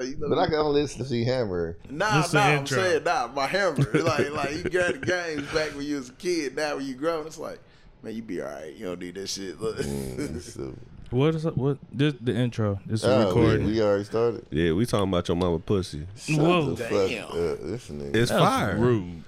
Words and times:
You 0.00 0.16
know, 0.16 0.28
But 0.28 0.38
I 0.38 0.46
can 0.46 0.54
only 0.54 0.82
listen 0.82 1.02
to 1.02 1.08
see 1.08 1.24
Hammer. 1.24 1.76
Nah, 1.90 2.22
This 2.22 2.32
nah, 2.32 2.40
I'm 2.42 2.58
intro. 2.58 2.78
saying 2.80 3.02
nah, 3.02 3.26
my 3.34 3.46
hammer. 3.48 3.78
like, 3.94 4.30
like 4.30 4.52
you 4.52 4.62
got 4.70 4.92
the 4.92 5.00
games 5.04 5.42
back 5.52 5.74
when 5.74 5.84
you 5.86 5.96
was 5.96 6.10
a 6.10 6.12
kid. 6.12 6.54
Now 6.54 6.76
when 6.76 6.86
you 6.86 6.94
grown, 6.94 7.26
it's 7.26 7.36
like, 7.36 7.58
man, 8.04 8.14
you 8.14 8.22
be 8.22 8.40
all 8.40 8.46
right. 8.48 8.72
You 8.76 8.86
don't 8.86 9.00
need 9.00 9.16
that 9.16 9.26
shit. 9.28 9.60
Look. 9.60 9.76
Mm, 9.78 10.40
so- 10.40 10.74
What 11.10 11.34
is 11.34 11.44
what? 11.46 11.78
This 11.90 12.14
the 12.20 12.32
intro. 12.36 12.78
This 12.86 13.00
is 13.00 13.06
Oh, 13.08 13.26
recording. 13.28 13.66
we 13.66 13.80
already 13.82 14.04
started. 14.04 14.46
Yeah, 14.50 14.72
we 14.74 14.84
talking 14.86 15.08
about 15.08 15.26
your 15.26 15.36
mama 15.38 15.58
pussy. 15.58 16.06
Shut 16.16 16.38
Whoa. 16.38 16.74
the 16.74 16.84
Damn. 16.84 17.26
fuck 17.28 17.34
up. 17.34 17.58
This 17.62 17.88
nigga. 17.88 18.14
It's 18.14 18.30
That 18.30 18.38
fire. 18.38 18.76
rude. 18.76 19.22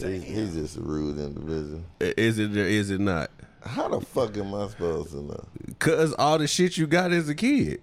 He's, 0.00 0.22
he's 0.24 0.54
just 0.54 0.76
a 0.78 0.80
rude 0.80 1.18
individual. 1.18 1.82
Is 2.00 2.38
it 2.40 2.56
or 2.56 2.60
is 2.64 2.90
it 2.90 3.00
not? 3.00 3.30
How 3.62 3.86
the 3.88 4.00
fuck 4.00 4.36
am 4.38 4.54
I 4.54 4.66
supposed 4.68 5.10
to 5.10 5.18
know? 5.22 5.44
Cause 5.78 6.14
all 6.14 6.38
the 6.38 6.46
shit 6.48 6.78
you 6.78 6.86
got 6.88 7.12
as 7.12 7.28
a 7.28 7.34
kid. 7.34 7.80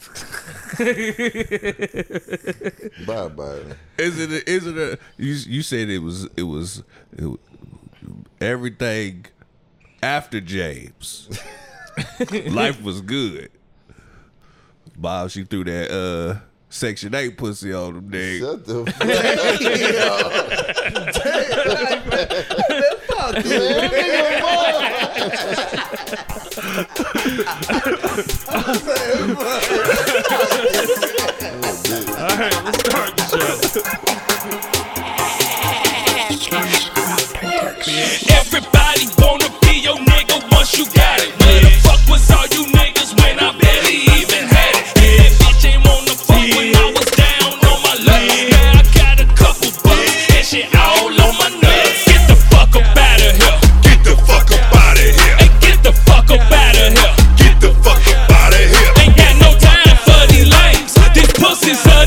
Bye, 3.06 3.28
Byron. 3.28 3.74
Is 3.98 4.18
it? 4.18 4.30
A, 4.32 4.50
is 4.50 4.66
it? 4.66 4.78
A, 4.78 4.98
you 5.18 5.32
you 5.34 5.62
said 5.62 5.88
it 5.90 5.98
was. 5.98 6.24
It 6.36 6.42
was. 6.44 6.82
It, 7.16 7.24
was- 7.24 7.38
everything 8.40 9.26
after 10.02 10.40
James. 10.40 11.28
Life 12.48 12.82
was 12.82 13.02
good. 13.02 13.50
Bob, 14.96 15.28
she 15.30 15.44
threw 15.44 15.64
that 15.64 15.90
uh 15.90 16.36
section 16.70 17.14
eight 17.14 17.36
pussy 17.36 17.72
on 17.74 17.94
them 17.94 18.10
nigga. 18.10 18.40
Shut 18.40 18.64
the 18.64 18.84
fuck 23.06 23.26
up. 23.26 23.30
Fuck 23.34 23.44
you. 23.44 23.50
All 28.52 29.89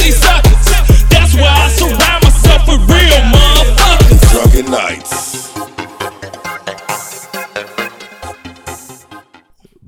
these 0.04 0.18
suckers. 0.18 1.08
That's 1.10 1.34
why 1.36 1.48
I 1.48 1.70
surround 1.70 2.24
myself 2.24 2.68
with 2.68 2.82
real 2.90 3.22
motherfuckers. 3.34 4.32
Drunken 4.32 4.72
Knights. 4.72 5.44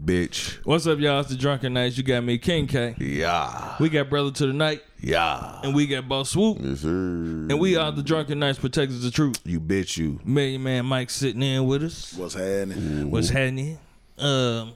Bitch. 0.05 0.59
What's 0.66 0.86
up, 0.86 0.99
y'all? 0.99 1.19
It's 1.21 1.30
the 1.30 1.36
Drunken 1.36 1.73
Knights. 1.73 1.97
You 1.97 2.03
got 2.03 2.23
me, 2.23 2.38
King 2.38 2.67
K. 2.67 2.95
Yeah. 2.99 3.75
We 3.80 3.89
got 3.89 4.08
Brother 4.09 4.30
to 4.31 4.45
the 4.47 4.53
Night, 4.53 4.81
Yeah. 5.02 5.59
and 5.63 5.73
we 5.73 5.88
got 5.88 6.08
Boss 6.08 6.30
Swoop, 6.30 6.59
Yes, 6.61 6.81
sir. 6.81 6.89
and 6.89 7.59
we 7.59 7.75
are 7.75 7.91
the 7.91 8.03
Drunken 8.03 8.38
Knights 8.39 8.59
Protectors 8.59 9.03
of 9.03 9.13
Truth. 9.13 9.39
You 9.45 9.59
bitch 9.59 9.97
you. 9.97 10.19
Millionth 10.23 10.63
Man 10.63 10.86
Mike 10.86 11.09
sitting 11.09 11.41
in 11.41 11.66
with 11.66 11.83
us. 11.83 12.13
What's 12.13 12.36
happening? 12.36 13.09
What's 13.09 13.30
happening? 13.30 13.80
Um, 14.19 14.73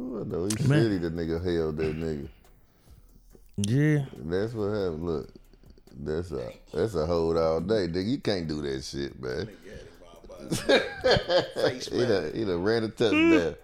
Oh, 0.00 0.22
no, 0.24 0.44
he 0.44 0.50
said 0.62 0.92
he 0.92 0.98
the 0.98 1.10
nigga 1.10 1.44
held 1.44 1.76
that 1.76 1.96
nigga. 1.98 2.28
Yeah. 3.58 4.04
That's 4.16 4.54
what 4.54 4.68
happened. 4.68 5.06
Look, 5.06 5.28
that's 6.00 6.30
a 6.30 6.52
that's 6.72 6.94
a 6.94 7.06
hold 7.06 7.36
all 7.36 7.60
day, 7.60 7.88
nigga. 7.88 8.08
You 8.08 8.18
can't 8.18 8.46
do 8.48 8.62
that 8.62 8.84
shit, 8.84 9.20
man. 9.20 9.48
he 10.48 12.06
done, 12.06 12.32
he 12.34 12.44
done 12.44 12.62
ran 12.62 12.84
a 12.84 12.88
touchdown. 12.88 13.56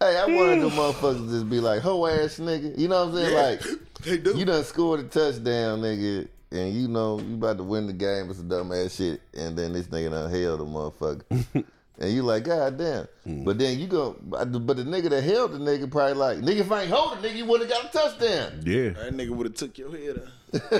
hey, 0.00 0.16
I 0.18 0.26
wanted 0.26 0.60
them 0.60 0.70
mm. 0.70 0.92
motherfuckers 0.92 1.26
to 1.26 1.30
just 1.30 1.50
be 1.50 1.60
like, 1.60 1.80
hoe 1.80 2.06
ass 2.06 2.38
nigga. 2.38 2.78
You 2.78 2.88
know 2.88 3.06
what 3.06 3.14
I'm 3.14 3.24
saying? 3.24 3.34
Like, 3.34 3.62
They 4.04 4.18
do. 4.18 4.36
you 4.36 4.44
done 4.44 4.62
scored 4.62 5.00
a 5.00 5.04
touchdown, 5.04 5.80
nigga, 5.80 6.28
and 6.52 6.72
you 6.72 6.86
know 6.86 7.18
you 7.18 7.34
about 7.34 7.56
to 7.56 7.64
win 7.64 7.86
the 7.86 7.92
game. 7.92 8.30
It's 8.30 8.38
a 8.38 8.44
dumb 8.44 8.72
ass 8.72 8.94
shit, 8.94 9.20
and 9.34 9.56
then 9.56 9.72
this 9.72 9.88
nigga 9.88 10.10
done 10.10 10.30
held 10.30 10.60
the 10.60 10.64
motherfucker. 10.64 11.64
And 12.00 12.12
you 12.12 12.22
like, 12.22 12.44
God 12.44 12.78
damn. 12.78 13.08
Hmm. 13.24 13.44
But 13.44 13.58
then 13.58 13.78
you 13.78 13.88
go, 13.88 14.16
but 14.22 14.52
the 14.52 14.84
nigga 14.84 15.10
that 15.10 15.22
held 15.22 15.52
the 15.52 15.58
nigga 15.58 15.90
probably 15.90 16.14
like, 16.14 16.38
nigga, 16.38 16.60
if 16.60 16.70
I 16.70 16.82
ain't 16.82 16.90
hold 16.90 17.20
the 17.20 17.28
nigga, 17.28 17.36
you 17.36 17.44
would 17.46 17.60
have 17.60 17.68
got 17.68 17.86
a 17.86 17.88
touchdown. 17.88 18.62
Yeah. 18.64 18.90
That 18.90 19.14
nigga 19.14 19.30
would 19.30 19.46
have 19.46 19.56
took 19.56 19.76
your 19.76 19.90
head 19.90 20.22
out. 20.22 20.28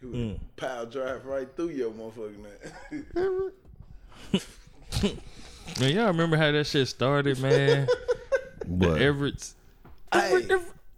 he 0.00 0.06
would 0.06 0.16
have 0.16 0.36
hmm. 0.36 0.44
power 0.56 0.86
drive 0.86 1.24
right 1.24 1.48
through 1.54 1.70
your 1.70 1.92
motherfucking 1.92 2.42
man. 2.42 3.52
Man, 5.80 5.94
y'all 5.94 6.06
remember 6.08 6.36
how 6.36 6.52
that 6.52 6.66
shit 6.66 6.86
started, 6.88 7.38
man? 7.40 7.88
But 8.66 9.00
Everett's. 9.00 9.54
hey, 10.12 10.46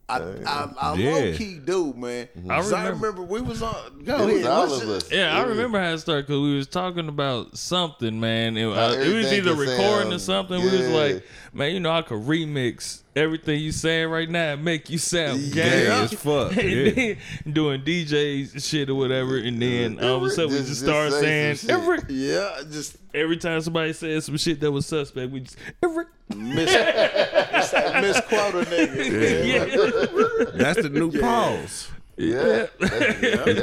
I, 0.08 0.18
I, 0.18 0.68
I 0.80 0.94
Yeah. 0.94 1.10
low 1.14 1.32
key 1.36 1.58
do, 1.58 1.92
man. 1.94 2.28
I 2.48 2.60
remember- 2.60 2.90
remember 2.92 3.22
we 3.22 3.40
was 3.40 3.60
on. 3.60 3.74
Go 4.04 4.14
It 4.16 4.24
was 4.26 4.34
ahead. 4.36 4.46
all 4.46 4.72
of 4.72 4.84
your- 4.86 4.96
us. 4.98 5.10
Yeah, 5.10 5.36
I 5.36 5.42
remember 5.42 5.80
how 5.80 5.90
it 5.94 5.98
started 5.98 6.26
because 6.28 6.40
we 6.40 6.56
was 6.56 6.68
talking 6.68 7.08
about 7.08 7.58
something, 7.58 8.20
man. 8.20 8.56
It, 8.56 8.72
How 8.72 8.90
uh, 8.90 8.92
it 8.92 9.12
was 9.12 9.32
either 9.32 9.50
can 9.50 9.58
recording 9.58 10.08
or 10.12 10.18
sound- 10.18 10.48
something. 10.48 10.62
We 10.62 10.70
was 10.70 10.88
like, 10.90 11.26
man, 11.52 11.74
you 11.74 11.80
know, 11.80 11.90
I 11.90 12.02
could 12.02 12.22
remix 12.22 13.00
everything 13.16 13.58
you 13.60 13.72
saying 13.72 14.08
right 14.08 14.30
now 14.30 14.52
and 14.52 14.64
make 14.64 14.90
you 14.90 14.98
sound 14.98 15.40
Yeah. 15.40 15.54
gay. 15.54 15.70
gay 15.70 15.86
as 15.88 16.12
fuck. 16.22 16.54
Yeah. 16.54 17.14
doing 17.52 17.82
DJ 17.82 18.46
shit 18.64 18.88
or 18.88 18.94
whatever, 18.94 19.38
and 19.38 19.60
then 19.60 19.98
all 20.04 20.18
of 20.18 20.22
a 20.22 20.30
sudden 20.30 20.50
we 20.52 20.58
Just- 20.58 20.68
just 20.68 20.80
just 20.84 20.88
start 20.88 21.12
say 21.14 21.54
saying 21.56 21.80
every 21.80 21.98
Yeah, 22.14 22.60
just 22.70 22.96
every 23.12 23.38
time 23.38 23.60
somebody 23.60 23.92
says 23.92 24.24
some 24.26 24.36
shit 24.36 24.60
that 24.60 24.70
was 24.70 24.86
suspect, 24.86 25.32
we 25.32 25.40
just 25.40 25.56
every 25.82 26.04
miss, 26.34 26.70
it's 26.74 27.72
like 27.72 28.02
misquote 28.02 28.66
nigga. 28.66 29.46
yeah, 29.46 30.44
That's 30.54 30.82
the 30.82 30.90
new 30.90 31.12
pause. 31.12 31.90
Yeah. 32.16 32.66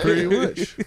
Pretty 0.02 0.28
much. 0.28 0.78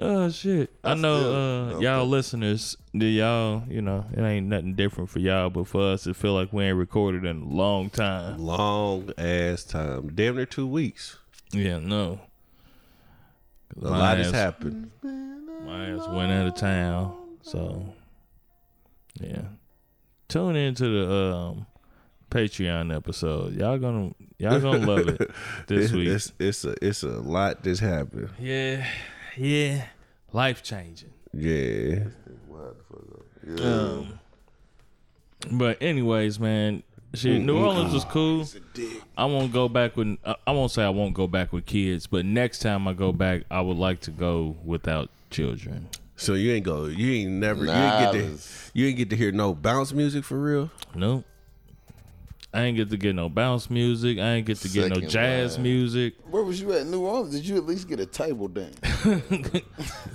oh 0.00 0.30
shit. 0.30 0.70
I 0.82 0.94
know 0.94 1.74
uh, 1.76 1.78
y'all 1.80 2.06
listeners, 2.06 2.76
do 2.96 3.04
y'all, 3.06 3.64
you 3.68 3.82
know, 3.82 4.06
it 4.12 4.20
ain't 4.20 4.46
nothing 4.46 4.74
different 4.74 5.10
for 5.10 5.18
y'all, 5.18 5.50
but 5.50 5.66
for 5.66 5.92
us, 5.92 6.06
it 6.06 6.16
feel 6.16 6.32
like 6.32 6.52
we 6.52 6.64
ain't 6.64 6.78
recorded 6.78 7.24
in 7.24 7.42
a 7.42 7.44
long 7.44 7.90
time. 7.90 8.38
Long 8.38 9.10
ass 9.18 9.64
time. 9.64 10.12
Damn 10.14 10.36
near 10.36 10.46
two 10.46 10.66
weeks. 10.66 11.18
Yeah, 11.52 11.78
no. 11.78 12.20
A 13.80 13.88
lot 13.88 14.18
has 14.18 14.32
happened. 14.32 14.90
My 15.02 15.90
ass 15.90 16.08
went 16.08 16.32
out 16.32 16.46
of 16.46 16.56
town, 16.56 17.14
so 17.42 17.94
yeah. 19.20 19.42
Tune 20.30 20.54
into 20.54 20.84
the 20.84 21.12
um, 21.12 21.66
Patreon 22.30 22.94
episode. 22.94 23.54
Y'all 23.54 23.78
gonna 23.78 24.12
y'all 24.38 24.60
gonna 24.60 24.86
love 24.86 25.08
it 25.08 25.30
this 25.66 25.90
week. 25.90 26.06
It's, 26.06 26.32
it's 26.38 26.64
a 26.64 26.74
it's 26.80 27.02
a 27.02 27.08
lot 27.08 27.64
that's 27.64 27.80
happened. 27.80 28.30
Yeah, 28.38 28.86
yeah, 29.36 29.86
life 30.32 30.62
changing. 30.62 31.12
Yeah. 31.34 32.04
Um, 33.58 34.20
but 35.50 35.82
anyways, 35.82 36.38
man, 36.38 36.84
shit, 37.12 37.42
New 37.42 37.58
Orleans 37.58 37.92
was 37.92 38.04
cool. 38.04 38.46
I 39.16 39.24
won't 39.24 39.52
go 39.52 39.68
back 39.68 39.96
with. 39.96 40.16
I 40.24 40.36
I 40.46 40.52
won't 40.52 40.70
say 40.70 40.84
I 40.84 40.90
won't 40.90 41.14
go 41.14 41.26
back 41.26 41.52
with 41.52 41.66
kids, 41.66 42.06
but 42.06 42.24
next 42.24 42.60
time 42.60 42.86
I 42.86 42.92
go 42.92 43.12
back, 43.12 43.42
I 43.50 43.60
would 43.60 43.78
like 43.78 44.00
to 44.02 44.12
go 44.12 44.56
without 44.64 45.10
children. 45.30 45.88
So 46.20 46.34
you 46.34 46.52
ain't 46.52 46.64
go. 46.64 46.84
You 46.86 47.12
ain't 47.22 47.30
never. 47.32 47.64
Nah, 47.64 47.72
you 47.72 47.82
ain't 47.82 48.00
get 48.00 48.12
to. 48.12 48.18
it's- 48.26 48.70
You 48.74 48.86
ain't 48.86 48.96
get 48.98 49.10
to 49.10 49.16
hear 49.16 49.32
no 49.32 49.54
bounce 49.54 49.92
music 49.92 50.22
for 50.24 50.38
real. 50.38 50.70
Nope. 50.94 51.24
I 52.52 52.62
ain't 52.62 52.76
get 52.76 52.90
to 52.90 52.96
get 52.96 53.14
no 53.14 53.28
bounce 53.28 53.70
music. 53.70 54.18
I 54.18 54.32
ain't 54.32 54.46
get 54.46 54.56
to 54.58 54.68
get 54.68 54.90
no 54.90 55.00
jazz 55.00 55.54
line. 55.54 55.62
music. 55.62 56.14
Where 56.28 56.42
was 56.42 56.60
you 56.60 56.72
at 56.72 56.84
New 56.86 57.06
Orleans? 57.06 57.32
Did 57.32 57.46
you 57.46 57.56
at 57.56 57.64
least 57.64 57.88
get 57.88 58.00
a 58.00 58.06
table 58.06 58.48
dance? 58.48 58.76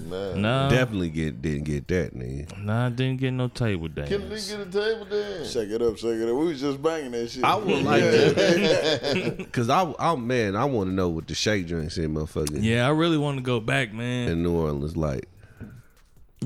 Nah. 0.07 0.35
Nah, 0.35 0.69
Definitely 0.69 1.09
get 1.09 1.41
didn't 1.41 1.63
get 1.63 1.87
that, 1.87 2.13
nigga. 2.13 2.57
nah, 2.63 2.85
I 2.85 2.89
didn't 2.89 3.19
get 3.19 3.31
no 3.31 3.47
table 3.47 3.87
dance. 3.87 4.09
Can 4.09 4.23
we 4.29 4.35
get 4.35 4.59
a 4.59 4.65
table 4.65 5.05
then? 5.09 5.45
Shake 5.45 5.69
it 5.69 5.81
up, 5.81 5.97
shake 5.97 6.19
it 6.19 6.29
up. 6.29 6.35
We 6.37 6.45
was 6.47 6.61
just 6.61 6.81
banging 6.81 7.11
that 7.11 7.29
shit. 7.31 7.43
I 7.43 7.55
would 7.55 7.83
like 7.83 8.01
to, 8.03 9.45
cause 9.51 9.69
I, 9.69 9.91
I 9.97 10.15
man, 10.15 10.55
I 10.55 10.65
want 10.65 10.89
to 10.89 10.93
know 10.93 11.09
what 11.09 11.27
the 11.27 11.33
shake 11.35 11.65
drinks 11.67 11.97
in 11.97 12.13
motherfucker. 12.13 12.61
Yeah, 12.61 12.85
I 12.85 12.91
really 12.91 13.17
want 13.17 13.37
to 13.37 13.43
go 13.43 13.59
back, 13.59 13.93
man. 13.93 14.29
in 14.29 14.43
New 14.43 14.55
Orleans 14.55 14.95
like. 14.95 15.27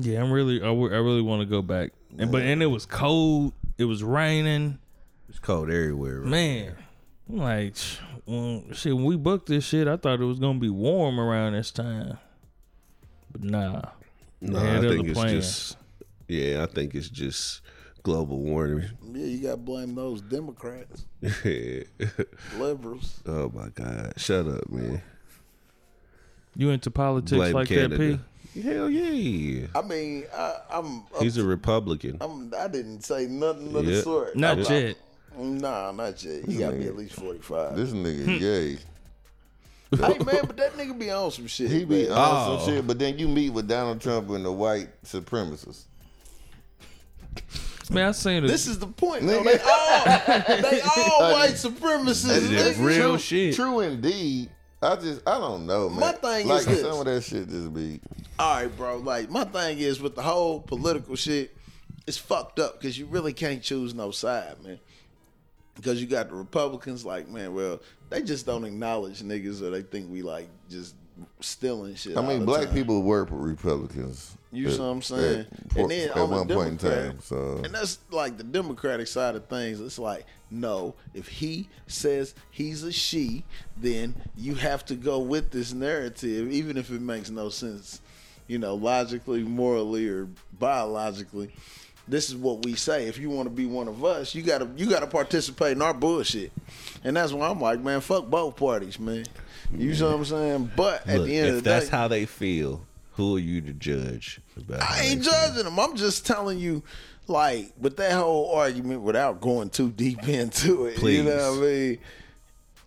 Yeah, 0.02 0.22
I'm 0.22 0.30
really, 0.32 0.60
I, 0.62 0.66
w- 0.66 0.92
I 0.92 0.98
really 0.98 1.22
want 1.22 1.40
to 1.42 1.46
go 1.46 1.62
back. 1.62 1.92
And 2.18 2.30
but 2.32 2.42
and 2.42 2.62
it 2.62 2.66
was 2.66 2.86
cold. 2.86 3.52
It 3.78 3.84
was 3.84 4.02
raining. 4.02 4.78
It's 5.28 5.38
cold 5.38 5.70
everywhere. 5.70 6.20
Right? 6.20 6.28
Man, 6.30 6.74
I'm 7.28 7.36
like, 7.36 7.74
well, 8.26 8.64
shit. 8.72 8.94
When 8.94 9.04
we 9.04 9.16
booked 9.16 9.46
this 9.48 9.64
shit, 9.64 9.86
I 9.88 9.96
thought 9.96 10.20
it 10.20 10.24
was 10.24 10.38
gonna 10.38 10.58
be 10.58 10.70
warm 10.70 11.18
around 11.20 11.52
this 11.52 11.70
time. 11.70 12.18
But 13.32 13.44
nah, 13.44 13.82
No, 14.40 14.58
They 14.58 14.76
I 14.76 14.80
think 14.90 15.08
it's 15.08 15.18
plans. 15.18 15.32
just. 15.32 15.76
Yeah, 16.28 16.62
I 16.62 16.66
think 16.66 16.94
it's 16.94 17.08
just 17.08 17.60
global 18.02 18.38
warming. 18.40 18.88
Yeah, 19.12 19.24
you 19.26 19.42
got 19.42 19.50
to 19.52 19.56
blame 19.56 19.94
those 19.94 20.20
Democrats, 20.22 21.04
Yeah. 21.44 21.82
liberals. 22.58 23.20
oh 23.26 23.50
my 23.54 23.68
God! 23.68 24.12
Shut 24.16 24.46
up, 24.46 24.68
man. 24.70 25.02
You 26.56 26.70
into 26.70 26.90
politics 26.90 27.32
Blame 27.32 27.52
like 27.52 27.68
Canada. 27.68 27.96
that, 27.96 28.16
P? 28.18 28.20
Hell 28.54 28.90
yeah. 28.90 29.66
I 29.74 29.82
mean, 29.82 30.24
I, 30.34 30.56
I'm. 30.70 31.04
He's 31.20 31.36
a 31.36 31.44
Republican. 31.44 32.18
I'm. 32.20 32.52
I 32.58 32.66
didn't 32.68 33.02
say 33.02 33.26
nothing 33.26 33.74
of 33.76 33.86
the 33.86 33.92
Yeah. 33.92 34.00
sort. 34.02 34.36
Not 34.36 34.58
I'm 34.58 34.64
yet. 34.74 34.96
Nah, 35.38 35.92
not 35.92 36.22
yet. 36.24 36.48
You 36.48 36.58
got 36.58 36.70
to 36.72 36.76
be 36.76 36.86
at 36.86 36.96
least 36.96 37.14
forty 37.14 37.38
five. 37.38 37.76
This 37.76 37.90
nigga 37.90 38.24
hmm. 38.24 38.38
gay. 38.38 38.78
hey 39.96 40.18
man, 40.24 40.42
but 40.46 40.56
that 40.56 40.76
nigga 40.76 40.98
be 40.98 41.10
on 41.10 41.30
some 41.30 41.46
shit. 41.46 41.70
He 41.70 41.84
be 41.84 42.04
man. 42.08 42.12
on 42.12 42.18
Oh. 42.18 42.58
some 42.58 42.74
shit, 42.74 42.86
but 42.86 42.98
then 42.98 43.18
you 43.18 43.28
meet 43.28 43.50
with 43.50 43.68
Donald 43.68 44.00
Trump 44.00 44.30
and 44.30 44.44
the 44.44 44.52
white 44.52 44.88
supremacists. 45.04 45.84
Man, 47.90 48.08
I 48.08 48.12
seen 48.12 48.44
it. 48.44 48.46
This 48.48 48.66
is 48.68 48.78
the 48.78 48.86
point. 48.86 49.26
though. 49.26 49.42
They 49.42 49.58
all, 49.58 50.04
they 50.46 50.80
all 50.80 51.32
white 51.32 51.54
supremacists. 51.54 52.48
That's 52.48 52.78
nigga. 52.78 52.84
real 52.84 53.08
true, 53.10 53.18
shit. 53.18 53.54
True 53.54 53.80
indeed. 53.80 54.50
I 54.82 54.96
just 54.96 55.26
I 55.28 55.38
don't 55.38 55.66
know, 55.66 55.88
man. 55.90 56.00
My 56.00 56.12
thing 56.12 56.48
like 56.48 56.60
is 56.60 56.66
this. 56.66 56.80
some 56.80 57.00
of 57.00 57.04
that 57.04 57.22
shit 57.22 57.48
just 57.48 57.72
be 57.74 58.00
All 58.38 58.54
right, 58.54 58.76
bro. 58.76 58.96
Like 58.98 59.30
my 59.30 59.44
thing 59.44 59.78
is 59.78 60.00
with 60.00 60.14
the 60.14 60.22
whole 60.22 60.60
political 60.60 61.16
shit, 61.16 61.54
it's 62.06 62.16
fucked 62.16 62.58
up 62.58 62.80
because 62.80 62.98
you 62.98 63.06
really 63.06 63.32
can't 63.32 63.62
choose 63.62 63.94
no 63.94 64.10
side, 64.10 64.62
man. 64.64 64.80
Because 65.74 66.00
you 66.00 66.06
got 66.06 66.28
the 66.28 66.34
Republicans, 66.34 67.04
like 67.04 67.28
man, 67.28 67.54
well, 67.54 67.80
they 68.08 68.22
just 68.22 68.46
don't 68.46 68.64
acknowledge 68.64 69.22
niggas, 69.22 69.62
or 69.62 69.70
they 69.70 69.82
think 69.82 70.10
we 70.10 70.22
like 70.22 70.48
just 70.70 70.94
stealing 71.40 71.94
shit. 71.94 72.16
I 72.16 72.26
mean 72.26 72.44
black 72.44 72.66
time. 72.66 72.74
people 72.74 73.02
work 73.02 73.28
for 73.28 73.36
Republicans. 73.36 74.36
You 74.52 74.66
at- 74.66 74.72
see 74.72 74.80
what 74.80 74.86
I'm 74.86 75.02
saying? 75.02 75.40
At, 75.40 75.76
and 75.76 75.90
then 75.90 76.08
at 76.10 76.16
on 76.16 76.30
one 76.30 76.46
the 76.46 76.54
point 76.54 76.82
in 76.82 76.90
time. 76.90 77.18
So 77.22 77.60
and 77.64 77.74
that's 77.74 77.98
like 78.10 78.36
the 78.36 78.44
Democratic 78.44 79.06
side 79.06 79.36
of 79.36 79.46
things. 79.46 79.80
It's 79.80 79.98
like, 79.98 80.26
no, 80.50 80.94
if 81.14 81.28
he 81.28 81.68
says 81.86 82.34
he's 82.50 82.82
a 82.82 82.92
she, 82.92 83.44
then 83.76 84.14
you 84.36 84.54
have 84.56 84.84
to 84.86 84.94
go 84.94 85.18
with 85.20 85.50
this 85.50 85.72
narrative, 85.72 86.50
even 86.50 86.76
if 86.76 86.90
it 86.90 87.00
makes 87.00 87.30
no 87.30 87.48
sense, 87.48 88.00
you 88.48 88.58
know, 88.58 88.74
logically, 88.74 89.42
morally, 89.42 90.08
or 90.08 90.28
biologically. 90.58 91.52
This 92.08 92.28
is 92.28 92.34
what 92.34 92.64
we 92.64 92.74
say. 92.74 93.06
If 93.06 93.18
you 93.18 93.30
want 93.30 93.46
to 93.46 93.54
be 93.54 93.66
one 93.66 93.86
of 93.86 94.04
us, 94.04 94.34
you 94.34 94.42
gotta 94.42 94.68
you 94.76 94.90
gotta 94.90 95.06
participate 95.06 95.72
in 95.72 95.82
our 95.82 95.94
bullshit. 95.94 96.50
And 97.04 97.16
that's 97.16 97.32
why 97.32 97.48
I'm 97.48 97.60
like, 97.60 97.80
man, 97.80 98.00
fuck 98.00 98.28
both 98.28 98.56
parties, 98.56 98.98
man. 98.98 99.26
You 99.72 99.94
see 99.94 100.02
what 100.02 100.14
I'm 100.14 100.24
saying? 100.24 100.72
But 100.74 101.06
at 101.06 101.18
Look, 101.18 101.28
the 101.28 101.36
end 101.36 101.46
if 101.46 101.54
of 101.54 101.62
the 101.62 101.70
day, 101.70 101.74
that's 101.76 101.88
day, 101.88 101.96
how 101.96 102.08
they 102.08 102.26
feel, 102.26 102.84
who 103.12 103.36
are 103.36 103.40
you 103.40 103.60
to 103.60 103.72
judge? 103.72 104.40
About 104.56 104.82
I 104.82 105.02
ain't 105.02 105.20
they 105.20 105.24
feel? 105.26 105.32
judging 105.32 105.64
them. 105.64 105.78
I'm 105.78 105.96
just 105.96 106.26
telling 106.26 106.58
you, 106.58 106.82
like, 107.30 107.72
with 107.80 107.96
that 107.96 108.12
whole 108.12 108.52
argument, 108.54 109.00
without 109.02 109.40
going 109.40 109.70
too 109.70 109.90
deep 109.90 110.28
into 110.28 110.86
it, 110.86 110.94
you 110.94 110.98
Please. 110.98 111.24
know 111.24 111.52
what 111.52 111.58
I 111.58 111.66
mean? 111.66 111.98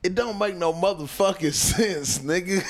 It 0.04 0.16
don't 0.16 0.38
make 0.38 0.56
no 0.56 0.74
motherfucking 0.74 1.54
sense, 1.54 2.20
nigga. 2.20 2.64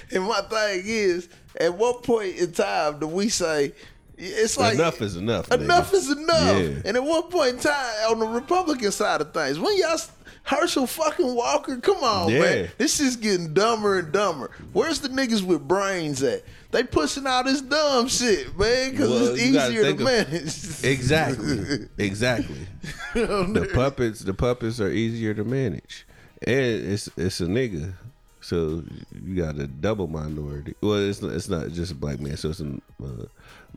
and 0.12 0.24
my 0.24 0.40
thing 0.42 0.82
is, 0.84 1.28
at 1.60 1.76
what 1.78 2.02
point 2.02 2.36
in 2.36 2.52
time 2.52 2.98
do 2.98 3.06
we 3.06 3.28
say 3.28 3.72
it's 4.18 4.56
like 4.58 4.74
enough 4.74 5.00
is 5.00 5.16
enough. 5.16 5.48
nigga. 5.48 5.62
Enough 5.62 5.94
is 5.94 6.10
enough. 6.10 6.62
Yeah. 6.62 6.82
And 6.84 6.96
at 6.96 7.02
what 7.02 7.30
point 7.30 7.54
in 7.54 7.58
time 7.58 8.10
on 8.10 8.18
the 8.20 8.26
Republican 8.26 8.92
side 8.92 9.20
of 9.20 9.32
things, 9.32 9.58
when 9.58 9.76
y'all 9.78 9.98
Herschel 10.44 10.86
fucking 10.86 11.34
Walker, 11.34 11.76
come 11.78 12.02
on, 12.04 12.30
Yeah. 12.30 12.40
man. 12.40 12.68
This 12.78 13.00
is 13.00 13.16
getting 13.16 13.52
dumber 13.54 13.98
and 13.98 14.12
dumber. 14.12 14.50
Where's 14.72 15.00
the 15.00 15.08
niggas 15.08 15.42
with 15.42 15.66
brains 15.66 16.22
at? 16.22 16.42
They 16.72 16.82
pushing 16.84 17.26
out 17.26 17.44
this 17.44 17.60
dumb 17.60 18.08
shit, 18.08 18.58
man, 18.58 18.90
because 18.90 19.10
Well, 19.10 19.26
it's 19.34 19.42
easier 19.42 19.82
to 19.84 19.90
of- 19.90 20.00
manage. 20.00 20.84
Exactly. 20.84 21.88
Exactly. 21.98 22.66
the 23.14 23.70
puppets 23.74 24.20
the 24.20 24.34
puppets 24.34 24.80
are 24.80 24.90
easier 24.90 25.34
to 25.34 25.44
manage. 25.44 26.06
And 26.44 26.58
it's 26.58 27.08
it's 27.16 27.40
a 27.40 27.46
nigga. 27.46 27.92
So 28.40 28.82
you 29.24 29.36
got 29.36 29.56
a 29.58 29.66
double 29.68 30.08
minority. 30.08 30.74
Well, 30.80 30.94
it's 31.08 31.22
not, 31.22 31.32
it's 31.32 31.48
not 31.48 31.68
just 31.70 31.92
a 31.92 31.94
black 31.94 32.18
man, 32.18 32.36
so 32.36 32.48
it's 32.50 32.60
a 32.60 32.72
uh, 33.04 33.26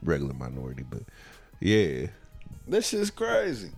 regular 0.02 0.34
minority. 0.34 0.82
But 0.88 1.02
yeah, 1.60 2.06
This 2.66 2.88
shit's 2.88 3.10
crazy. 3.10 3.70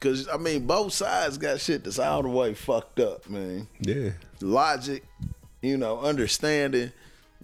Cause 0.00 0.28
I 0.32 0.36
mean, 0.36 0.66
both 0.66 0.92
sides 0.92 1.36
got 1.36 1.58
shit 1.60 1.82
that's 1.84 1.98
all 1.98 2.22
the 2.22 2.28
way 2.28 2.54
fucked 2.54 3.00
up, 3.00 3.28
man. 3.28 3.66
yeah. 3.80 4.10
logic, 4.40 5.04
you 5.62 5.76
know, 5.76 6.00
understanding, 6.00 6.92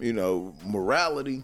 you 0.03 0.11
know, 0.11 0.53
morality. 0.65 1.43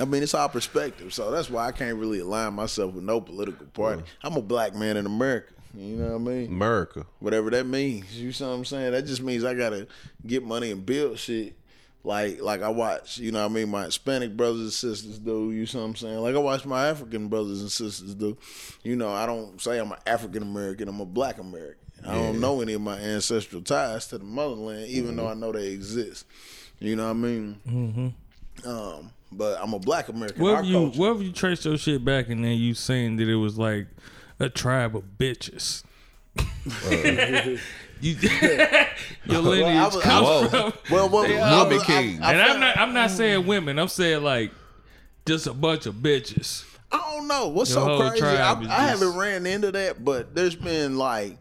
I 0.00 0.04
mean, 0.04 0.22
it's 0.22 0.34
all 0.34 0.48
perspective. 0.48 1.12
So 1.12 1.30
that's 1.30 1.50
why 1.50 1.66
I 1.66 1.72
can't 1.72 1.98
really 1.98 2.20
align 2.20 2.54
myself 2.54 2.94
with 2.94 3.04
no 3.04 3.20
political 3.20 3.66
party. 3.66 4.02
I'm 4.22 4.36
a 4.36 4.42
black 4.42 4.74
man 4.74 4.96
in 4.96 5.06
America. 5.06 5.52
You 5.74 5.96
know 5.96 6.12
what 6.12 6.14
I 6.14 6.34
mean? 6.34 6.46
America. 6.48 7.04
Whatever 7.18 7.50
that 7.50 7.66
means. 7.66 8.18
You 8.18 8.32
see 8.32 8.44
what 8.44 8.50
I'm 8.50 8.64
saying? 8.64 8.92
That 8.92 9.04
just 9.04 9.22
means 9.22 9.44
I 9.44 9.52
gotta 9.52 9.86
get 10.26 10.42
money 10.42 10.70
and 10.70 10.84
build 10.84 11.18
shit. 11.18 11.54
Like 12.02 12.40
like 12.40 12.62
I 12.62 12.68
watch, 12.68 13.18
you 13.18 13.32
know 13.32 13.42
what 13.42 13.50
I 13.50 13.54
mean, 13.54 13.68
my 13.68 13.84
Hispanic 13.84 14.36
brothers 14.36 14.60
and 14.60 14.72
sisters 14.72 15.18
do, 15.18 15.50
you 15.50 15.66
see 15.66 15.76
what 15.76 15.84
I'm 15.84 15.96
saying? 15.96 16.18
Like 16.18 16.36
I 16.36 16.38
watch 16.38 16.64
my 16.64 16.86
African 16.86 17.28
brothers 17.28 17.60
and 17.60 17.70
sisters 17.70 18.14
do. 18.14 18.38
You 18.84 18.96
know, 18.96 19.12
I 19.12 19.26
don't 19.26 19.60
say 19.60 19.78
I'm 19.78 19.90
an 19.90 19.98
African 20.06 20.42
American, 20.42 20.88
I'm 20.88 21.00
a 21.00 21.04
black 21.04 21.38
American. 21.38 21.84
I 22.06 22.14
don't 22.14 22.40
know 22.40 22.60
any 22.60 22.74
of 22.74 22.80
my 22.80 22.98
ancestral 22.98 23.62
ties 23.62 24.06
to 24.08 24.18
the 24.18 24.24
motherland, 24.24 24.86
even 24.86 25.16
though 25.16 25.24
mm-hmm. 25.24 25.42
I 25.42 25.46
know 25.46 25.52
they 25.52 25.68
exist. 25.68 26.24
You 26.78 26.96
know 26.96 27.04
what 27.04 27.10
I 27.10 27.14
mean? 27.14 27.60
Mm-hmm. 27.68 28.68
Um, 28.68 29.10
but 29.32 29.58
I'm 29.60 29.72
a 29.72 29.78
black 29.78 30.08
American. 30.08 30.40
Our 30.40 30.44
Wherever 30.48 30.66
you 30.66 30.74
culture- 30.74 31.00
wherever 31.00 31.22
you 31.22 31.32
trace 31.32 31.64
your 31.64 31.76
shit 31.78 32.04
back, 32.04 32.28
and 32.28 32.44
then 32.44 32.52
you 32.58 32.74
saying 32.74 33.16
that 33.16 33.28
it 33.28 33.36
was 33.36 33.58
like 33.58 33.86
a 34.38 34.48
tribe 34.48 34.96
of 34.96 35.04
bitches. 35.18 35.82
you, 38.00 38.12
your 39.24 39.40
lineage 39.40 39.94
I 39.96 40.00
comes 40.00 40.50
from. 40.50 40.72
well, 40.90 41.08
well, 41.08 41.22
They 41.22 41.38
I 41.38 41.50
are 41.60 41.64
was- 41.64 41.72
woman 41.72 41.86
king. 41.86 42.22
I, 42.22 42.28
I 42.28 42.32
and 42.32 42.42
I'm 42.42 42.60
not 42.60 42.76
I'm 42.78 42.94
not 42.94 43.10
saying 43.10 43.46
women. 43.46 43.78
I'm 43.78 43.88
saying 43.88 44.22
like 44.22 44.52
just 45.26 45.46
a 45.46 45.54
bunch 45.54 45.86
of 45.86 45.94
bitches. 45.96 46.64
I 46.92 46.98
don't 46.98 47.26
know 47.26 47.48
what's 47.48 47.74
Your 47.74 47.84
so 47.98 48.10
crazy. 48.10 48.24
I, 48.24 48.60
is 48.60 48.68
I 48.68 48.80
haven't 48.86 49.16
ran 49.16 49.44
into 49.46 49.72
that, 49.72 50.04
but 50.04 50.34
there's 50.34 50.54
been 50.54 50.96
like, 50.98 51.36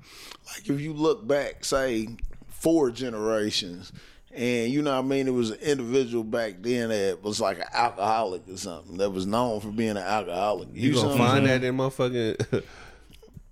like 0.47 0.67
if 0.69 0.81
you 0.81 0.93
look 0.93 1.27
back, 1.27 1.63
say 1.63 2.07
four 2.47 2.89
generations, 2.89 3.91
and 4.35 4.71
you 4.71 4.81
know 4.81 4.91
what 4.91 5.05
I 5.05 5.07
mean, 5.07 5.27
it 5.27 5.31
was 5.33 5.51
an 5.51 5.59
individual 5.59 6.23
back 6.23 6.55
then 6.59 6.89
that 6.89 7.19
was 7.23 7.39
like 7.39 7.59
an 7.59 7.65
alcoholic 7.73 8.47
or 8.49 8.57
something 8.57 8.97
that 8.97 9.09
was 9.09 9.25
known 9.25 9.59
for 9.61 9.69
being 9.69 9.91
an 9.91 9.97
alcoholic. 9.97 10.69
You 10.73 10.93
see 10.93 11.01
gonna 11.01 11.17
find 11.17 11.45
that 11.45 11.63
in 11.63 11.77
motherfucking 11.77 12.63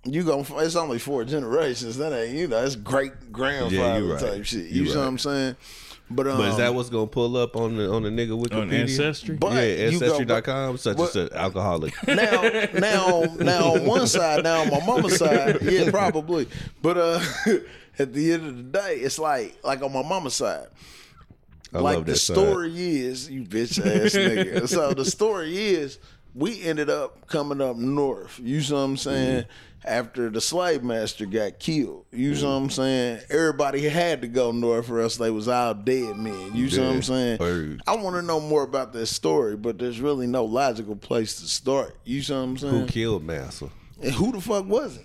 You 0.04 0.22
gonna? 0.22 0.44
It's 0.58 0.76
only 0.76 0.98
four 0.98 1.24
generations. 1.24 1.96
That 1.96 2.12
ain't 2.12 2.36
you 2.36 2.46
know. 2.48 2.62
It's 2.62 2.76
great 2.76 3.32
grandfather 3.32 3.74
Yeah, 3.74 3.98
you 3.98 4.12
right. 4.12 4.20
type 4.20 4.44
shit. 4.44 4.66
You 4.66 4.82
You 4.82 4.90
see 4.90 4.98
what. 4.98 5.06
I'm 5.08 5.18
saying? 5.18 5.56
But 6.10 6.26
um, 6.28 6.36
But 6.36 6.48
is 6.50 6.56
that 6.58 6.74
what's 6.74 6.90
gonna 6.90 7.06
pull 7.06 7.36
up 7.36 7.56
on 7.56 7.76
the 7.76 7.90
on 7.90 8.02
the 8.02 8.10
nigga 8.10 8.30
Wikipedia? 8.30 8.60
On 8.62 8.72
Ancestry? 8.72 9.36
But 9.36 9.54
yeah, 9.54 9.88
you 9.88 9.98
go- 9.98 10.06
ancestry.com, 10.06 10.76
such 10.76 10.96
but- 10.98 11.08
as 11.10 11.16
an 11.16 11.28
alcoholic. 11.32 11.94
now, 12.06 12.42
now, 12.74 13.22
now 13.38 13.74
on 13.74 13.86
one 13.86 14.06
side, 14.06 14.44
now 14.44 14.60
on 14.62 14.70
my 14.70 14.84
mama's 14.84 15.16
side, 15.16 15.62
yeah, 15.62 15.90
probably. 15.90 16.46
But 16.82 16.98
uh, 16.98 17.20
at 17.98 18.12
the 18.12 18.32
end 18.32 18.46
of 18.46 18.56
the 18.56 18.62
day, 18.64 18.96
it's 18.96 19.18
like 19.18 19.56
like 19.64 19.82
on 19.82 19.92
my 19.92 20.02
mama's 20.02 20.34
side. 20.34 20.66
I 21.72 21.78
like 21.78 21.96
love 21.96 22.06
the 22.06 22.12
that 22.12 22.18
side. 22.18 22.34
story 22.36 22.72
is, 22.78 23.28
you 23.30 23.42
bitch 23.42 23.78
ass 23.80 24.14
nigga. 24.14 24.68
So 24.68 24.92
the 24.92 25.04
story 25.04 25.56
is, 25.56 25.98
we 26.34 26.62
ended 26.62 26.90
up 26.90 27.26
coming 27.26 27.60
up 27.60 27.76
north. 27.76 28.40
You 28.42 28.60
see 28.60 28.74
what 28.74 28.80
I'm 28.80 28.96
saying? 28.96 29.42
Mm-hmm. 29.42 29.50
After 29.86 30.30
the 30.30 30.40
slave 30.40 30.82
master 30.82 31.26
got 31.26 31.58
killed, 31.58 32.06
you 32.10 32.34
see 32.34 32.46
what 32.46 32.52
I'm 32.52 32.62
mm-hmm. 32.62 32.70
saying? 32.70 33.20
Everybody 33.28 33.86
had 33.86 34.22
to 34.22 34.28
go 34.28 34.50
north, 34.50 34.88
or 34.88 35.00
else 35.00 35.18
they 35.18 35.30
was 35.30 35.46
all 35.46 35.74
dead 35.74 36.16
men. 36.16 36.52
You 36.54 36.70
see 36.70 36.80
what 36.80 36.88
I'm 36.88 37.02
saying? 37.02 37.38
Word. 37.38 37.82
I 37.86 37.94
want 37.96 38.16
to 38.16 38.22
know 38.22 38.40
more 38.40 38.62
about 38.62 38.94
that 38.94 39.06
story, 39.08 39.56
but 39.56 39.78
there's 39.78 40.00
really 40.00 40.26
no 40.26 40.46
logical 40.46 40.96
place 40.96 41.38
to 41.40 41.46
start. 41.46 41.98
You 42.04 42.22
see 42.22 42.32
what 42.32 42.38
I'm 42.38 42.56
saying? 42.56 42.74
Who 42.74 42.86
killed 42.86 43.24
Master? 43.24 43.68
And 44.02 44.12
who 44.12 44.32
the 44.32 44.40
fuck 44.40 44.66
was 44.66 44.96
it? 44.96 45.04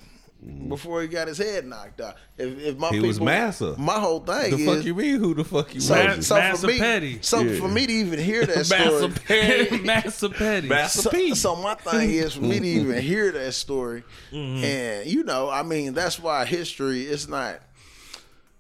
Before 0.69 1.01
he 1.01 1.09
got 1.09 1.27
his 1.27 1.37
head 1.37 1.65
knocked 1.65 1.99
out. 1.99 2.15
If, 2.37 2.57
if 2.59 2.77
my 2.77 2.87
He 2.87 2.93
people, 2.95 3.07
was 3.09 3.19
Massa. 3.19 3.75
My 3.77 3.99
whole 3.99 4.21
thing 4.21 4.51
The 4.51 4.57
is 4.57 4.65
fuck 4.77 4.85
you 4.85 4.95
mean? 4.95 5.19
Who 5.19 5.33
the 5.33 5.43
fuck 5.43 5.75
you 5.75 5.81
so, 5.81 5.93
was? 6.15 6.27
so 6.27 6.35
Massa 6.35 6.61
for 6.61 6.67
me, 6.67 6.79
Petty. 6.79 7.19
so 7.21 7.39
Yeah. 7.41 7.59
for 7.59 7.67
me 7.67 7.85
to 7.85 7.91
even 7.91 8.19
hear 8.19 8.45
that 8.45 8.65
story, 8.65 8.79
Massa 8.85 9.09
Petty. 9.09 9.79
Massa 9.83 10.29
Petty. 10.29 10.67
Massa 10.69 11.01
so, 11.01 11.33
so 11.33 11.55
my 11.57 11.75
thing 11.75 12.11
is 12.11 12.35
for 12.35 12.43
me 12.43 12.57
to 12.59 12.65
even 12.67 13.01
hear 13.01 13.33
that 13.33 13.51
story, 13.53 14.03
Mm-hmm. 14.31 14.63
and 14.63 15.07
you 15.09 15.23
know, 15.25 15.49
I 15.49 15.63
mean, 15.63 15.93
that's 15.93 16.17
why 16.19 16.45
history 16.45 17.01
is 17.05 17.27
not, 17.27 17.59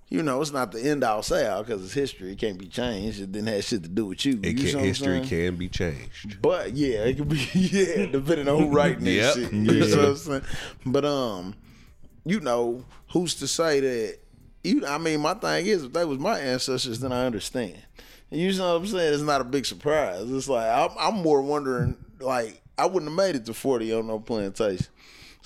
you 0.09 0.21
know, 0.21 0.41
it's 0.41 0.51
not 0.51 0.73
the 0.73 0.81
end 0.81 1.05
all 1.05 1.23
say 1.23 1.47
all 1.47 1.63
because 1.63 1.81
it's 1.85 1.93
history. 1.93 2.33
It 2.33 2.39
can't 2.39 2.57
be 2.57 2.67
changed. 2.67 3.21
It 3.21 3.31
didn't 3.31 3.47
have 3.47 3.63
shit 3.63 3.83
to 3.83 3.89
do 3.89 4.07
with 4.07 4.25
you. 4.25 4.37
It 4.43 4.57
you 4.59 4.71
can, 4.73 4.79
history 4.83 5.21
can 5.21 5.55
be 5.55 5.69
changed. 5.69 6.41
But 6.41 6.73
yeah, 6.73 7.05
it 7.05 7.17
could 7.17 7.29
be 7.29 7.37
yeah, 7.53 8.07
depending 8.07 8.49
on 8.49 8.57
who 8.63 8.69
writing 8.69 9.05
that 9.05 9.11
Yep. 9.11 9.33
shit. 9.35 9.53
You 9.53 9.59
know 9.61 9.97
what 9.97 10.09
I'm 10.09 10.15
saying? 10.17 10.41
But 10.85 11.05
um, 11.05 11.55
you 12.25 12.39
know, 12.39 12.85
who's 13.11 13.35
to 13.35 13.47
say 13.47 13.79
that 13.79 14.19
you 14.63 14.85
I 14.85 14.97
mean, 14.97 15.21
my 15.21 15.33
thing 15.33 15.65
is 15.65 15.83
if 15.85 15.93
they 15.93 16.05
was 16.05 16.19
my 16.19 16.39
ancestors, 16.39 16.99
then 16.99 17.11
I 17.11 17.25
understand. 17.25 17.77
You 18.29 18.51
know 18.53 18.73
what 18.73 18.81
I'm 18.81 18.87
saying? 18.87 19.13
It's 19.13 19.23
not 19.23 19.41
a 19.41 19.45
big 19.45 19.65
surprise. 19.65 20.29
It's 20.31 20.47
like 20.47 20.67
I'm, 20.67 20.95
I'm 20.99 21.21
more 21.23 21.41
wondering 21.41 21.97
like 22.19 22.61
I 22.77 22.85
wouldn't 22.85 23.09
have 23.11 23.17
made 23.17 23.35
it 23.35 23.45
to 23.45 23.53
forty 23.53 23.93
on 23.93 24.07
no 24.07 24.19
plantation. 24.19 24.85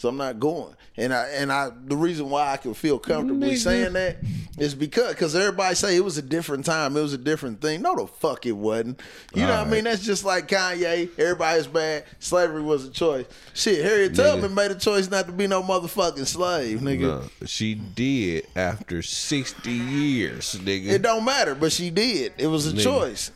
So 0.03 0.09
I'm 0.09 0.17
not 0.17 0.37
going. 0.37 0.75
And 0.97 1.13
I 1.13 1.29
and 1.29 1.49
I 1.49 1.71
the 1.85 1.95
reason 1.95 2.29
why 2.29 2.51
I 2.51 2.57
can 2.57 2.73
feel 2.73 2.99
comfortably 2.99 3.55
saying 3.55 3.93
that 3.93 4.17
is 4.59 4.75
because 4.75 5.13
because 5.13 5.33
everybody 5.33 5.75
say 5.75 5.95
it 5.95 6.03
was 6.03 6.17
a 6.17 6.21
different 6.21 6.65
time, 6.65 6.97
it 6.97 7.01
was 7.01 7.13
a 7.13 7.17
different 7.17 7.61
thing. 7.61 7.81
No, 7.83 7.95
the 7.95 8.07
fuck 8.07 8.45
it 8.45 8.51
wasn't. 8.51 8.99
You 9.33 9.43
know 9.43 9.59
what 9.59 9.67
I 9.67 9.69
mean? 9.69 9.85
That's 9.85 10.03
just 10.03 10.25
like 10.25 10.49
Kanye. 10.49 11.09
Everybody's 11.17 11.67
bad. 11.67 12.03
Slavery 12.19 12.61
was 12.61 12.85
a 12.85 12.89
choice. 12.91 13.25
Shit, 13.53 13.81
Harriet 13.81 14.13
Tubman 14.13 14.53
made 14.53 14.71
a 14.71 14.75
choice 14.75 15.09
not 15.09 15.25
to 15.27 15.31
be 15.31 15.47
no 15.47 15.63
motherfucking 15.63 16.27
slave, 16.27 16.79
nigga. 16.81 16.99
No, 16.99 17.21
she 17.45 17.73
did 17.75 18.45
after 18.57 19.01
60 19.01 19.71
years, 19.71 20.55
nigga. 20.55 20.87
It 20.89 21.01
don't 21.01 21.23
matter, 21.23 21.55
but 21.55 21.71
she 21.71 21.89
did. 21.91 22.33
It 22.37 22.47
was 22.47 22.67
a 22.67 22.73
Nigga. 22.75 22.83
choice. 22.83 23.31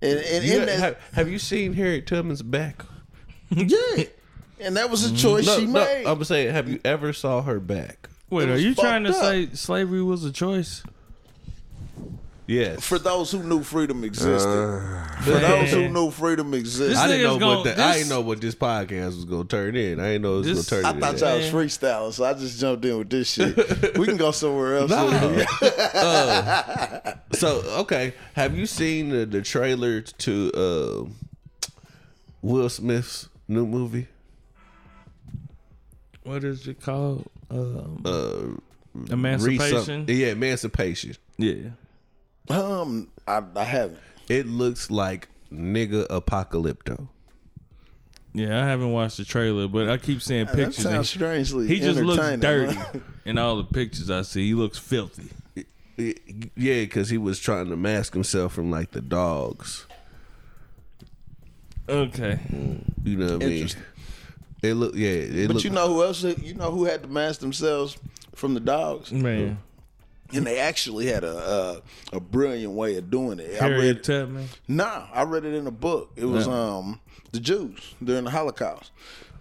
And, 0.00 0.20
and, 0.20 0.44
You 0.44 0.60
and 0.60 0.68
that, 0.68 0.78
have, 0.78 0.96
have 1.14 1.28
you 1.28 1.40
seen 1.40 1.72
Harriet 1.72 2.06
Tubman's 2.06 2.42
back? 2.42 2.84
yeah, 3.50 4.04
and 4.60 4.76
that 4.76 4.90
was 4.90 5.10
a 5.10 5.14
choice 5.16 5.46
No, 5.46 5.58
she 5.58 5.66
no, 5.66 5.72
made. 5.84 6.06
I'm 6.06 6.22
saying, 6.24 6.52
have 6.52 6.68
you 6.68 6.80
ever 6.84 7.12
saw 7.12 7.42
her 7.42 7.58
back? 7.60 8.08
Wait, 8.30 8.48
are 8.48 8.58
you 8.58 8.74
trying 8.74 9.04
to 9.04 9.10
up. 9.10 9.16
say 9.16 9.48
slavery 9.54 10.02
was 10.02 10.24
a 10.24 10.30
choice? 10.32 10.82
Yes. 12.46 12.84
for 12.84 12.98
those 12.98 13.30
who 13.30 13.44
knew 13.44 13.62
freedom 13.62 14.02
existed. 14.02 14.42
for 15.22 15.30
those 15.30 15.70
who 15.70 15.88
knew 15.88 16.10
freedom 16.10 16.52
existed. 16.52 16.96
I 16.96 17.06
didn't 17.06 17.22
know 17.22 17.36
nigga's 17.36 17.40
what 17.44 17.54
gon- 17.54 17.64
the, 17.64 17.70
I 17.70 17.86
this- 17.88 17.96
didn't 17.98 18.08
know 18.08 18.20
what 18.22 18.40
this 18.40 18.54
podcast 18.56 19.06
was 19.06 19.24
gonna 19.24 19.44
turn 19.44 19.76
in. 19.76 20.00
I 20.00 20.04
didn't 20.14 20.22
know 20.22 20.34
it 20.34 20.38
was 20.38 20.46
This- 20.46 20.68
gonna 20.68 20.82
turn 20.82 20.96
I 20.96 21.12
thought 21.12 21.20
y'all 21.20 21.36
was 21.36 21.46
freestyling, 21.46 22.12
so 22.12 22.24
I 22.24 22.32
just 22.34 22.58
jumped 22.58 22.84
in 22.84 22.98
with 22.98 23.08
this 23.10 23.30
shit. 23.30 23.56
we 23.96 24.04
can 24.04 24.16
go 24.16 24.32
somewhere 24.32 24.78
else. 24.78 24.90
No. 24.90 25.44
Uh, 25.94 27.12
so 27.32 27.60
okay, 27.82 28.14
have 28.34 28.56
you 28.56 28.66
seen 28.66 29.10
the, 29.10 29.26
the 29.26 29.42
trailer 29.42 30.00
to 30.00 30.52
uh, 30.54 31.10
Will 32.42 32.68
Smith's 32.68 33.28
new 33.46 33.66
movie? 33.66 34.08
What 36.24 36.44
is 36.44 36.66
it 36.68 36.80
called? 36.80 37.28
Um, 37.50 38.02
Uh, 38.04 39.10
Emancipation. 39.12 40.06
Resum- 40.06 40.16
yeah, 40.18 40.28
Emancipation. 40.28 41.14
yeah. 41.38 41.70
Um, 42.48 43.08
I, 43.26 43.42
I 43.56 43.64
haven't. 43.64 43.98
It 44.28 44.46
looks 44.46 44.90
like 44.90 45.28
nigga 45.52 46.06
apocalypto. 46.08 47.08
Yeah, 48.32 48.62
I 48.62 48.66
haven't 48.66 48.92
watched 48.92 49.16
the 49.16 49.24
trailer, 49.24 49.66
but 49.68 49.88
I 49.88 49.96
keep 49.96 50.22
seeing 50.22 50.46
pictures. 50.46 50.84
and 50.84 50.94
sounds 50.94 51.10
strangely. 51.10 51.66
he 51.66 51.80
just 51.80 51.98
looks 52.00 52.40
dirty 52.40 52.78
in 53.24 53.38
all 53.38 53.56
the 53.56 53.64
pictures 53.64 54.08
I 54.10 54.22
see. 54.22 54.46
He 54.48 54.54
looks 54.54 54.78
filthy. 54.78 55.28
Yeah, 55.96 56.12
because 56.82 57.10
he 57.10 57.18
was 57.18 57.38
trying 57.40 57.68
to 57.70 57.76
mask 57.76 58.12
himself 58.14 58.52
from 58.52 58.70
like 58.70 58.92
the 58.92 59.00
dogs. 59.00 59.86
Okay. 61.88 62.38
You 63.04 63.16
know 63.16 63.32
what 63.34 63.42
I 63.42 63.46
mean? 63.46 63.68
Interesting. 64.62 64.70
It 64.70 64.74
look 64.74 64.94
yeah. 64.94 65.08
It 65.42 65.46
But 65.48 65.54
look, 65.56 65.64
you 65.64 65.70
know 65.70 65.88
who 65.92 66.02
else? 66.04 66.22
You 66.22 66.54
know 66.54 66.70
who 66.70 66.84
had 66.84 67.02
to 67.02 67.08
mask 67.08 67.40
themselves 67.40 67.96
from 68.34 68.54
the 68.54 68.60
dogs, 68.60 69.12
Man. 69.12 69.58
and 70.32 70.46
they 70.46 70.58
actually 70.58 71.06
had 71.06 71.24
a 71.24 71.82
a, 72.12 72.16
a 72.16 72.20
brilliant 72.20 72.72
way 72.74 72.96
of 72.96 73.10
doing 73.10 73.38
it. 73.38 73.60
I 73.60 73.64
Harriet 73.64 73.96
read. 73.96 74.04
Tubman. 74.04 74.48
Nah, 74.68 75.06
I 75.12 75.22
read 75.24 75.44
it 75.44 75.54
in 75.54 75.66
a 75.66 75.70
book. 75.72 76.10
It 76.16 76.24
was 76.26 76.46
Yeah. 76.46 76.52
um 76.76 77.00
the 77.32 77.40
Jews 77.40 77.94
during 78.02 78.24
the 78.24 78.30
Holocaust, 78.30 78.90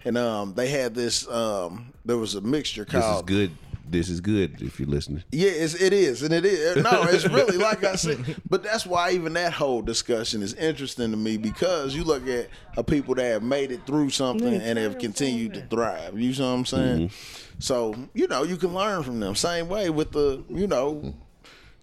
and 0.05 0.17
um 0.17 0.53
they 0.55 0.69
had 0.69 0.95
this 0.95 1.27
um 1.29 1.91
there 2.05 2.17
was 2.17 2.35
a 2.35 2.41
mixture 2.41 2.85
this 2.85 2.95
is 2.95 3.01
called 3.01 3.27
good. 3.27 3.51
This 3.91 4.09
is 4.09 4.21
good 4.21 4.61
if 4.61 4.79
you're 4.79 4.89
listening. 4.89 5.23
Yeah, 5.31 5.49
it's, 5.49 5.73
it 5.73 5.93
is, 5.93 6.21
and 6.21 6.33
it 6.33 6.45
is. 6.45 6.77
Uh, 6.77 6.81
no, 6.91 7.03
it's 7.03 7.27
really 7.27 7.57
like 7.57 7.83
I 7.83 7.95
said. 7.95 8.23
But 8.47 8.63
that's 8.63 8.85
why 8.85 9.11
even 9.11 9.33
that 9.33 9.53
whole 9.53 9.81
discussion 9.81 10.41
is 10.41 10.53
interesting 10.53 11.11
to 11.11 11.17
me 11.17 11.37
because 11.37 11.95
you 11.95 12.03
look 12.03 12.27
at 12.27 12.49
a 12.77 12.83
people 12.83 13.15
that 13.15 13.25
have 13.25 13.43
made 13.43 13.71
it 13.71 13.85
through 13.85 14.11
something 14.11 14.53
and 14.53 14.77
have 14.77 14.99
continued 14.99 15.53
to 15.55 15.61
thrive. 15.61 16.19
You 16.19 16.33
know 16.33 16.51
what 16.51 16.57
I'm 16.57 16.65
saying? 16.65 17.09
Mm-hmm. 17.09 17.59
So 17.59 17.95
you 18.13 18.27
know 18.27 18.43
you 18.43 18.57
can 18.57 18.73
learn 18.73 19.03
from 19.03 19.19
them. 19.19 19.35
Same 19.35 19.67
way 19.67 19.89
with 19.89 20.11
the 20.11 20.43
you 20.49 20.67
know, 20.67 21.13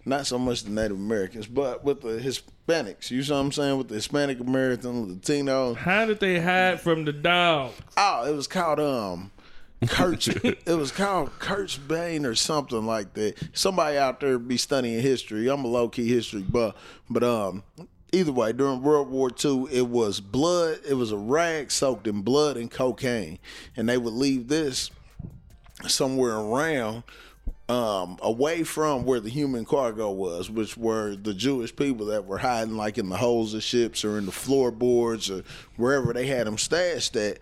not 0.05 0.25
so 0.25 0.39
much 0.39 0.63
the 0.63 0.71
Native 0.71 0.97
Americans, 0.97 1.47
but 1.47 1.83
with 1.83 2.01
the 2.01 2.19
Hispanics. 2.19 3.11
You 3.11 3.23
know 3.23 3.35
what 3.35 3.41
I'm 3.41 3.51
saying? 3.51 3.77
With 3.77 3.89
the 3.89 3.95
Hispanic 3.95 4.39
American, 4.39 5.13
Latino. 5.13 5.73
How 5.75 6.05
did 6.05 6.19
they 6.19 6.39
hide 6.39 6.81
from 6.81 7.05
the 7.05 7.13
dog? 7.13 7.73
Oh, 7.95 8.25
it 8.27 8.35
was 8.35 8.47
called 8.47 8.79
um 8.79 9.31
Kurtz. 9.85 10.27
it 10.43 10.65
was 10.77 10.91
called 10.91 11.37
Kurtz 11.39 11.77
Bain 11.77 12.25
or 12.25 12.35
something 12.35 12.85
like 12.85 13.13
that. 13.13 13.37
Somebody 13.53 13.97
out 13.97 14.19
there 14.19 14.39
be 14.39 14.57
studying 14.57 15.01
history. 15.01 15.49
I'm 15.49 15.63
a 15.63 15.67
low 15.67 15.89
key 15.89 16.07
history 16.07 16.41
buff, 16.41 16.75
but 17.09 17.23
um. 17.23 17.63
Either 18.13 18.31
way, 18.31 18.53
during 18.53 18.81
World 18.81 19.09
War 19.09 19.29
II, 19.29 19.65
it 19.69 19.89
was 19.89 20.21
blood. 20.21 20.79
It 20.87 20.93
was 20.93 21.11
a 21.11 21.17
rag 21.17 21.69
soaked 21.69 22.07
in 22.07 22.21
blood 22.21 22.55
and 22.55 22.71
cocaine, 22.71 23.37
and 23.75 23.89
they 23.89 23.97
would 23.97 24.13
leave 24.13 24.47
this 24.47 24.91
somewhere 25.85 26.37
around 26.37 27.03
um, 27.69 28.17
away 28.21 28.63
from 28.63 29.03
where 29.03 29.19
the 29.19 29.29
human 29.29 29.65
cargo 29.65 30.09
was, 30.11 30.49
which 30.49 30.77
were 30.77 31.15
the 31.15 31.33
Jewish 31.33 31.75
people 31.75 32.05
that 32.07 32.25
were 32.25 32.37
hiding 32.37 32.77
like 32.77 32.97
in 32.97 33.09
the 33.09 33.17
holes 33.17 33.53
of 33.53 33.61
ships 33.61 34.05
or 34.05 34.17
in 34.17 34.25
the 34.25 34.31
floorboards 34.31 35.29
or 35.29 35.43
wherever 35.75 36.13
they 36.13 36.27
had 36.27 36.47
them 36.47 36.57
stashed 36.57 37.15
at. 37.17 37.39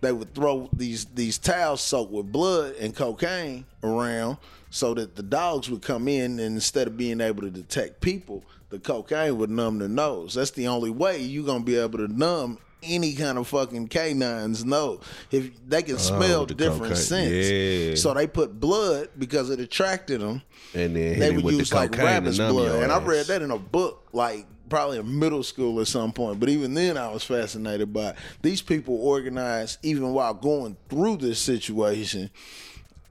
They 0.00 0.12
would 0.12 0.34
throw 0.34 0.68
these 0.74 1.06
these 1.06 1.38
towels 1.38 1.80
soaked 1.80 2.12
with 2.12 2.30
blood 2.30 2.74
and 2.76 2.94
cocaine 2.94 3.64
around 3.82 4.36
so 4.68 4.92
that 4.94 5.16
the 5.16 5.22
dogs 5.22 5.70
would 5.70 5.82
come 5.82 6.06
in 6.06 6.32
and 6.32 6.54
instead 6.54 6.86
of 6.86 6.96
being 6.98 7.20
able 7.22 7.42
to 7.42 7.50
detect 7.50 8.00
people, 8.02 8.44
the 8.68 8.78
cocaine 8.78 9.38
would 9.38 9.50
numb 9.50 9.78
their 9.78 9.88
nose. 9.88 10.34
That's 10.34 10.50
the 10.50 10.68
only 10.68 10.90
way 10.90 11.18
you're 11.20 11.46
gonna 11.46 11.64
be 11.64 11.76
able 11.76 11.98
to 11.98 12.08
numb 12.08 12.58
any 12.82 13.14
kind 13.14 13.38
of 13.38 13.48
fucking 13.48 13.88
canines 13.88 14.64
nose. 14.64 15.00
If 15.30 15.50
they 15.66 15.82
can 15.82 15.94
oh, 15.94 15.98
smell 15.98 16.40
with 16.40 16.50
the 16.50 16.54
different 16.54 16.94
cocaine. 16.94 16.96
scents. 16.96 17.50
Yeah. 17.50 17.94
So 17.96 18.14
they 18.14 18.26
put 18.26 18.58
blood 18.58 19.08
because 19.18 19.50
it 19.50 19.60
attracted 19.60 20.20
them. 20.20 20.42
And 20.74 20.96
then 20.96 21.18
They 21.18 21.30
would 21.30 21.44
use 21.44 21.70
the 21.70 21.76
like 21.76 21.96
rabbit's 21.96 22.38
blood, 22.38 22.82
and 22.82 22.90
I 22.90 22.98
read 23.02 23.26
that 23.26 23.42
in 23.42 23.50
a 23.50 23.58
book, 23.58 24.08
like 24.12 24.46
probably 24.68 24.98
in 24.98 25.18
middle 25.18 25.42
school 25.42 25.80
at 25.80 25.86
some 25.86 26.12
point. 26.12 26.40
But 26.40 26.48
even 26.48 26.72
then, 26.72 26.96
I 26.96 27.12
was 27.12 27.24
fascinated 27.24 27.92
by 27.92 28.10
it. 28.10 28.16
these 28.40 28.62
people 28.62 28.96
organized 28.96 29.78
even 29.82 30.14
while 30.14 30.32
going 30.32 30.78
through 30.88 31.18
this 31.18 31.38
situation 31.38 32.30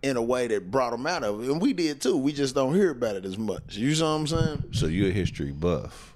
in 0.01 0.18
a 0.18 0.22
way 0.22 0.48
that 0.48 0.72
brought 0.72 0.90
them 0.92 1.06
out 1.06 1.24
of 1.24 1.44
it, 1.44 1.51
and 1.51 1.62
we 1.62 1.74
did 1.74 2.01
too. 2.01 2.18
We 2.18 2.34
just 2.34 2.56
don't 2.56 2.74
hear 2.74 2.90
about 2.90 3.16
it 3.16 3.25
as 3.25 3.38
much. 3.38 3.75
You 3.75 3.96
know 3.96 4.06
what 4.06 4.22
I'm 4.22 4.28
saying? 4.28 4.63
So 4.72 4.88
you're 4.88 5.10
a 5.10 5.13
history 5.13 5.51
buff. 5.51 6.11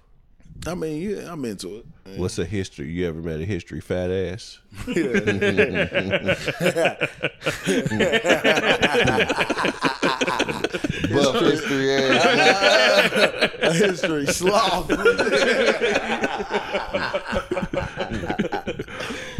I 0.67 0.73
mean, 0.73 0.99
yeah, 1.01 1.31
I'm 1.31 1.45
into 1.45 1.77
it. 1.77 1.85
What's 2.17 2.39
a 2.39 2.45
history? 2.45 2.89
You 2.89 3.07
ever 3.07 3.21
met 3.21 3.39
a 3.39 3.45
history 3.45 3.81
fat 3.81 4.09
ass? 4.09 4.57
Buff 4.85 4.95
history 11.41 11.93
ass. 11.93 12.25
A 13.61 13.73
history 13.73 14.25
sloth. 14.27 14.87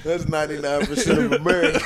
That's 0.04 0.26
99% 0.26 1.26
of 1.26 1.32
America. 1.32 1.80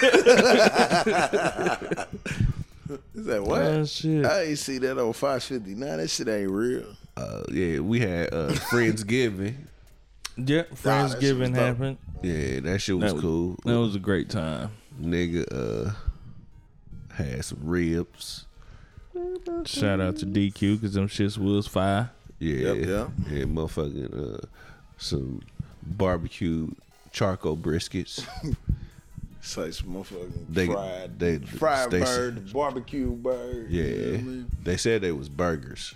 Is 3.15 3.25
that 3.25 3.43
what? 3.43 3.61
Oh, 3.61 3.85
shit. 3.85 4.25
I 4.25 4.43
ain't 4.43 4.59
see 4.59 4.79
that 4.79 4.97
on 4.97 5.13
559. 5.13 5.97
That 5.97 6.09
shit 6.09 6.27
ain't 6.27 6.51
real. 6.51 6.97
Uh, 7.19 7.43
yeah, 7.51 7.79
we 7.79 7.99
had 7.99 8.33
uh, 8.33 8.49
Friendsgiving. 8.71 9.55
Yeah, 10.37 10.61
shit 10.63 10.71
was 10.71 10.79
Friendsgiving 10.81 11.47
dope. 11.47 11.55
happened. 11.55 11.97
Yeah, 12.21 12.59
that 12.61 12.79
shit 12.79 12.95
was 12.97 13.05
That 13.05 13.13
was, 13.15 13.21
cool. 13.21 13.57
That 13.65 13.77
was 13.79 13.95
a 13.95 13.99
great 13.99 14.29
time. 14.29 14.71
Nigga 15.01 15.45
uh, 15.51 15.91
had 17.13 17.43
some 17.43 17.59
ribs. 17.63 18.45
Shout 19.65 19.99
out 19.99 20.15
to 20.17 20.25
DQ 20.25 20.79
because 20.79 20.93
them 20.93 21.07
shits 21.09 21.37
was 21.37 21.67
fire. 21.67 22.11
Yeah, 22.39 22.73
Yep, 22.73 22.77
yeah. 22.87 23.07
yeah, 23.37 23.43
motherfucking 23.43 24.35
uh, 24.35 24.47
some 24.97 25.41
barbecue 25.83 26.69
charcoal 27.11 27.57
briskets. 27.57 28.25
Say 29.41 29.71
some 29.71 29.87
motherfucking 29.93 30.45
They 30.49 30.67
fried, 30.67 31.19
they 31.19 31.37
fried 31.39 31.91
they, 31.91 31.99
bird, 32.01 32.53
barbecue 32.53 33.11
bird. 33.11 33.69
Yeah, 33.69 33.83
You 33.83 34.11
know 34.11 34.17
I 34.19 34.21
mean? 34.21 34.51
they 34.63 34.77
said 34.77 35.01
they 35.01 35.11
was 35.11 35.27
burgers. 35.27 35.95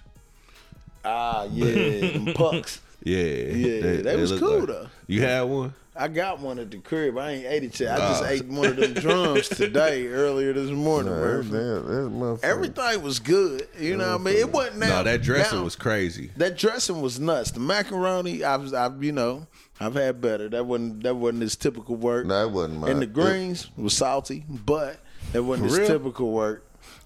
Ah, 1.06 1.44
yeah, 1.52 2.12
them 2.12 2.34
pucks. 2.36 2.80
Yeah, 3.04 3.18
Yeah, 3.18 4.02
they 4.02 4.16
was 4.16 4.32
look 4.32 4.40
cool, 4.40 4.66
though. 4.66 4.88
You 5.08 5.22
had 5.22 5.42
one? 5.42 5.74
I 5.96 6.08
got 6.08 6.40
one 6.40 6.58
at 6.58 6.72
the 6.72 6.78
crib. 6.78 7.18
I 7.20 7.32
ain't 7.32 7.46
ate 7.46 7.64
it 7.66 7.80
yet. 7.80 8.00
I 8.02 8.08
just 8.10 8.24
Ah. 8.24 8.28
ate 8.30 8.46
one 8.46 8.66
of 8.68 8.76
them 8.78 8.94
drums 9.04 9.48
today, 9.50 10.08
earlier 10.08 10.52
this 10.54 10.72
morning. 10.72 11.12
Nah, 11.14 11.20
Murphy. 11.20 11.50
that- 11.50 11.84
that 11.86 12.40
Everything 12.42 13.02
was 13.04 13.20
good. 13.20 13.68
You 13.78 13.98
know 13.98 14.14
what 14.14 14.22
I 14.22 14.24
mean? 14.24 14.38
It 14.38 14.52
wasn't 14.52 14.78
now. 14.80 14.88
no, 15.00 15.04
that 15.04 15.22
dressing 15.22 15.60
now- 15.60 15.64
was 15.66 15.76
crazy. 15.76 16.32
That 16.38 16.58
dressing 16.58 17.02
was 17.02 17.20
nuts. 17.20 17.52
The 17.52 17.60
macaroni, 17.60 18.44
I've, 18.44 18.74
I've, 18.74 19.04
you 19.04 19.12
know, 19.12 19.46
I've 19.80 19.94
had 19.96 20.20
better. 20.22 20.50
That 20.50 20.66
wasn't 20.66 21.04
that 21.04 21.16
wasn't 21.16 21.42
his 21.44 21.56
typical 21.58 21.96
work. 21.98 22.26
No, 22.26 22.40
that 22.48 22.52
wasn't 22.54 22.80
mine. 22.80 22.92
And 22.92 23.00
the 23.02 23.06
It- 23.06 23.14
greens 23.14 23.68
was 23.78 23.94
salty, 23.94 24.46
but 24.50 24.98
that 25.34 25.44
wasn't 25.44 25.70
his 25.70 25.78
real? 25.78 25.88
typical 25.88 26.32
work. 26.32 26.66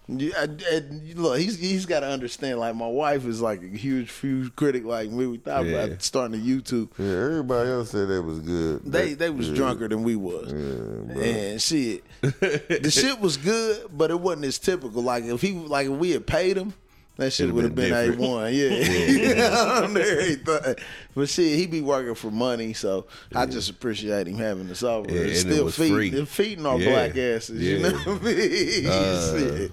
Yeah, 0.09 0.31
I- 0.37 0.83
look, 1.15 1.37
he's 1.37 1.59
he's 1.59 1.85
got 1.85 1.99
to 1.99 2.07
understand. 2.07 2.59
Like 2.59 2.75
my 2.75 2.87
wife 2.87 3.25
is 3.25 3.41
like 3.41 3.61
a 3.61 3.67
huge, 3.67 4.11
huge 4.13 4.55
critic 4.55 4.85
like 4.85 5.09
me. 5.11 5.27
We 5.27 5.37
thought 5.37 5.65
Yeah. 5.65 5.83
about 5.83 6.01
starting 6.01 6.39
a 6.39 6.43
YouTube. 6.43 6.89
Yeah, 6.97 7.05
everybody 7.25 7.69
else 7.69 7.89
said 7.91 8.07
that 8.07 8.21
was 8.21 8.39
good. 8.39 8.81
They 8.85 9.15
they 9.15 9.29
was 9.29 9.49
yeah. 9.49 9.55
drunker 9.55 9.89
than 9.89 10.03
we 10.03 10.15
was, 10.15 10.53
Yeah, 10.53 11.23
and 11.23 11.61
shit. 11.61 12.03
the 12.21 12.89
shit 12.89 13.19
was 13.19 13.35
good, 13.35 13.87
but 13.91 14.09
it 14.09 14.19
wasn't 14.19 14.45
as 14.45 14.57
typical. 14.59 15.01
Like 15.03 15.25
if 15.25 15.41
he 15.41 15.51
like 15.51 15.87
if 15.87 15.93
we 15.93 16.11
had 16.11 16.25
paid 16.25 16.55
him. 16.57 16.73
That 17.17 17.33
shit 17.33 17.49
It'd 17.49 17.63
have 17.63 17.73
been 17.73 17.91
A 17.91 18.11
one, 18.15 18.53
yeah. 18.53 19.81
On 19.83 19.97
everything. 19.97 20.75
But 21.15 21.29
shit, 21.29 21.57
he 21.57 21.65
be 21.65 21.81
working 21.81 22.13
for 22.13 22.29
money, 22.29 22.73
so 22.73 23.07
I 23.33 23.47
just 23.47 23.71
appreciate 23.71 24.27
him 24.27 24.37
having 24.37 24.67
the 24.67 24.75
software. 24.75 25.17
Yeah, 25.23 25.29
and 25.29 25.35
still 25.35 25.69
feeding, 25.71 26.27
feeding 26.27 26.67
our 26.67 26.77
Yeah. 26.79 26.91
black 26.91 27.17
asses, 27.17 27.59
you 27.59 27.79
know 27.79 27.89
what 27.89 28.21
I 28.21 28.23
mean? 28.23 28.85
Uh, 28.87 29.31
Shit. 29.35 29.71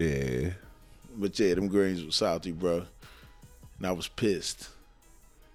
Yeah, 0.00 0.50
But 1.16 1.38
yeah, 1.38 1.54
them 1.54 1.68
greens 1.68 2.02
was 2.02 2.16
salty, 2.16 2.52
bro. 2.52 2.84
And 3.78 3.86
I 3.86 3.92
was 3.92 4.08
pissed. 4.08 4.68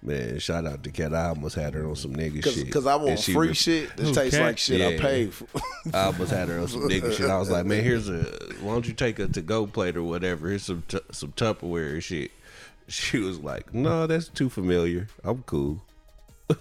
man. 0.02 0.38
Shout 0.38 0.66
out 0.66 0.84
to 0.84 0.90
Cat. 0.92 1.12
I 1.14 1.28
almost 1.30 1.56
had 1.56 1.74
her 1.74 1.84
on 1.86 1.96
some 1.96 2.14
nigga 2.14 2.44
shit. 2.44 2.70
Cause, 2.72 2.86
I 2.86 2.94
want 2.94 3.18
she 3.18 3.32
free 3.32 3.48
re- 3.48 3.54
shit 3.54 3.96
that 3.96 4.02
Who, 4.04 4.14
tastes 4.14 4.36
Cat? 4.36 4.46
like 4.46 4.58
shit 4.58 4.80
I 4.80 4.98
paid 5.02 5.34
for. 5.34 5.46
I 5.92 6.04
almost 6.06 6.30
had 6.30 6.48
her 6.48 6.60
on 6.60 6.68
some 6.68 6.82
nigga 6.88 7.12
shit. 7.16 7.28
I 7.28 7.38
was 7.38 7.50
like, 7.50 7.66
man, 7.66 7.82
here's 7.82 8.08
a. 8.08 8.22
Why 8.60 8.72
don't 8.72 8.86
you 8.86 8.94
take 8.94 9.18
a 9.18 9.26
to 9.26 9.42
go 9.42 9.66
plate 9.66 9.96
or 9.96 10.04
whatever? 10.04 10.48
Here's 10.48 10.62
some 10.62 10.84
t- 10.86 11.00
some 11.10 11.32
Tupperware 11.32 11.94
and 11.94 12.02
shit. 12.04 12.30
She 12.88 13.18
was 13.18 13.40
like, 13.40 13.74
no, 13.74 14.06
that's 14.06 14.28
too 14.28 14.48
familiar. 14.48 15.08
I'm 15.24 15.42
cool. 15.42 15.82
I 16.50 16.56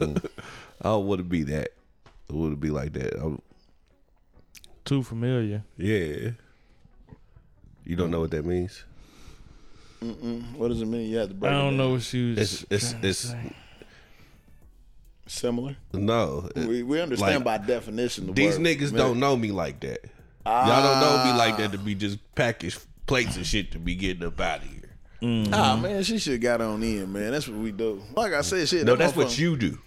don't 0.82 1.06
want 1.06 1.20
to 1.20 1.24
be 1.24 1.44
that. 1.44 1.70
I 2.32 2.34
want 2.34 2.51
to 2.51 2.58
be 2.58 2.72
like 2.72 2.94
that. 2.94 3.13
I'm, 3.24 3.39
Too 4.86 5.04
familiar. 5.04 5.63
yeah. 5.77 6.32
You 7.86 7.96
don't 7.96 8.12
know 8.12 8.20
what 8.20 8.32
that 8.32 8.46
means? 8.46 8.84
what 10.56 10.68
does 10.68 10.82
it 10.82 10.86
mean? 10.88 11.10
You 11.10 11.18
had 11.18 11.30
to 11.30 11.36
break 11.36 11.51
I 11.51 11.56
don't 11.56 11.70
down. 11.72 11.77
know 11.77 11.89
what 11.92 12.01
she 12.04 12.32
was. 12.32 12.38
It's 12.39 12.65
it's 12.70 12.89
trying 12.92 13.01
to 13.01 13.08
it's 13.10 13.18
say. 13.20 13.51
Similar. 15.27 15.75
no. 15.94 16.50
We, 16.56 16.84
we 16.84 17.01
understand 17.01 17.44
Like, 17.46 17.62
by 17.62 17.65
definition 17.65 18.27
the 18.27 18.34
These 18.34 18.60
word. 18.60 18.68
niggas 18.68 18.92
Man, 18.92 18.94
don't 19.00 19.20
know 19.20 19.36
me 19.36 19.51
like 19.51 19.80
that. 19.80 20.00
Y'all 20.46 20.84
don't 20.84 21.00
know 21.01 21.25
me 21.32 21.38
like 21.38 21.58
that 21.58 21.72
to 21.72 21.80
be 21.80 21.96
just 21.96 22.20
packaged 22.36 22.80
plates 23.08 23.36
and 23.36 23.46
shit 23.46 23.72
to 23.72 23.80
be 23.80 23.96
getting 23.96 24.24
up 24.27 24.39
out 24.39 24.60
of 24.60 24.65
here. 24.70 24.82
Ah 25.51 25.75
man, 25.82 26.04
she 26.04 26.20
should 26.20 26.39
got 26.42 26.62
on 26.62 26.84
in, 26.84 27.12
man. 27.12 27.32
That's 27.32 27.48
what 27.48 27.58
we 27.58 27.72
do. 27.72 28.04
Like 28.13 28.34
I 28.34 28.42
said, 28.42 28.68
shit. 28.70 28.86
No, 28.86 28.92
that 28.96 29.00
that's 29.06 29.18
what 29.18 29.27
motherfucker- 29.27 29.39
you 29.39 29.58
do. 29.58 29.77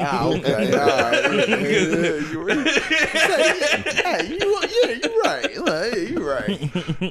Ah, 0.00 0.26
okay, 0.28 0.72
all 0.72 0.86
right. 0.86 1.48
Yeah, 1.48 1.56
yeah, 1.56 2.30
you 2.30 2.42
right. 2.46 2.66
Hey, 2.68 4.28
you, 4.28 4.60
yeah, 4.62 4.90
you 5.02 5.22
right. 5.22 5.56
Like, 5.58 5.94
yeah, 5.94 5.96
you 5.96 6.28
right. 6.28 6.48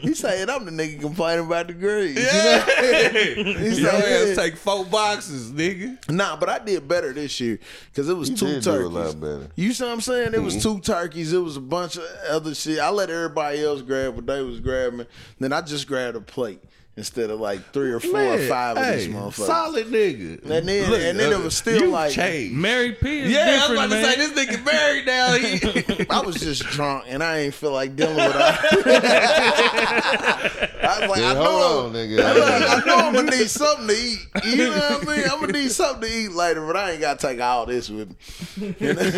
He 0.02 0.14
saying 0.14 0.50
I'm 0.50 0.66
the 0.66 0.72
nigga 0.72 1.00
complaining 1.02 1.46
about 1.46 1.68
the 1.68 1.74
grades. 1.74 2.20
Yeah. 2.22 2.82
You 2.82 3.44
know? 3.44 3.60
He 3.66 3.82
Your 3.82 3.92
ass 3.92 4.04
saying, 4.04 4.36
take 4.36 4.58
four 4.58 4.86
boxes, 4.86 5.52
nigga. 5.52 5.98
Nah, 6.10 6.36
but 6.38 6.50
I 6.50 6.60
did 6.60 6.88
better 6.88 7.14
this 7.14 7.40
year 7.40 7.60
because 7.92 8.10
it 8.10 8.14
was 8.16 8.30
You 8.30 8.38
two 8.38 8.46
did 8.48 8.64
do 8.64 8.70
a 8.72 8.74
turkeys. 8.74 8.92
lot 8.92 9.20
better. 9.22 9.48
You 9.56 9.74
see 9.74 9.84
what 9.84 9.92
I'm 9.94 10.02
saying? 10.02 10.34
It 10.34 10.42
was 10.42 10.62
two 10.62 10.80
turkeys. 10.80 11.34
It 11.34 11.40
was 11.40 11.58
a 11.58 11.62
bunch 11.62 11.98
of 11.98 12.04
other 12.30 12.56
shit. 12.56 12.80
I 12.80 12.90
let 12.90 13.10
everybody 13.10 13.64
else 13.64 13.82
grab 13.82 14.16
what 14.16 14.26
they 14.26 14.42
was 14.42 14.60
grabbing. 14.60 15.06
Then 15.40 15.54
I 15.54 15.62
just 15.62 15.88
grabbed 15.88 16.16
a 16.18 16.22
plate 16.22 16.62
instead 16.98 17.30
of 17.30 17.40
like 17.42 17.60
three 17.74 17.92
or 17.92 18.00
four 18.00 18.12
or 18.20 18.38
Man, 18.38 18.48
five 18.50 18.78
of 18.78 18.86
these 18.96 19.08
motherfuckers. 19.10 19.46
Solid 19.48 19.88
nigga. 19.88 20.42
And 20.50 20.66
then- 20.68 20.94
and 20.94 21.20
then 21.20 21.34
it 21.34 21.36
uh, 21.36 21.40
was 21.42 21.56
still 21.58 21.82
you 21.82 21.88
like- 21.90 22.14
changed. 22.14 22.56
Mary 22.56 22.94
P 22.94 23.20
is 23.20 23.32
Yeah, 23.32 23.40
I 23.40 23.70
was 23.72 23.80
different, 23.80 23.86
about 23.86 23.96
to 23.96 24.04
say 24.04 24.16
this 24.28 24.32
nigga 24.32 24.64
married 24.66 25.06
now. 25.06 25.34
He, 25.34 26.06
I 26.10 26.22
was 26.22 26.36
just 26.36 26.64
drunk 26.64 27.04
and 27.10 27.22
I 27.22 27.40
ain't 27.40 27.54
feel 27.54 27.74
like 27.74 27.98
dealing 27.98 28.16
with 28.16 28.28
it. 28.28 28.36
I 30.86 31.00
was 31.02 31.10
like, 31.10 31.20
Yeah, 31.20 31.32
I 31.32 31.34
know, 31.34 31.44
hold 31.44 31.86
on, 31.88 31.94
nigga. 31.94 32.24
I 32.24 32.84
know 32.86 32.96
I'm 32.96 33.14
gonna 33.14 33.32
need 33.32 33.50
something 33.50 33.88
to 33.88 33.94
eat. 33.94 34.20
You 34.46 34.56
know 34.70 34.72
what 34.72 35.08
I 35.08 35.16
mean? 35.18 35.26
I'm 35.30 35.40
gonna 35.42 35.54
need 35.54 35.72
something 35.72 36.10
to 36.10 36.16
eat 36.18 36.32
later, 36.32 36.66
but 36.66 36.78
I 36.78 36.92
ain't 36.92 37.02
gotta 37.02 37.20
take 37.28 37.42
all 37.42 37.66
this 37.66 37.90
with 37.90 38.10
me. 38.10 38.16
You 38.80 38.94
know? 38.94 39.12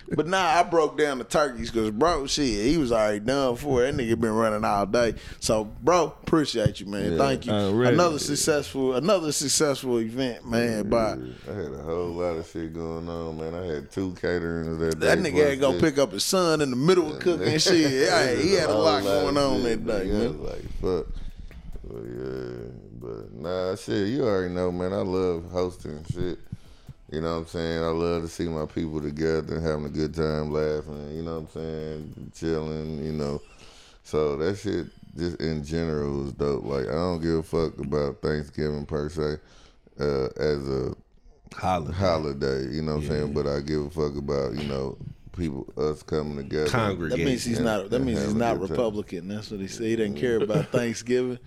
but 0.16 0.26
nah, 0.26 0.44
I 0.58 0.62
broke 0.64 0.98
down 0.98 1.18
the 1.18 1.24
turkeys 1.24 1.70
because 1.70 1.90
bro, 1.90 2.26
shit, 2.26 2.66
he 2.66 2.76
was 2.76 2.92
already 2.92 3.20
done 3.20 3.56
for 3.56 3.84
it. 3.84 3.92
That 3.96 4.02
nigga 4.02 4.20
been 4.20 4.34
running 4.34 4.64
all 4.64 4.84
day. 4.86 5.14
So, 5.40 5.64
bro, 5.64 6.14
appreciate 6.22 6.49
you, 6.54 6.86
man. 6.86 7.12
Yeah. 7.12 7.18
Thank 7.18 7.46
you. 7.46 7.52
Already. 7.52 7.94
Another 7.94 8.18
successful, 8.18 8.94
another 8.94 9.32
successful 9.32 10.00
event, 10.00 10.46
man. 10.46 10.88
By 10.88 11.12
I 11.12 11.54
had 11.54 11.72
a 11.72 11.82
whole 11.82 12.10
lot 12.10 12.36
of 12.36 12.48
shit 12.48 12.72
going 12.72 13.08
on, 13.08 13.38
man. 13.38 13.54
I 13.54 13.64
had 13.66 13.90
two 13.90 14.12
caterings 14.12 14.78
that 14.78 15.00
day. 15.00 15.06
that 15.06 15.18
nigga 15.18 15.44
had 15.44 15.50
to 15.50 15.56
go 15.56 15.78
pick 15.78 15.98
up 15.98 16.12
his 16.12 16.24
son 16.24 16.60
in 16.60 16.70
the 16.70 16.76
middle 16.76 17.12
of 17.12 17.20
cooking 17.20 17.48
and 17.48 17.62
shit. 17.62 17.90
Yeah, 17.90 18.34
he 18.34 18.54
had 18.54 18.68
a 18.68 18.72
whole 18.72 18.84
lot 18.84 19.02
going 19.02 19.36
on 19.36 19.62
shit, 19.62 19.86
that 19.86 20.04
day, 20.04 20.10
man. 20.10 20.42
like, 20.42 20.62
fuck. 20.80 21.06
But 21.84 22.02
yeah, 22.04 22.70
but 23.00 23.32
nah, 23.34 23.74
shit, 23.76 24.08
you 24.08 24.24
already 24.24 24.54
know, 24.54 24.70
man. 24.70 24.92
I 24.92 24.98
love 24.98 25.50
hosting 25.50 26.04
shit. 26.12 26.38
You 27.10 27.20
know 27.20 27.32
what 27.32 27.40
I'm 27.40 27.46
saying? 27.46 27.82
I 27.82 27.88
love 27.88 28.22
to 28.22 28.28
see 28.28 28.46
my 28.46 28.66
people 28.66 29.00
together 29.00 29.56
and 29.56 29.66
having 29.66 29.86
a 29.86 29.88
good 29.88 30.14
time, 30.14 30.52
laughing. 30.52 31.16
You 31.16 31.22
know 31.22 31.40
what 31.40 31.40
I'm 31.40 31.48
saying? 31.48 32.32
Chilling. 32.34 33.04
You 33.04 33.12
know. 33.12 33.42
So 34.04 34.36
that 34.36 34.58
shit, 34.58 34.86
just 35.16 35.40
in 35.40 35.64
general, 35.64 36.22
was 36.24 36.32
dope. 36.32 36.64
Like 36.64 36.86
I 36.88 36.92
don't 36.92 37.20
give 37.20 37.38
a 37.38 37.42
fuck 37.42 37.78
about 37.78 38.20
Thanksgiving 38.22 38.86
per 38.86 39.08
se, 39.08 39.36
uh, 40.00 40.26
as 40.38 40.68
a 40.68 40.94
Holiday. 41.54 41.92
holiday. 41.94 42.66
You 42.74 42.82
know 42.82 42.96
what 42.96 43.02
I'm 43.04 43.08
saying? 43.08 43.32
But 43.32 43.46
I 43.46 43.60
give 43.60 43.82
a 43.86 43.90
fuck 43.90 44.16
about 44.16 44.54
you 44.54 44.68
know 44.68 44.96
people 45.36 45.66
us 45.76 46.02
coming 46.02 46.36
together. 46.36 46.68
Congregate. 46.70 47.18
That 47.18 47.24
means 47.24 47.44
he's 47.44 47.56
And- 47.58 47.66
not. 47.66 47.90
That 47.90 48.00
means 48.00 48.22
he's 48.22 48.34
not 48.34 48.58
good 48.58 48.68
time. 48.68 48.76
Republican. 48.76 49.28
That's 49.28 49.50
what 49.50 49.60
he 49.60 49.66
said. 49.68 49.86
He 49.86 49.96
didn't 49.96 50.16
care 50.18 50.36
about 50.42 50.66
Thanksgiving 50.72 51.38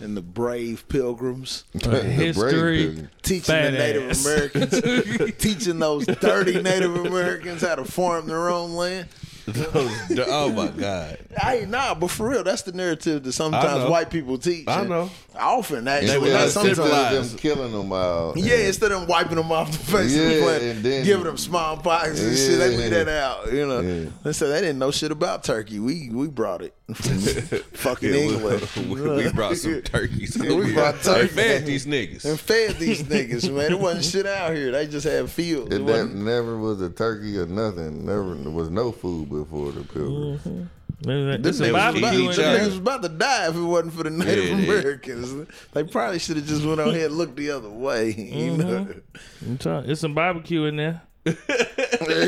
and 0.00 0.16
the 0.16 0.22
brave 0.22 0.88
pilgrims 0.88 1.64
The 1.74 1.88
brave 1.88 2.04
History. 2.04 3.08
teaching 3.22 3.42
Fat 3.42 3.70
the 3.70 3.78
Native 3.78 4.10
ass. 4.10 4.24
Americans, 4.26 5.36
teaching 5.38 5.78
those 5.78 6.06
dirty 6.06 6.60
Native 6.62 6.96
Americans 6.96 7.60
how 7.60 7.74
to 7.76 7.84
farm 7.84 8.26
their 8.26 8.48
own 8.48 8.72
land. 8.72 9.08
Oh 9.48 10.52
my 10.54 10.68
god. 10.68 11.18
Hey, 11.36 11.66
nah, 11.68 11.94
but 11.94 12.10
for 12.10 12.28
real, 12.28 12.44
that's 12.44 12.62
the 12.62 12.72
narrative 12.72 13.22
that 13.24 13.32
sometimes 13.32 13.88
white 13.90 14.10
people 14.10 14.38
teach. 14.38 14.68
I 14.68 14.84
know. 14.84 15.10
Often, 15.38 15.78
And 15.78 15.88
actually, 15.88 16.18
were 16.18 16.28
not 16.34 16.44
instead 16.44 16.66
of 16.70 16.76
sometimes. 16.76 17.30
them 17.30 17.38
killing 17.38 17.72
them 17.72 17.92
all. 17.92 18.34
Yeah, 18.36 18.56
instead 18.66 18.92
of 18.92 19.08
wiping 19.08 19.36
them 19.36 19.50
off 19.50 19.72
the 19.72 19.78
face 19.78 20.14
of 20.16 20.24
the 20.24 20.40
Yeah, 20.40 20.70
and 20.70 20.84
then- 20.84 21.04
giving 21.04 21.24
them 21.24 21.36
smallpox 21.36 22.20
and 22.20 22.36
shit, 22.36 22.58
they 22.58 22.76
leave 22.76 22.90
that 22.90 23.08
out. 23.08 23.52
You 23.52 23.66
know, 23.66 23.80
Yeah. 23.80 24.10
they 24.24 24.32
said 24.32 24.48
they 24.48 24.60
didn't 24.60 24.78
know 24.78 24.90
shit 24.90 25.10
about 25.10 25.44
turkey. 25.44 25.78
We 25.78 26.10
we 26.10 26.28
brought 26.28 26.62
it 26.62 26.74
fucking 26.94 28.08
Yeah, 28.12 28.20
England. 28.20 28.68
we, 28.76 28.84
we 29.24 29.32
brought 29.32 29.56
some 29.56 29.80
turkeys. 29.82 30.36
We 30.42 30.72
brought 30.74 30.96
We 30.96 31.00
turkey. 31.02 31.28
fed 31.28 31.66
these 31.66 31.86
niggas. 31.86 32.24
and 32.24 32.38
fed 32.38 32.76
these 32.78 33.02
niggas, 33.02 33.52
man. 33.52 33.72
It 33.72 33.78
wasn't 33.80 34.04
shit 34.04 34.26
out 34.26 34.54
here. 34.54 34.70
They 34.72 34.86
just 34.86 35.06
had 35.06 35.30
fields. 35.30 35.74
It 35.74 35.80
It, 35.80 35.86
that 35.86 36.10
never 36.14 36.58
was 36.58 36.80
a 36.82 36.90
turkey 36.90 37.38
or 37.38 37.46
nothing. 37.46 38.04
Never 38.06 38.34
was 38.50 38.70
no 38.70 38.92
food 38.92 39.28
before 39.30 39.72
the 39.72 39.80
mm-hmm. 39.80 39.92
pilgrims. 39.98 40.44
Man, 40.46 40.70
This 41.02 41.58
There's 41.58 41.60
a 41.60 41.64
niggas 41.64 41.70
was 41.70 41.70
about, 41.70 42.00
barbecue 42.00 42.08
in 42.08 42.12
them 42.12 42.28
other. 42.28 42.28
niggas 42.28 42.34
there. 42.34 42.64
was 42.66 42.76
about 42.76 43.02
to 43.02 43.08
die 43.08 43.48
if 43.48 43.56
it 43.56 43.60
wasn't 43.60 43.92
for 43.94 44.02
the 44.04 44.10
Native 44.10 44.44
Yeah, 44.44 44.56
they- 44.56 44.64
Americans. 44.64 45.48
They 45.72 45.84
probably 45.84 46.18
should 46.20 46.36
have 46.36 46.46
just 46.46 46.64
went 46.64 46.80
on 46.80 46.94
here 46.94 47.06
and 47.06 47.16
looked 47.16 47.36
the 47.36 47.50
other 47.50 47.70
way. 47.70 48.10
You 48.12 48.52
mm-hmm. 48.52 48.60
know? 48.60 48.94
I'm 49.42 49.58
telling- 49.58 49.90
It's 49.90 50.00
some 50.00 50.14
barbecue 50.14 50.64
in 50.64 50.76
there. 50.76 51.02
yeah, 51.24 51.34
yeah, 51.34 52.22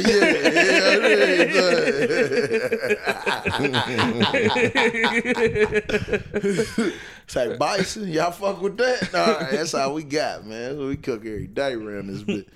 It's 7.26 7.36
uh. 7.36 7.48
like 7.48 7.58
bison. 7.58 8.08
Y'all 8.08 8.30
fuck 8.30 8.60
with 8.60 8.76
that? 8.76 9.14
All 9.14 9.34
right, 9.40 9.50
that's 9.50 9.72
how 9.72 9.92
we 9.92 10.04
got, 10.04 10.46
man. 10.46 10.62
That's 10.62 10.76
what 10.78 10.88
we 10.88 10.96
cook 10.96 11.20
every 11.20 11.46
day 11.46 11.72
around 11.72 12.08
this 12.08 12.22
bitch. 12.22 12.46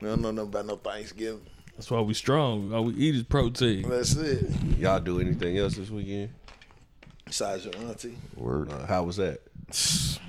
We 0.00 0.08
don't 0.08 0.22
know 0.22 0.30
nothing 0.30 0.48
about 0.48 0.66
no 0.66 0.76
Thanksgiving. 0.76 1.46
That's 1.76 1.90
why 1.90 2.00
we 2.00 2.14
strong. 2.14 2.72
All 2.72 2.84
we 2.84 2.94
eat 2.94 3.14
is 3.16 3.22
protein. 3.24 3.88
That's 3.88 4.14
it. 4.14 4.48
Y'all 4.78 5.00
do 5.00 5.20
anything 5.20 5.58
else 5.58 5.76
this 5.76 5.90
weekend? 5.90 6.30
Besides 7.24 7.64
your 7.64 7.76
auntie, 7.88 8.16
Word. 8.36 8.70
Uh, 8.70 8.86
how 8.86 9.02
was 9.02 9.16
that? 9.16 9.40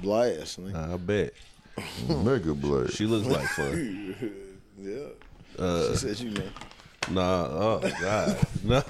blast. 0.02 0.60
nigga. 0.62 0.94
I 0.94 0.98
bet. 0.98 1.34
Mega 2.24 2.54
blood. 2.54 2.92
She 2.94 3.06
looks 3.06 3.28
like 3.28 3.48
fun. 3.50 4.16
Yeah. 4.78 5.06
Uh, 5.58 5.92
she 5.92 5.96
said 5.96 6.20
you 6.20 6.32
know. 6.32 6.44
Nah, 7.10 7.48
oh 7.50 7.92
god. 8.02 8.38
No, 8.66 8.84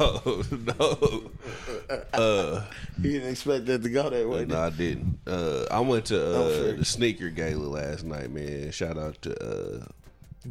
no. 2.12 2.64
You 3.00 3.12
didn't 3.12 3.30
expect 3.30 3.68
that 3.68 3.84
to 3.84 3.90
go 3.90 4.10
that 4.10 4.28
way. 4.28 4.46
No, 4.46 4.62
I 4.62 4.70
didn't. 4.72 5.20
Uh, 5.28 5.66
I 5.70 5.80
went 5.82 6.06
to 6.06 6.26
uh, 6.36 6.50
fair. 6.50 6.74
the 6.74 6.86
sneaker 6.86 7.30
gala 7.30 7.58
last 7.68 8.04
night, 8.04 8.32
man. 8.32 8.72
Shout 8.72 8.98
out 8.98 9.22
to 9.22 9.44
uh, 9.44 9.86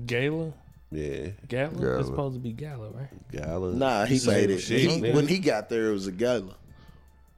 Gala? 0.06 0.52
Yeah, 0.94 1.28
Gala? 1.48 1.74
Gala. 1.74 1.98
It's 1.98 2.08
supposed 2.08 2.34
to 2.34 2.40
be 2.40 2.52
gala, 2.52 2.90
right? 2.90 3.08
gala. 3.32 3.72
Nah, 3.74 4.04
he 4.04 4.20
made 4.26 4.50
it. 4.50 4.58
shit, 4.60 4.80
He- 4.90 5.10
when 5.12 5.26
he 5.26 5.38
got 5.38 5.68
there, 5.68 5.90
it 5.90 5.92
was 5.92 6.06
a 6.06 6.12
gala. 6.12 6.54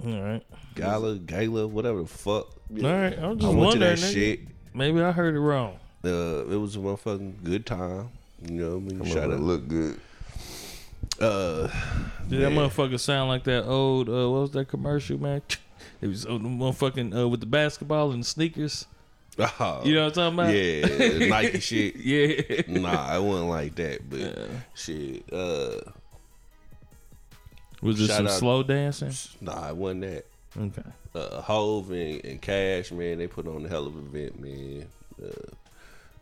All 0.04 0.22
right. 0.22 0.42
gala, 0.74 1.16
gala, 1.16 1.66
whatever 1.66 2.02
the 2.02 2.08
fuck. 2.08 2.48
All 2.70 2.82
right. 2.82 3.18
I'm 3.18 3.32
I 3.32 3.34
just 3.34 3.42
went 3.42 3.42
to 3.42 3.56
wondering. 3.56 3.80
that 3.80 3.98
nigga. 3.98 4.12
shit. 4.12 4.40
Maybe 4.74 5.00
I 5.00 5.10
heard 5.12 5.34
it 5.34 5.40
wrong. 5.40 5.78
Uh, 6.04 6.44
it 6.50 6.56
was 6.60 6.76
a 6.76 6.78
motherfucking 6.80 7.42
good 7.42 7.64
time. 7.64 8.10
You 8.46 8.54
know 8.60 8.70
what 8.76 8.76
I 8.76 8.80
mean? 8.80 8.98
Come 8.98 9.06
Shout 9.08 9.32
out. 9.32 9.40
look 9.40 9.66
good. 9.66 9.98
Uh, 11.18 11.68
Did 12.28 12.42
that 12.42 12.52
motherfucker 12.52 13.00
sound 13.00 13.28
like 13.30 13.44
that 13.44 13.64
old? 13.64 14.08
Uh, 14.10 14.30
what 14.30 14.40
was 14.42 14.50
that 14.52 14.68
commercial, 14.68 15.18
man? 15.18 15.42
It 16.02 16.08
was 16.08 16.24
the 16.24 16.30
motherfucking 16.32 17.18
uh, 17.18 17.26
with 17.26 17.40
the 17.40 17.46
basketball 17.46 18.10
and 18.12 18.22
the 18.22 18.26
sneakers. 18.26 18.84
Oh, 19.38 19.82
You 19.84 19.94
know 19.94 20.04
what 20.06 20.18
I'm 20.18 20.36
talking 20.36 20.38
about? 20.38 20.54
yeah, 20.54 21.28
Nike 21.28 21.60
shit. 21.60 21.96
Yeah. 21.96 22.62
Nah, 22.68 23.06
I 23.06 23.18
wasn't 23.18 23.48
like 23.50 23.74
that, 23.76 24.08
but 24.08 24.48
shit. 24.74 25.24
Uh, 25.32 25.80
Was 27.82 28.00
it 28.00 28.08
some 28.08 28.26
out- 28.26 28.32
slow 28.32 28.62
dancing? 28.62 29.12
nah, 29.40 29.68
it 29.68 29.76
wasn't 29.76 30.02
that. 30.02 30.26
Okay. 30.58 30.82
uh, 31.14 31.42
Hove 31.42 31.90
and, 31.90 32.24
and 32.24 32.40
Cash, 32.40 32.90
man, 32.90 33.18
they 33.18 33.26
put 33.26 33.46
on 33.46 33.64
a 33.66 33.68
hell 33.68 33.86
of 33.86 33.94
an 33.96 34.06
event, 34.06 34.40
man. 34.40 34.86
Uh, 35.22 35.50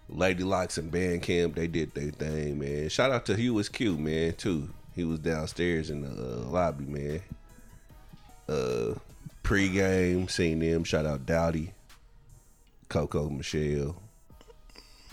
Lady 0.09 0.43
Locks 0.43 0.77
and 0.77 0.93
Bandcamp, 0.93 1.55
they 1.55 1.67
did 1.69 1.95
their 1.95 2.11
thing, 2.11 2.59
man. 2.59 2.89
Shout 2.89 3.11
out 3.13 3.25
to 3.27 3.37
Hugh 3.37 3.55
was 3.55 3.69
Q, 3.69 3.97
man, 3.97 4.35
too. 4.35 4.69
He 4.97 5.05
was 5.05 5.21
downstairs 5.21 5.89
in 5.91 6.03
the 6.03 6.09
uh, 6.09 6.37
lobby, 6.51 6.85
man. 6.85 7.23
Uh, 8.49 8.95
pre-game, 9.43 10.29
seen 10.29 10.59
them. 10.59 10.85
Shout 10.85 11.07
out 11.07 11.25
Dowdy, 11.27 11.73
Coco, 12.95 13.29
Michelle. 13.29 13.97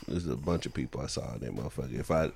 There's 0.08 0.28
a 0.28 0.36
bunch 0.36 0.68
of 0.68 0.74
people 0.74 1.02
I 1.02 1.08
saw 1.08 1.34
in 1.34 1.40
that 1.40 1.56
motherfucker. 1.56 2.00
If 2.00 2.12
I 2.12 2.30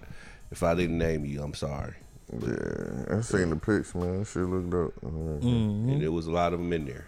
if 0.49 0.63
I 0.63 0.73
didn't 0.73 0.97
name 0.97 1.23
you, 1.23 1.43
I'm 1.43 1.53
sorry. 1.53 1.93
Yeah, 2.33 3.17
I 3.17 3.21
seen 3.21 3.51
the 3.51 3.55
pics, 3.55 3.93
man. 3.93 4.19
That 4.19 4.25
shit 4.25 4.41
looked 4.41 4.71
dope. 4.71 4.93
Uh, 5.05 5.09
Mm-hmm. 5.09 5.89
And 5.91 6.01
there 6.01 6.11
was 6.11 6.25
a 6.25 6.31
lot 6.31 6.53
of 6.53 6.59
them 6.59 6.73
in 6.73 6.85
there. 6.85 7.05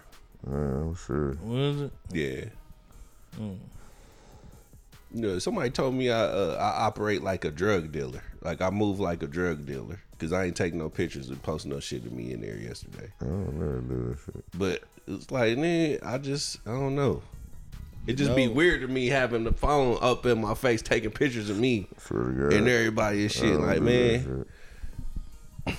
yeah, 0.47 0.53
I'm 0.55 0.95
sure. 0.95 1.35
Was 1.41 1.81
it? 1.81 1.91
Yeah. 2.11 2.45
You 3.39 5.21
know, 5.21 5.39
somebody 5.39 5.71
told 5.71 5.95
me 5.95 6.11
I 6.11 6.19
uh, 6.25 6.57
I 6.59 6.85
operate 6.85 7.23
like 7.23 7.43
a 7.43 7.49
drug 7.49 7.91
dealer. 7.91 8.21
Like 8.43 8.61
I 8.61 8.69
move 8.69 8.99
like 8.99 9.23
a 9.23 9.27
drug 9.27 9.65
dealer 9.65 9.99
because 10.11 10.31
I 10.31 10.43
ain't 10.45 10.55
taking 10.55 10.77
no 10.77 10.89
pictures 10.89 11.29
and 11.29 11.41
posting 11.41 11.71
no 11.71 11.79
shit 11.79 12.05
of 12.05 12.11
me 12.11 12.33
in 12.33 12.41
there 12.41 12.57
yesterday. 12.57 13.11
I 13.19 13.25
don't 13.25 13.53
never 13.57 13.81
do 13.81 14.09
that 14.09 14.19
shit. 14.25 14.45
But 14.55 14.83
it's 15.07 15.31
like, 15.31 15.57
man, 15.57 15.97
I 16.03 16.19
just 16.19 16.59
I 16.67 16.71
don't 16.71 16.93
know. 16.93 17.23
It 18.07 18.13
just 18.13 18.35
be 18.35 18.47
weird 18.47 18.81
to 18.81 18.87
me 18.87 19.07
having 19.07 19.43
the 19.43 19.51
phone 19.51 19.97
up 20.01 20.25
in 20.25 20.41
my 20.41 20.53
face 20.53 20.81
taking 20.81 21.11
pictures 21.11 21.49
of 21.49 21.59
me 21.59 21.89
Swear 21.97 22.49
to 22.49 22.57
and 22.57 22.67
everybody 22.67 23.23
and 23.23 23.31
shit. 23.31 23.59
Like, 23.59 23.81
man, 23.81 24.45
that 25.65 25.75
shit. 25.75 25.77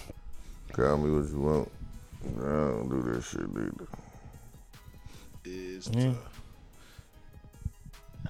Call 0.72 0.98
me 0.98 1.10
what 1.10 1.30
you 1.30 1.40
want. 1.40 1.72
I 2.38 2.42
don't 2.42 2.88
do 2.90 3.02
that 3.10 3.22
shit 3.24 3.40
either. 3.40 3.88
It's 5.44 5.88
tough. 5.88 6.27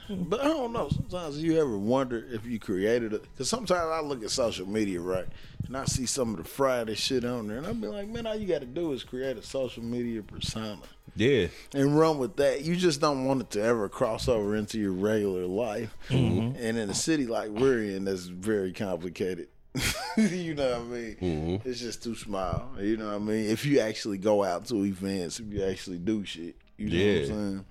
But 0.29 0.40
I 0.40 0.44
don't 0.44 0.73
know. 0.73 0.88
Sometimes 0.88 1.38
you 1.42 1.61
ever 1.61 1.77
wonder 1.77 2.25
if 2.31 2.47
you 2.47 2.59
created 2.59 3.12
it. 3.12 3.23
Because 3.23 3.49
sometimes 3.51 3.90
I 3.92 4.01
look 4.01 4.23
at 4.25 4.31
social 4.31 4.66
media, 4.66 5.01
right? 5.01 5.27
And 5.66 5.77
I 5.77 5.85
see 5.85 6.07
some 6.07 6.31
of 6.31 6.38
the 6.38 6.44
Friday 6.49 6.94
shit 6.94 7.25
on 7.25 7.47
there. 7.49 7.59
And 7.59 7.66
I 7.66 7.73
be 7.73 7.88
like, 7.88 8.09
man, 8.09 8.27
all 8.27 8.35
you 8.35 8.47
got 8.49 8.61
to 8.61 8.66
do 8.66 8.92
is 8.92 9.05
create 9.05 9.37
a 9.37 9.42
social 9.42 9.83
media 9.83 10.23
persona 10.23 10.79
yeah, 11.16 11.49
and 11.75 11.99
run 11.99 12.18
with 12.18 12.37
that. 12.37 12.62
You 12.64 12.77
just 12.77 13.01
don't 13.01 13.25
want 13.25 13.40
it 13.42 13.51
to 13.51 13.62
ever 13.62 13.88
cross 13.88 14.29
over 14.29 14.55
into 14.57 14.79
your 14.79 14.92
regular 14.92 15.47
life. 15.47 15.94
Mm-hmm. 16.09 16.57
And 16.62 16.79
in 16.79 16.88
a 16.90 16.94
city 16.94 17.27
like 17.27 17.51
we're 17.51 17.83
in, 17.83 18.05
that's 18.05 18.25
very 18.27 18.73
complicated. 18.73 19.49
you 20.16 20.55
know 20.55 20.71
what 20.71 20.81
I 20.81 20.85
mean? 20.85 21.16
Mm-hmm. 21.21 21.68
It's 21.68 21.81
just 21.81 22.03
too 22.03 22.14
small. 22.14 22.71
You 22.81 22.97
know 22.97 23.07
what 23.09 23.14
I 23.16 23.18
mean? 23.18 23.51
If 23.51 23.66
you 23.66 23.81
actually 23.81 24.18
go 24.18 24.44
out 24.44 24.66
to 24.66 24.85
events, 24.85 25.40
if 25.40 25.53
you 25.53 25.64
actually 25.64 25.99
do 25.99 26.25
shit, 26.25 26.57
you 26.77 26.88
know 26.88 26.97
what 26.97 27.05
Yeah. 27.05 27.21
I'm 27.21 27.27
saying? 27.27 27.64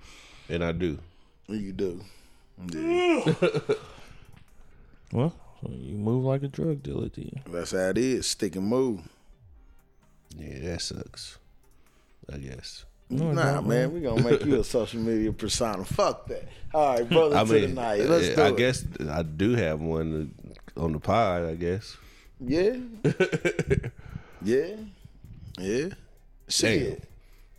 and 0.50 0.64
I 0.64 0.72
do. 0.72 0.98
You 1.48 1.72
do. 1.72 2.00
Yeah. 2.70 3.34
Well, 5.12 5.32
you 5.68 5.96
move 5.96 6.24
like 6.24 6.42
a 6.42 6.48
drug 6.48 6.82
dealer, 6.82 7.08
then. 7.08 7.40
That's 7.50 7.72
how 7.72 7.78
it 7.88 7.98
is. 7.98 8.26
Stick 8.26 8.56
and 8.56 8.66
move. 8.66 9.00
Yeah, 10.36 10.70
that 10.70 10.82
sucks. 10.82 11.38
I 12.32 12.36
guess. 12.38 12.84
nah, 13.10 13.60
man, 13.62 13.92
we're 13.92 14.00
gonna 14.00 14.22
make 14.22 14.44
you 14.44 14.60
a 14.60 14.64
social 14.76 15.00
media 15.00 15.32
persona. 15.32 15.84
Fuck 15.84 16.26
that. 16.26 16.46
All 16.74 16.94
right, 16.94 17.08
brother, 17.08 17.36
I 17.36 17.44
to 17.44 17.52
mean, 17.52 17.62
the 17.74 17.80
night. 17.80 18.00
Let's 18.02 18.34
do 18.34 18.42
I 18.42 18.48
it. 18.48 18.56
guess 18.56 18.84
I 19.08 19.22
do 19.22 19.54
have 19.54 19.80
one 19.80 20.34
on 20.76 20.92
the 20.92 21.00
pod. 21.00 21.44
I 21.44 21.54
guess. 21.54 21.96
Yeah. 22.40 22.76
yeah. 24.42 24.76
Yeah. 25.58 25.88
Shit. 26.48 27.02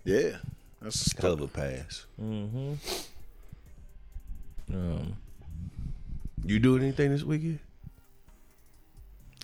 Yeah. 0.06 0.38
That's 0.82 1.12
a 1.12 1.48
pass. 1.48 2.06
Mm-hmm. 2.22 2.74
Um, 4.74 5.16
You 6.46 6.60
doing 6.60 6.84
anything 6.84 7.12
this 7.12 7.24
weekend? 7.24 7.60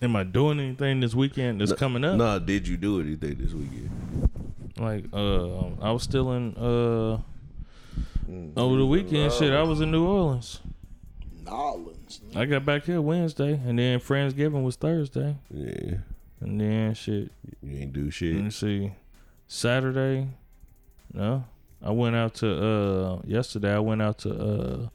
am 0.02 0.16
I 0.16 0.24
doing 0.24 0.60
anything 0.60 1.00
this 1.00 1.16
weekend 1.16 1.62
that's 1.62 1.72
coming 1.74 2.04
up? 2.04 2.18
Nah, 2.18 2.38
did 2.40 2.68
you 2.68 2.76
do 2.78 3.00
anything 3.00 3.36
this 3.38 3.54
weekend? 3.54 3.90
Like, 4.78 5.06
uh, 5.14 5.68
I 5.82 5.92
was 5.92 6.04
still 6.04 6.34
in, 6.34 6.54
uh, 6.58 7.20
Mm. 8.30 8.52
over 8.58 8.76
the 8.76 8.86
weekend. 8.86 9.32
Shit, 9.34 9.54
I 9.54 9.64
was 9.64 9.80
in 9.82 9.92
New 9.92 10.06
Orleans. 10.06 10.60
Nolans. 11.46 12.22
I 12.36 12.46
got 12.46 12.66
back 12.66 12.84
here 12.86 13.00
Wednesday, 13.02 13.54
and 13.66 13.78
then 13.80 14.00
Friendsgiving 14.00 14.64
was 14.64 14.76
Thursday, 14.76 15.38
Yeah, 15.52 15.98
and 16.42 16.60
then 16.60 16.94
shit. 16.96 17.32
you 17.64 17.78
ain't 17.78 17.94
do 17.94 18.10
shit. 18.12 18.36
Let 18.36 18.44
me 18.46 18.50
see. 18.50 18.92
Saturday, 19.48 20.28
no. 21.14 21.46
I 21.82 21.92
went 21.92 22.16
out 22.16 22.34
to 22.36 22.66
uh 22.66 23.22
yesterday. 23.26 23.74
I 23.76 23.80
went 23.80 24.02
out 24.02 24.18
to 24.20 24.34
uh 24.34 24.90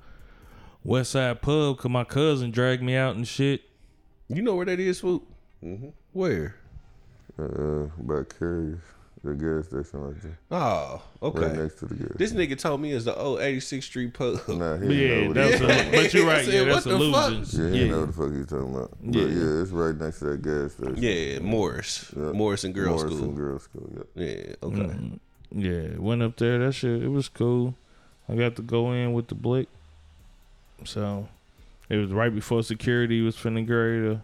West 0.84 1.12
Side 1.12 1.42
Pub 1.42 1.76
because 1.76 1.90
my 1.90 2.04
cousin 2.04 2.50
dragged 2.50 2.82
me 2.82 2.96
out 2.96 3.16
and 3.16 3.26
shit. 3.26 3.62
You 4.28 4.42
know 4.42 4.54
where 4.54 4.66
that 4.66 4.80
is, 4.80 4.98
Swoop? 4.98 5.24
Mm-hmm. 5.62 5.88
Where? 6.12 6.56
Uh, 7.38 7.86
by 7.98 8.22
Carrie's, 8.38 8.78
the 9.24 9.34
gas 9.34 9.66
station 9.68 10.00
right 10.00 10.22
there. 10.22 10.38
Oh, 10.50 11.02
okay. 11.22 11.40
Right 11.46 11.56
next 11.56 11.76
to 11.80 11.86
the 11.86 11.94
gas 11.94 12.12
This 12.16 12.32
nigga 12.32 12.58
told 12.58 12.80
me 12.80 12.92
it's 12.92 13.04
the 13.04 13.16
old 13.16 13.40
86th 13.40 13.82
Street 13.82 14.14
pub. 14.14 14.40
Nah, 14.48 14.76
he 14.76 14.86
But 14.86 14.94
yeah, 14.94 15.08
didn't 15.08 15.32
know 15.32 15.32
that's 15.32 15.60
what 15.60 15.70
a, 15.70 15.90
but 15.90 16.14
you're 16.14 16.26
right. 16.28 16.44
said, 16.44 16.54
Yeah, 16.54 16.60
what 16.62 16.68
that's 16.72 16.84
the 16.84 16.90
fuck? 16.90 17.00
illusions. 17.00 17.52
he, 17.52 17.58
yeah, 17.62 17.68
he 17.70 17.78
didn't 17.78 17.90
know 17.90 18.00
what 18.00 18.06
the 18.06 18.12
fuck 18.12 18.32
he 18.34 18.44
talking 18.44 18.74
about. 18.74 18.90
But 19.02 19.14
Yeah. 19.18 19.24
yeah, 19.26 19.62
it's 19.62 19.70
right 19.70 19.96
next 19.96 20.18
to 20.20 20.24
that 20.26 20.42
gas 20.42 20.72
station. 20.72 20.96
Yeah, 21.02 21.38
Morris. 21.40 22.12
Yeah. 22.16 22.22
Morris 22.32 22.64
and 22.64 22.74
Girls 22.74 23.02
Morris 23.02 23.14
School. 23.16 23.28
and 23.28 23.36
Girls 23.36 23.62
School, 23.64 23.90
yeah. 24.14 24.24
Yeah, 24.26 24.54
okay. 24.62 25.10
yeah. 25.52 25.98
Went 25.98 26.22
up 26.22 26.36
there. 26.36 26.58
That 26.58 26.72
shit. 26.72 27.02
It 27.02 27.08
was 27.08 27.28
cool. 27.28 27.74
I 28.28 28.34
got 28.36 28.56
to 28.56 28.62
go 28.62 28.92
in 28.92 29.12
with 29.12 29.28
the 29.28 29.34
blick. 29.34 29.68
So 30.84 31.28
it 31.88 31.96
was 31.96 32.10
right 32.12 32.34
before 32.34 32.62
security 32.62 33.20
was 33.22 33.36
finna 33.36 33.66
get 33.66 33.72
ready 33.74 34.00
to 34.14 34.22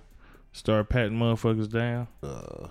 start 0.52 0.88
patting 0.88 1.18
motherfuckers 1.18 1.70
down. 1.70 2.08
Uh, 2.22 2.68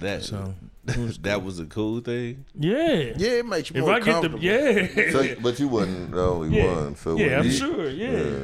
that 0.00 0.22
So 0.22 0.54
it 0.86 0.96
was 0.98 1.18
that 1.18 1.42
was 1.42 1.58
a 1.58 1.64
cool 1.66 2.00
thing. 2.00 2.44
yeah. 2.58 3.12
Yeah, 3.16 3.30
it 3.40 3.46
makes 3.46 3.70
you 3.70 3.76
If 3.76 3.82
more 3.84 3.94
I 3.94 3.98
get 4.00 4.04
the 4.06 4.12
comfortable. 4.12 4.42
yeah. 4.44 5.10
So, 5.12 5.34
but 5.40 5.58
you 5.58 5.68
wasn't 5.68 6.10
the 6.12 6.22
only 6.22 6.56
Yeah. 6.58 6.74
one. 6.76 6.96
So 6.96 7.16
yeah, 7.16 7.38
I'm 7.38 7.44
you- 7.46 7.50
sure. 7.52 7.88
Yeah. 7.88 8.10
Yeah. 8.10 8.38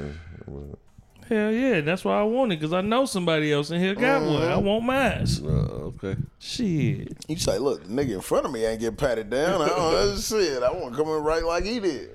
well, 0.47 0.79
Hell 1.29 1.53
yeah, 1.53 1.81
that's 1.81 2.05
why 2.05 2.21
I 2.21 2.23
want 2.25 2.53
it 2.53 2.61
because 2.61 2.75
I 2.75 2.83
know 2.83 3.07
somebody 3.07 3.51
else 3.51 3.71
in 3.71 3.81
here 3.81 3.95
got 3.95 4.21
one. 4.23 4.43
I 4.43 4.59
want 4.59 4.85
mine. 4.85 5.27
Uh, 5.43 5.49
okay. 5.97 6.17
Shit. 6.39 7.17
You 7.29 7.37
say, 7.39 7.57
look, 7.59 7.83
the 7.83 7.89
nigga 7.89 8.11
in 8.17 8.21
front 8.21 8.45
of 8.45 8.53
me 8.53 8.67
ain't 8.67 8.79
get 8.79 8.99
patted 8.99 9.31
down. 9.31 9.63
I 9.63 9.69
don't 9.69 9.79
know 9.93 10.17
shit. 10.17 10.63
I 10.63 10.71
want 10.71 10.95
to 10.95 11.03
come 11.03 11.09
in 11.11 11.23
right 11.23 11.43
like 11.43 11.65
he 11.65 11.81
did. 11.81 12.11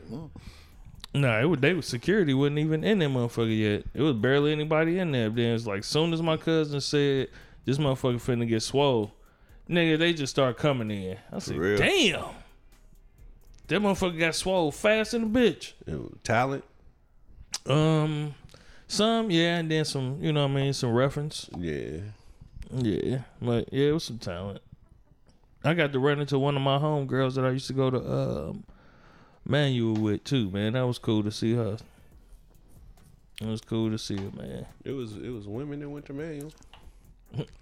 Nah, 1.13 1.39
it 1.39 1.45
was 1.45 1.59
they 1.59 1.73
was 1.73 1.87
security 1.87 2.33
wasn't 2.33 2.59
even 2.59 2.83
in 2.83 2.99
that 2.99 3.09
motherfucker 3.09 3.57
yet. 3.57 3.83
It 3.93 4.01
was 4.01 4.13
barely 4.15 4.51
anybody 4.51 4.99
in 4.99 5.11
there. 5.11 5.29
Then 5.29 5.55
it's 5.55 5.65
like 5.65 5.79
as 5.79 5.87
soon 5.87 6.13
as 6.13 6.21
my 6.21 6.37
cousin 6.37 6.81
said 6.81 7.29
this 7.65 7.77
motherfucker 7.77 8.21
finna 8.21 8.47
get 8.47 8.61
swole, 8.61 9.11
nigga, 9.67 9.97
they 9.97 10.13
just 10.13 10.31
start 10.31 10.57
coming 10.57 10.91
in. 10.91 11.17
I 11.31 11.39
said, 11.39 11.57
real? 11.57 11.77
damn. 11.77 12.25
That 13.67 13.81
motherfucker 13.81 14.19
got 14.19 14.35
swole 14.35 14.71
fast 14.71 15.13
in 15.13 15.31
the 15.31 15.39
bitch. 15.39 15.73
Talent. 16.23 16.63
Um 17.65 18.35
some, 18.87 19.29
yeah, 19.29 19.57
and 19.57 19.69
then 19.69 19.85
some, 19.85 20.17
you 20.19 20.33
know 20.33 20.47
what 20.47 20.51
I 20.51 20.55
mean, 20.55 20.73
some 20.73 20.91
reference. 20.91 21.47
Yeah. 21.55 21.99
Yeah, 22.71 23.19
but 23.39 23.71
yeah, 23.71 23.89
it 23.89 23.91
was 23.91 24.03
some 24.03 24.17
talent. 24.17 24.61
I 25.63 25.75
got 25.75 25.93
to 25.93 25.99
run 25.99 26.19
into 26.19 26.39
one 26.39 26.55
of 26.55 26.61
my 26.63 26.77
homegirls 26.79 27.35
that 27.35 27.45
I 27.45 27.51
used 27.51 27.67
to 27.67 27.73
go 27.73 27.91
to 27.91 27.97
um, 27.97 28.63
Manual 29.49 29.95
with 29.95 30.23
too, 30.23 30.49
man. 30.51 30.73
That 30.73 30.85
was 30.85 30.99
cool 30.99 31.23
to 31.23 31.31
see 31.31 31.55
her. 31.55 31.77
It 33.41 33.47
was 33.47 33.61
cool 33.61 33.89
to 33.89 33.97
see 33.97 34.15
her, 34.17 34.31
man. 34.35 34.65
It 34.83 34.91
was 34.91 35.15
it 35.17 35.29
was 35.29 35.47
women 35.47 35.79
that 35.79 35.89
went 35.89 36.05
to 36.05 36.13
Manual. 36.13 36.53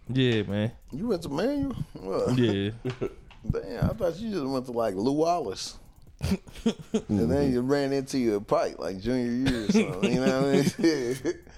Yeah, 0.09 0.43
man. 0.43 0.71
You 0.91 1.07
went 1.07 1.21
to 1.23 1.29
Manual? 1.29 1.75
Well, 1.95 2.37
Yeah. 2.39 2.71
Damn, 3.51 3.85
I 3.85 3.93
thought 3.93 4.17
you 4.17 4.31
just 4.31 4.45
went 4.45 4.65
to 4.65 4.71
like 4.73 4.95
Lew 4.95 5.13
Wallace. 5.13 5.77
and 6.21 7.31
then 7.31 7.53
you 7.53 7.61
ran 7.61 7.93
into 7.93 8.17
your 8.17 8.41
pipe 8.41 8.79
like 8.79 8.99
junior 8.99 9.51
year 9.51 9.63
or 9.65 9.71
something. 9.71 10.13
You 10.13 10.25
know 10.25 10.41
what 10.41 10.79
I 10.79 10.81
mean? 10.81 11.33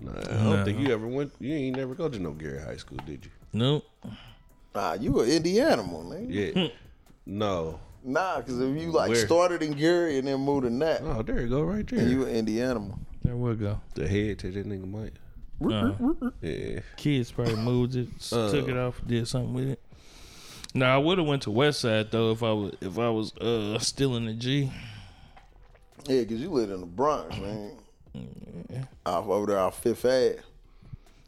Nah, 0.00 0.12
I 0.12 0.54
don't 0.54 0.64
think 0.64 0.78
you 0.78 0.92
ever 0.94 1.08
went. 1.08 1.32
You 1.40 1.52
ain't 1.52 1.76
never 1.76 1.92
go 1.92 2.08
to 2.08 2.20
no 2.20 2.30
Gary 2.30 2.60
High 2.62 2.76
School, 2.76 2.98
did 3.04 3.24
you? 3.24 3.32
nope. 3.52 3.84
nah, 4.72 4.92
you 4.92 5.10
were 5.10 5.24
Indiana, 5.24 5.82
man. 5.82 6.28
Yeah. 6.30 6.50
Hmm. 6.52 6.66
no. 7.26 7.80
Nah, 8.04 8.38
because 8.38 8.60
if 8.60 8.80
you 8.80 8.90
like 8.92 9.10
Where? 9.10 9.26
started 9.26 9.62
in 9.62 9.72
Gary 9.72 10.18
and 10.18 10.26
then 10.28 10.40
moved 10.40 10.64
to 10.64 10.70
Nat, 10.70 11.00
Oh, 11.02 11.22
there 11.22 11.40
you 11.42 11.48
go, 11.48 11.62
right 11.62 11.86
there. 11.86 11.98
and 12.00 12.10
you 12.10 12.20
were 12.20 12.28
Indiana. 12.28 12.94
There 13.22 13.36
we 13.36 13.54
go. 13.56 13.80
the 13.94 14.08
head 14.08 14.38
to 14.40 14.50
that 14.52 14.66
nigga 14.66 14.88
Mike. 14.90 15.14
Uh, 15.60 16.30
Yeah. 16.40 16.80
kids 16.96 17.32
probably 17.32 17.56
moved 17.56 17.96
it, 17.96 18.08
s- 18.18 18.30
took 18.30 18.68
it 18.68 18.76
off, 18.76 19.00
did 19.06 19.26
something 19.26 19.52
with 19.52 19.68
it. 19.70 19.82
Now 20.74 20.94
I 20.94 20.98
would 20.98 21.18
have 21.18 21.26
went 21.26 21.42
to 21.42 21.50
West 21.50 21.80
Side 21.80 22.10
though 22.10 22.30
if 22.30 22.42
I 22.42 22.52
was 22.52 22.72
if 22.80 22.98
I 22.98 23.08
was 23.10 23.34
uh 23.38 23.78
still 23.80 24.14
in 24.16 24.26
the 24.26 24.34
G. 24.34 24.70
Yeah, 26.06 26.22
cause 26.24 26.32
you 26.38 26.50
live 26.50 26.70
in 26.70 26.80
the 26.80 26.86
Bronx, 26.86 27.36
man. 27.38 27.72
Yeah. 28.70 28.84
Off 29.06 29.26
over 29.26 29.46
there 29.46 29.58
off 29.58 29.82
Fifth 29.82 30.04
Ave. 30.04 30.36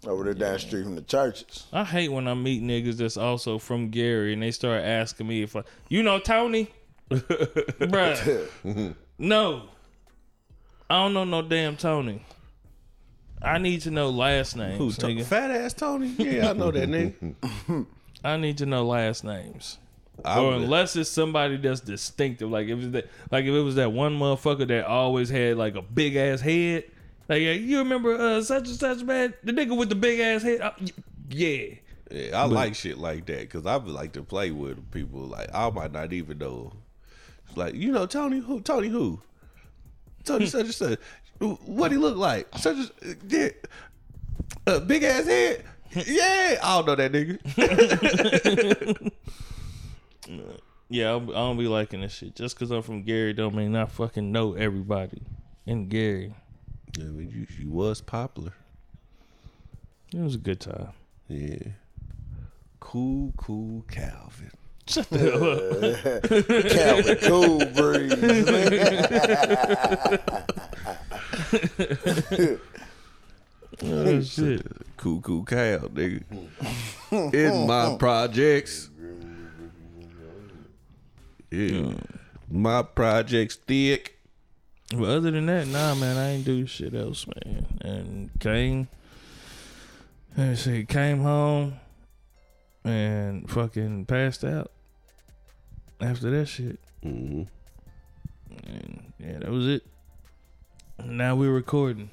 Over 0.06 0.24
there 0.24 0.34
down 0.34 0.54
the 0.54 0.58
street 0.58 0.84
from 0.84 0.94
the 0.96 1.02
churches. 1.02 1.66
I 1.72 1.84
hate 1.84 2.08
when 2.10 2.26
I 2.26 2.32
meet 2.34 2.62
niggas 2.62 2.96
that's 2.96 3.18
also 3.18 3.58
from 3.58 3.90
Gary 3.90 4.32
and 4.32 4.42
they 4.42 4.50
start 4.50 4.82
asking 4.82 5.26
me 5.28 5.42
if 5.42 5.54
I, 5.54 5.62
you 5.90 6.02
know 6.02 6.18
Tony, 6.18 6.68
bruh. 7.10 8.94
no, 9.18 9.62
I 10.88 10.94
don't 11.02 11.12
know 11.12 11.24
no 11.24 11.42
damn 11.42 11.76
Tony. 11.76 12.24
I 13.42 13.58
need 13.58 13.82
to 13.82 13.90
know 13.90 14.10
last 14.10 14.56
names. 14.56 14.78
Who's 14.78 14.96
nigga. 14.96 15.00
talking? 15.00 15.24
Fat 15.24 15.50
ass 15.50 15.74
Tony? 15.74 16.08
Yeah, 16.18 16.50
I 16.50 16.52
know 16.54 16.70
that 16.70 16.88
nigga. 16.88 17.86
I 18.24 18.36
need 18.36 18.58
to 18.58 18.66
know 18.66 18.84
last 18.86 19.24
names. 19.24 19.78
I 20.24 20.38
or 20.40 20.46
would- 20.52 20.62
unless 20.62 20.96
it's 20.96 21.10
somebody 21.10 21.56
that's 21.56 21.80
distinctive, 21.80 22.50
like 22.50 22.68
if 22.68 22.78
it's 22.78 22.92
that, 22.92 23.06
like 23.30 23.44
if 23.44 23.52
it 23.54 23.60
was 23.60 23.74
that 23.76 23.92
one 23.92 24.18
motherfucker 24.18 24.66
that 24.68 24.84
always 24.86 25.28
had 25.30 25.56
like 25.56 25.74
a 25.76 25.82
big 25.82 26.16
ass 26.16 26.40
head, 26.40 26.84
like 27.30 27.42
yeah, 27.42 27.52
you 27.52 27.78
remember 27.78 28.16
uh, 28.16 28.42
such 28.42 28.66
and 28.66 28.76
such 28.76 29.04
man, 29.04 29.32
the 29.44 29.52
nigga 29.52 29.76
with 29.76 29.88
the 29.88 29.94
big 29.94 30.18
ass 30.18 30.42
head, 30.42 30.60
Uh, 30.60 30.72
yeah, 31.30 31.74
Yeah, 32.10 32.42
I 32.42 32.46
like 32.46 32.74
shit 32.74 32.98
like 32.98 33.26
that 33.26 33.42
because 33.42 33.66
I 33.66 33.76
would 33.76 33.94
like 33.94 34.12
to 34.14 34.24
play 34.24 34.50
with 34.50 34.90
people. 34.90 35.20
Like 35.20 35.48
I 35.54 35.70
might 35.70 35.92
not 35.92 36.12
even 36.12 36.38
know. 36.38 36.72
It's 37.46 37.56
like 37.56 37.74
you 37.74 37.92
know 37.92 38.06
Tony 38.06 38.40
who? 38.40 38.60
Tony 38.60 38.88
who? 38.88 39.20
Tony 40.24 40.46
such 40.46 40.64
and 40.64 40.74
such. 40.74 40.98
What 41.38 41.92
he 41.92 41.98
look 41.98 42.16
like? 42.16 42.48
Such 42.58 42.78
as 42.78 42.90
yeah, 43.28 43.50
uh, 44.66 44.80
big 44.80 45.04
ass 45.04 45.26
head. 45.26 45.64
Yeah, 45.92 46.58
I 46.62 46.82
don't 46.82 46.86
know 46.86 46.94
that 46.96 47.12
nigga. 47.12 49.12
yeah, 50.88 51.14
I 51.14 51.18
don't 51.18 51.58
be 51.58 51.68
liking 51.68 52.00
this 52.00 52.12
shit. 52.12 52.34
Just 52.34 52.56
because 52.56 52.72
I'm 52.72 52.82
from 52.82 53.04
Gary, 53.04 53.34
don't 53.34 53.54
mean 53.54 53.76
I 53.76 53.86
fucking 53.86 54.32
know 54.32 54.54
everybody 54.54 55.22
in 55.64 55.88
Gary. 55.88 56.34
Yeah, 56.96 57.06
but 57.14 57.30
you, 57.30 57.46
you 57.58 57.70
was 57.70 58.00
popular. 58.00 58.52
It 60.12 60.20
was 60.20 60.34
a 60.34 60.38
good 60.38 60.60
time. 60.60 60.92
Yeah. 61.28 61.72
Cool, 62.80 63.32
cool 63.36 63.84
Calvin. 63.88 64.50
Shut 64.88 65.08
the 65.10 65.18
hell 65.18 65.44
up. 65.50 66.22
Calvin 66.70 67.18
Cool 67.22 67.64
Breeze. 67.76 68.14
Oh, 73.82 74.20
shit. 74.20 74.66
Cool, 74.96 75.20
cool 75.22 75.44
Cal, 75.44 75.78
nigga. 75.88 76.22
In 77.32 77.66
my 77.66 77.96
projects. 77.98 78.90
Yeah. 81.50 81.94
My 82.50 82.82
projects 82.82 83.56
thick. 83.56 84.19
But 84.90 85.08
other 85.08 85.30
than 85.30 85.46
that, 85.46 85.68
nah, 85.68 85.94
man, 85.94 86.16
I 86.16 86.30
ain't 86.30 86.44
do 86.44 86.66
shit 86.66 86.94
else, 86.94 87.24
man. 87.26 87.66
And 87.80 88.40
came, 88.40 88.88
let 90.36 90.48
me 90.48 90.56
see, 90.56 90.84
came 90.84 91.20
home 91.20 91.74
and 92.84 93.48
fucking 93.48 94.06
passed 94.06 94.42
out 94.42 94.72
after 96.00 96.30
that 96.30 96.46
shit. 96.46 96.80
hmm 97.04 97.42
And 98.66 99.12
yeah, 99.20 99.38
that 99.38 99.50
was 99.50 99.68
it. 99.68 99.86
Now 101.04 101.36
we're 101.36 101.52
recording. 101.52 102.10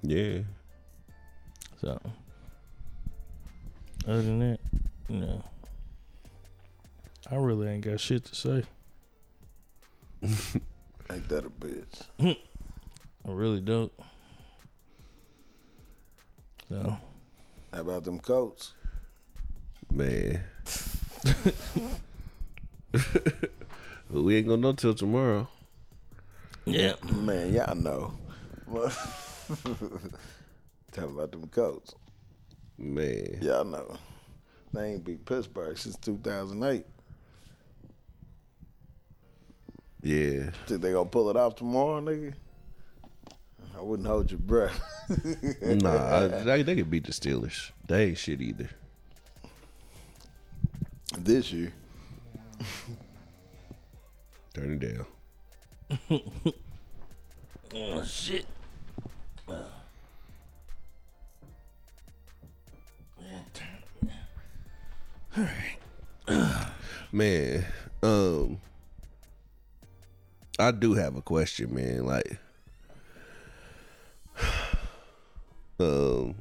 Yeah. 0.00 0.38
So, 1.82 2.00
other 4.08 4.22
than 4.22 4.38
that, 4.38 4.60
you 5.08 5.20
know, 5.20 5.44
I 7.30 7.34
really 7.36 7.68
ain't 7.68 7.84
got 7.84 8.00
shit 8.00 8.24
to 8.24 8.34
say. 8.34 8.64
Ain't 11.10 11.28
that 11.28 11.44
a 11.46 11.50
bitch? 11.50 12.02
I 12.20 13.30
really 13.30 13.60
don't. 13.60 13.92
So, 16.68 16.96
How 17.72 17.80
about 17.80 18.04
them 18.04 18.18
Colts? 18.18 18.72
Man. 19.90 20.42
We 24.10 24.36
ain't 24.36 24.46
gonna 24.48 24.62
know 24.62 24.72
till 24.72 24.94
tomorrow. 24.94 25.48
yeah. 26.64 26.94
Man, 27.12 27.52
y'all 27.52 27.74
know. 27.74 28.14
Tell 30.92 31.08
about 31.08 31.30
them 31.32 31.46
Colts. 31.48 31.94
Man. 32.78 33.38
Y'all 33.42 33.64
know. 33.64 33.96
They 34.72 34.92
ain't 34.92 35.04
beat 35.04 35.24
Pittsburgh 35.24 35.76
since 35.78 35.96
2008. 35.98 36.84
Yeah. 40.02 40.50
Think 40.66 40.82
they 40.82 40.92
gonna 40.92 41.08
pull 41.08 41.30
it 41.30 41.36
off 41.36 41.56
tomorrow, 41.56 42.00
nigga? 42.00 42.34
I 43.76 43.80
wouldn't 43.82 44.08
hold 44.08 44.30
your 44.30 44.40
breath. 44.40 44.80
Nah, 45.62 46.16
I, 46.16 46.26
they, 46.44 46.62
they 46.62 46.74
could 46.76 46.90
beat 46.90 47.04
the 47.04 47.12
Steelers. 47.12 47.70
They 47.86 48.06
ain't 48.06 48.18
shit 48.18 48.40
either. 48.40 48.68
this 51.18 51.52
year. 51.52 51.72
Turn 54.54 54.72
it 54.72 54.80
down. 54.80 55.06
Oh, 57.74 58.02
shit. 58.04 58.46
All 59.48 59.56
right. 65.36 66.66
Man, 67.12 67.64
um 68.02 68.58
I 70.58 70.70
do 70.70 70.94
have 70.94 71.16
a 71.16 71.22
question, 71.22 71.74
man. 71.74 72.04
Like 72.04 72.38
um 75.80 76.34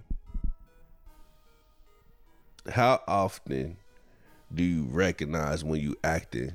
how 2.70 3.02
often 3.08 3.78
do 4.54 4.64
you 4.64 4.84
recognize 4.86 5.64
when 5.64 5.80
you 5.80 5.96
acting 6.04 6.54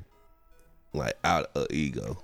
like 0.92 1.14
out 1.24 1.50
of 1.54 1.66
ego? 1.70 2.18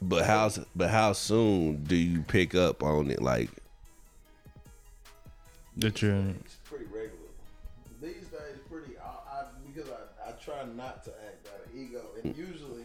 But 0.00 0.26
how 0.26 0.50
but 0.76 0.90
how 0.90 1.12
soon 1.12 1.84
do 1.84 1.96
you 1.96 2.22
pick 2.22 2.54
up 2.54 2.82
on 2.82 3.10
it 3.10 3.22
like 3.22 3.50
That 5.76 6.00
you're 6.02 6.34
try 10.44 10.64
not 10.76 11.02
to 11.04 11.10
act 11.10 11.48
out 11.48 11.60
of 11.66 11.74
ego, 11.76 12.02
and 12.22 12.36
usually 12.36 12.84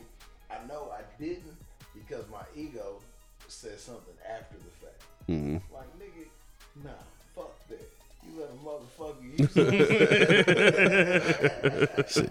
I 0.50 0.66
know 0.68 0.92
I 0.94 1.02
didn't 1.22 1.58
because 1.94 2.24
my 2.32 2.44
ego 2.56 3.02
says 3.48 3.82
something 3.82 4.14
after 4.28 4.56
the 4.58 4.72
fact. 4.86 5.04
mhm. 5.28 5.62
Like 5.74 5.90
nigga, 6.00 6.28
nah, 6.84 6.92
fuck 7.36 7.68
that. 7.70 7.92
You 8.22 8.32
let 8.40 8.50
a 8.50 8.54
motherfucker 8.64 9.24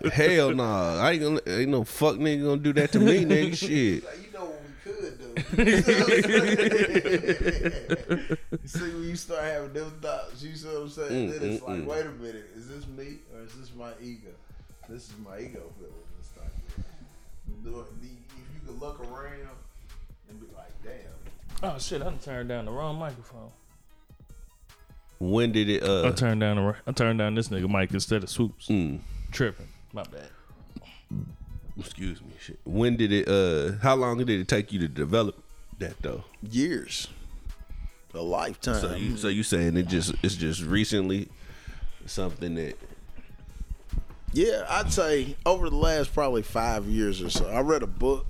use 0.05 0.13
Hell 0.13 0.55
nah. 0.55 1.01
I 1.01 1.13
ain't 1.13 1.23
gonna 1.23 1.41
ain't 1.47 1.71
no 1.71 1.85
fuck 1.85 2.17
nigga 2.17 2.45
gonna 2.45 2.61
do 2.61 2.73
that 2.75 2.93
to 2.93 3.01
me, 3.01 3.25
nigga. 3.25 3.57
Shit. 3.67 4.05
Like, 4.05 4.19
you 4.25 4.33
know 4.33 4.45
what 4.45 4.63
we 4.63 4.73
could 4.85 5.19
do. 5.19 5.65
You 5.65 5.83
see 5.83 5.95
what 5.95 6.13
I'm 6.13 6.49
saying? 7.69 8.39
You 8.63 8.69
see 8.69 8.81
when 8.81 9.05
you 9.05 9.17
start 9.17 9.45
having 9.45 9.73
them 9.73 9.91
thoughts, 10.01 10.43
you 10.43 10.55
see 10.55 10.67
what 10.69 10.77
I'm 10.77 10.89
saying? 10.91 11.11
Mm, 11.11 11.33
then 11.41 11.51
it's 11.51 11.63
mm, 11.63 11.69
like, 11.69 11.79
mm. 11.81 11.87
wait 11.87 12.07
a 12.07 12.11
minute, 12.11 12.51
is 12.55 12.69
this 12.69 12.87
me 12.87 13.19
or 13.35 13.41
is 13.43 13.55
this 13.55 13.71
my 13.77 13.91
ego? 14.03 14.31
This 14.89 15.05
is 15.09 15.15
my 15.25 15.39
ego 15.39 15.63
feeling 15.79 15.93
this 16.19 16.29
time. 16.31 16.85
Do 17.65 17.81
it- 17.81 18.01
the- 18.01 18.07
If 18.07 18.55
you 18.55 18.61
could 18.67 18.81
look 18.81 19.01
around 19.01 19.49
and 20.29 20.41
be 20.41 20.47
like, 20.57 20.73
damn, 20.83 20.93
Oh 21.63 21.79
shit! 21.79 22.01
I 22.01 22.05
done 22.07 22.19
turned 22.19 22.49
down 22.49 22.65
the 22.67 22.71
wrong 22.71 22.99
microphone. 22.99 23.51
When 25.19 25.51
did 25.53 25.69
it 25.69 25.83
I 25.83 25.87
uh 25.87 26.13
turned 26.13 26.41
down 26.41 26.57
the 26.57 26.63
ri- 26.63 26.79
I 26.87 26.93
turned 26.93 27.19
down 27.19 27.35
this 27.35 27.49
nigga 27.49 27.69
mic 27.69 27.93
instead 27.93 28.23
of 28.23 28.31
swoops. 28.31 28.69
mm, 28.69 29.01
Tripping. 29.33 29.69
My 29.93 30.05
bad. 30.05 30.29
excuse 31.79 32.21
me, 32.23 32.31
shit. 32.41 32.61
When 32.65 32.97
did 32.97 33.13
it 33.13 33.29
uh 33.29 33.73
how 33.83 33.97
long 33.97 34.19
did 34.19 34.31
it 34.31 34.47
take 34.49 34.73
you 34.73 34.79
to 34.81 34.89
develop 34.89 35.43
that 35.79 36.01
though? 36.01 36.25
years, 36.43 37.09
a 38.15 38.23
lifetime. 38.23 38.81
So 38.81 38.95
you 38.95 39.17
so 39.17 39.27
you 39.29 39.43
saying 39.43 39.77
it 39.77 39.89
just 39.89 40.15
it's 40.23 40.37
just 40.37 40.63
recently 40.63 41.29
something 42.07 42.55
that 42.55 42.77
Yeah, 44.33 44.67
I'd 44.69 44.93
say 44.93 45.37
over 45.47 45.71
the 45.71 45.77
last 45.77 46.13
probably 46.13 46.43
five 46.43 46.87
years 46.87 47.23
or 47.23 47.31
so. 47.31 47.49
I 47.49 47.61
read 47.61 47.83
a 47.83 47.87
book 47.87 48.27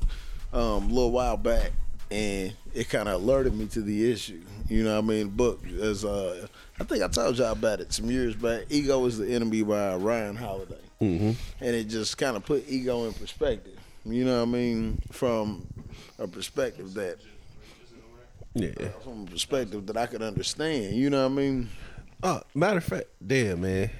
um, 0.53 0.61
a 0.61 0.79
little 0.87 1.11
while 1.11 1.37
back, 1.37 1.73
and 2.11 2.55
it 2.73 2.89
kind 2.89 3.09
of 3.09 3.21
alerted 3.21 3.55
me 3.55 3.67
to 3.69 3.83
the 3.83 4.11
issue. 4.11 4.41
You 4.69 4.85
know 4.85 4.95
what 4.97 5.05
I 5.05 5.09
mean? 5.09 5.29
Book 5.29 5.61
as 5.81 6.05
uh, 6.05 6.47
I 6.81 6.85
think 6.85 7.03
I 7.03 7.09
told 7.09 7.39
y'all 7.39 7.53
about 7.53 7.81
it 7.81 7.93
some 7.93 8.11
years 8.11 8.35
back. 8.35 8.65
Ego 8.71 9.05
is 9.07 9.19
the 9.19 9.29
enemy 9.29 9.63
by 9.63 9.97
Ryan 9.97 10.37
Holiday, 10.37 10.81
mm-hmm. 11.01 11.33
and 11.61 11.77
it 11.77 11.85
just 11.85 12.17
kind 12.17 12.37
of 12.37 12.45
put 12.45 12.65
ego 12.69 13.05
in 13.05 13.13
perspective. 13.15 13.79
You 14.05 14.25
know 14.25 14.39
what 14.41 14.49
I 14.49 14.53
mean? 14.53 15.03
From 15.11 15.67
a 16.19 16.29
perspective 16.29 16.95
that 16.95 17.19
Yeah. 18.55 18.71
from 19.03 19.25
a 19.25 19.31
perspective 19.31 19.87
that 19.87 19.97
I 19.97 20.07
could 20.07 20.23
understand. 20.23 20.95
You 20.95 21.11
know 21.11 21.25
what 21.25 21.33
I 21.33 21.35
mean? 21.35 21.71
Oh, 22.23 22.43
matter 22.55 22.79
of 22.79 22.85
fact, 22.85 23.07
damn 23.25 23.61
man. 23.61 23.91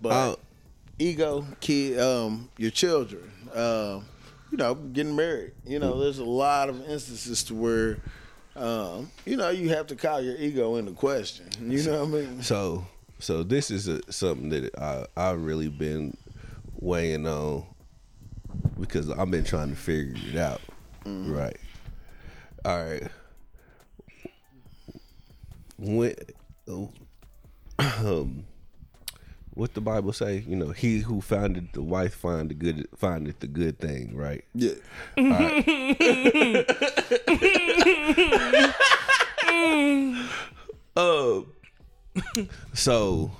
But 0.00 0.12
Oh. 0.12 0.36
ego, 0.98 1.46
kid, 1.60 1.98
um, 2.00 2.48
your 2.56 2.70
children, 2.70 3.30
um, 3.54 4.04
you 4.50 4.58
know, 4.58 4.74
getting 4.74 5.16
married. 5.16 5.52
You 5.66 5.78
know, 5.78 5.98
there's 6.00 6.18
a 6.18 6.24
lot 6.24 6.68
of 6.68 6.80
instances 6.88 7.42
to 7.44 7.54
where, 7.54 7.98
um, 8.54 9.10
you 9.24 9.36
know, 9.36 9.50
you 9.50 9.68
have 9.70 9.86
to 9.88 9.96
call 9.96 10.20
your 10.20 10.36
ego 10.36 10.76
into 10.76 10.92
question. 10.92 11.46
You 11.60 11.82
know 11.82 12.04
what 12.04 12.08
I 12.08 12.22
mean? 12.26 12.42
So, 12.42 12.86
so 13.18 13.42
this 13.42 13.70
is 13.70 13.88
a, 13.88 14.00
something 14.12 14.48
that 14.50 14.74
I 14.78 15.06
I 15.16 15.30
really 15.32 15.68
been 15.68 16.16
weighing 16.78 17.26
on 17.26 17.64
because 18.78 19.10
I've 19.10 19.30
been 19.30 19.44
trying 19.44 19.70
to 19.70 19.76
figure 19.76 20.14
it 20.30 20.36
out. 20.36 20.60
Right. 21.04 21.56
All 22.64 22.82
right. 22.84 23.08
When, 25.78 26.14
um, 27.78 28.44
what 29.56 29.72
the 29.72 29.80
Bible 29.80 30.12
say? 30.12 30.44
You 30.46 30.54
know, 30.54 30.68
he 30.68 30.98
who 30.98 31.22
findeth 31.22 31.72
the 31.72 31.82
wife 31.82 32.14
find 32.14 32.50
the 32.50 32.54
good 32.54 32.86
findeth 32.94 33.40
the 33.40 33.46
good 33.46 33.78
thing. 33.78 34.14
Right. 34.14 34.44
Yeah. 34.54 34.74
Uh, 40.94 41.42
so 42.74 43.30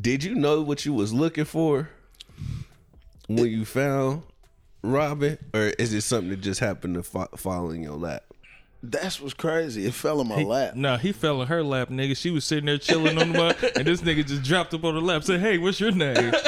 did 0.00 0.24
you 0.24 0.34
know 0.34 0.62
what 0.62 0.84
you 0.84 0.92
was 0.92 1.12
looking 1.12 1.44
for 1.44 1.90
when 3.26 3.46
you 3.50 3.64
found 3.64 4.22
Robin, 4.82 5.38
or 5.54 5.72
is 5.78 5.92
it 5.92 6.02
something 6.02 6.30
that 6.30 6.40
just 6.40 6.60
happened 6.60 6.94
to 6.94 7.02
fo- 7.02 7.28
fall 7.36 7.70
in 7.70 7.82
your 7.82 7.96
lap? 7.96 8.24
That's 8.82 9.20
what's 9.20 9.34
crazy. 9.34 9.86
It 9.86 9.94
fell 9.94 10.20
in 10.20 10.28
my 10.28 10.42
lap. 10.42 10.76
No, 10.76 10.96
he 10.96 11.10
fell 11.12 11.42
in 11.42 11.48
her 11.48 11.64
lap, 11.64 11.88
nigga. 11.88 12.16
She 12.16 12.30
was 12.30 12.44
sitting 12.44 12.66
there 12.66 12.78
chilling 12.78 13.18
on 13.18 13.32
the 13.32 13.38
mud, 13.38 13.56
and 13.76 13.84
this 13.86 14.02
nigga 14.02 14.24
just 14.26 14.42
dropped 14.44 14.72
up 14.72 14.84
on 14.84 14.94
her 14.94 15.00
lap. 15.00 15.24
Said, 15.24 15.40
"Hey, 15.40 15.58
what's 15.58 15.80
your 15.80 15.90
name?" 15.90 16.32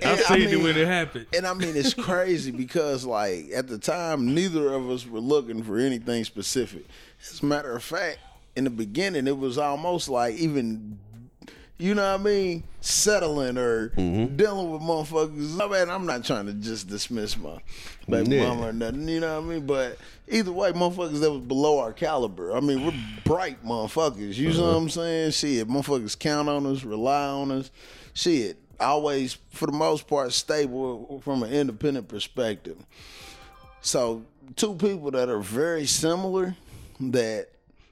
I 0.00 0.12
And, 0.12 0.20
seen 0.20 0.38
mean- 0.40 0.48
it 0.50 0.62
when 0.62 0.76
it 0.76 0.86
happened. 0.86 1.26
And 1.34 1.46
I 1.46 1.54
mean, 1.54 1.74
it's 1.76 1.94
crazy 1.94 2.50
because, 2.50 3.04
like, 3.06 3.46
at 3.54 3.66
the 3.66 3.78
time, 3.78 4.34
neither 4.34 4.72
of 4.74 4.90
us 4.90 5.06
were 5.06 5.20
looking 5.20 5.62
for 5.62 5.78
anything 5.78 6.24
specific. 6.24 6.84
As 7.22 7.42
a 7.42 7.46
matter 7.46 7.74
of 7.74 7.82
fact, 7.82 8.18
in 8.54 8.64
the 8.64 8.70
beginning, 8.70 9.26
it 9.26 9.38
was 9.38 9.56
almost 9.58 10.08
like 10.10 10.34
even, 10.36 10.98
you 11.78 11.94
know 11.94 12.12
what 12.12 12.20
I 12.20 12.22
mean, 12.22 12.64
settling 12.80 13.56
or 13.56 13.90
mm-hmm. 13.90 14.34
dealing 14.36 14.70
with 14.70 14.82
motherfuckers. 14.82 15.60
I 15.60 15.66
mean, 15.68 15.88
I'm 15.88 16.06
not 16.06 16.24
trying 16.24 16.46
to 16.46 16.52
just 16.54 16.88
dismiss 16.88 17.36
my 17.36 17.58
baby 18.08 18.36
Yeah. 18.36 18.48
mama 18.48 18.68
or 18.68 18.72
nothing, 18.72 19.08
you 19.08 19.20
know 19.20 19.40
what 19.40 19.46
I 19.46 19.54
mean? 19.54 19.66
But 19.66 19.98
either 20.26 20.50
way, 20.50 20.72
motherfuckers 20.72 21.20
that 21.20 21.30
was 21.30 21.42
below 21.42 21.78
our 21.78 21.92
caliber. 21.92 22.56
I 22.56 22.60
mean, 22.60 22.84
we're 22.84 23.22
bright 23.24 23.64
motherfuckers. 23.64 24.36
You 24.36 24.52
know 24.52 24.62
what 24.62 24.68
uh-huh. 24.70 24.76
I'm 24.76 24.88
saying? 24.88 25.30
Shit, 25.30 25.68
motherfuckers 25.68 26.18
count 26.18 26.48
on 26.48 26.66
us, 26.66 26.82
rely 26.82 27.28
on 27.28 27.52
us. 27.52 27.70
Shit, 28.12 28.58
always, 28.80 29.38
for 29.50 29.66
the 29.66 29.72
most 29.72 30.08
part, 30.08 30.32
stable 30.32 31.20
from 31.24 31.44
an 31.44 31.52
independent 31.52 32.08
perspective. 32.08 32.76
So, 33.80 34.24
two 34.56 34.74
people 34.74 35.12
that 35.12 35.28
are 35.28 35.38
very 35.38 35.86
similar 35.86 36.56
that 36.98 37.50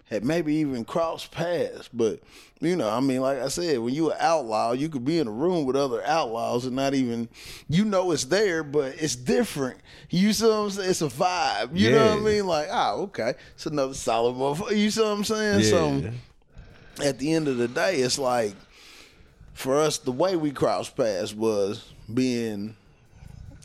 had 0.09 0.25
maybe 0.25 0.55
even 0.55 0.85
crossed 0.85 1.33
paths, 1.33 1.89
but 1.93 2.21
you 2.61 2.75
know, 2.75 2.89
I 2.89 3.01
mean, 3.01 3.21
like 3.21 3.39
I 3.39 3.49
said, 3.49 3.81
when 3.81 3.93
you 3.93 4.11
an 4.11 4.17
outlaw, 4.19 4.73
you 4.73 4.89
could 4.89 5.05
be 5.05 5.19
in 5.19 5.27
a 5.27 5.33
room 5.33 5.67
with 5.67 5.77
other 5.77 6.03
outlaws 6.07 6.65
and 6.65 6.75
not 6.75 6.95
even, 6.95 7.29
you 7.69 7.85
know, 7.85 8.13
it's 8.13 8.25
there, 8.25 8.63
but 8.63 8.95
it's 8.99 9.17
different. 9.17 9.79
You 10.09 10.33
see 10.33 10.47
what 10.47 10.53
I'm 10.53 10.71
saying? 10.71 10.91
It's 10.91 11.03
a 11.03 11.09
vibe. 11.09 11.71
You 11.75 11.91
know 11.91 12.07
what 12.15 12.19
I 12.19 12.21
mean? 12.21 12.47
Like, 12.47 12.69
oh, 12.71 13.03
okay, 13.03 13.35
it's 13.55 13.67
another 13.67 13.95
solid 13.95 14.37
motherfucker. 14.37 14.77
You 14.77 14.91
see 14.91 15.03
what 15.03 15.09
I'm 15.09 15.25
saying? 15.25 15.65
So, 15.65 16.11
at 17.05 17.19
the 17.19 17.33
end 17.33 17.49
of 17.49 17.59
the 17.59 17.69
day, 17.69 17.97
it's 17.97 18.19
like 18.19 18.55
for 19.53 19.79
us, 19.79 19.99
the 19.99 20.13
way 20.13 20.37
we 20.37 20.51
crossed 20.51 20.97
paths 20.97 21.35
was 21.35 21.93
being 22.13 22.77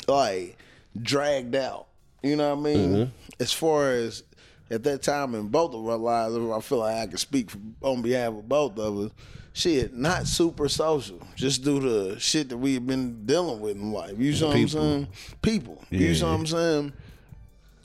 like 0.07 0.57
dragged 1.01 1.55
out. 1.55 1.87
You 2.23 2.35
know 2.35 2.55
what 2.55 2.69
I 2.69 2.73
mean? 2.73 2.93
Mm-hmm. 2.93 3.11
As 3.39 3.53
far 3.53 3.91
as 3.91 4.23
at 4.71 4.83
that 4.83 5.01
time 5.01 5.35
in 5.35 5.49
both 5.49 5.73
of 5.73 5.87
our 5.87 5.97
lives, 5.97 6.35
I 6.35 6.59
feel 6.61 6.77
like 6.79 6.95
I 6.95 7.07
can 7.07 7.17
speak 7.17 7.51
on 7.81 8.01
behalf 8.01 8.29
of 8.29 8.47
both 8.47 8.79
of 8.79 8.97
us. 8.99 9.11
Shit, 9.53 9.93
not 9.93 10.27
super 10.27 10.69
social, 10.69 11.19
just 11.35 11.61
due 11.61 11.81
to 11.81 12.19
shit 12.19 12.47
that 12.49 12.57
we 12.57 12.75
have 12.75 12.87
been 12.87 13.25
dealing 13.25 13.59
with 13.59 13.75
in 13.75 13.91
life. 13.91 14.13
You 14.17 14.33
see 14.33 14.45
what 14.45 14.55
I'm 14.55 14.67
saying? 14.69 15.07
People. 15.41 15.83
Yeah. 15.89 15.99
You 15.99 16.15
see 16.15 16.23
what 16.23 16.29
I'm 16.29 16.47
saying? 16.47 16.93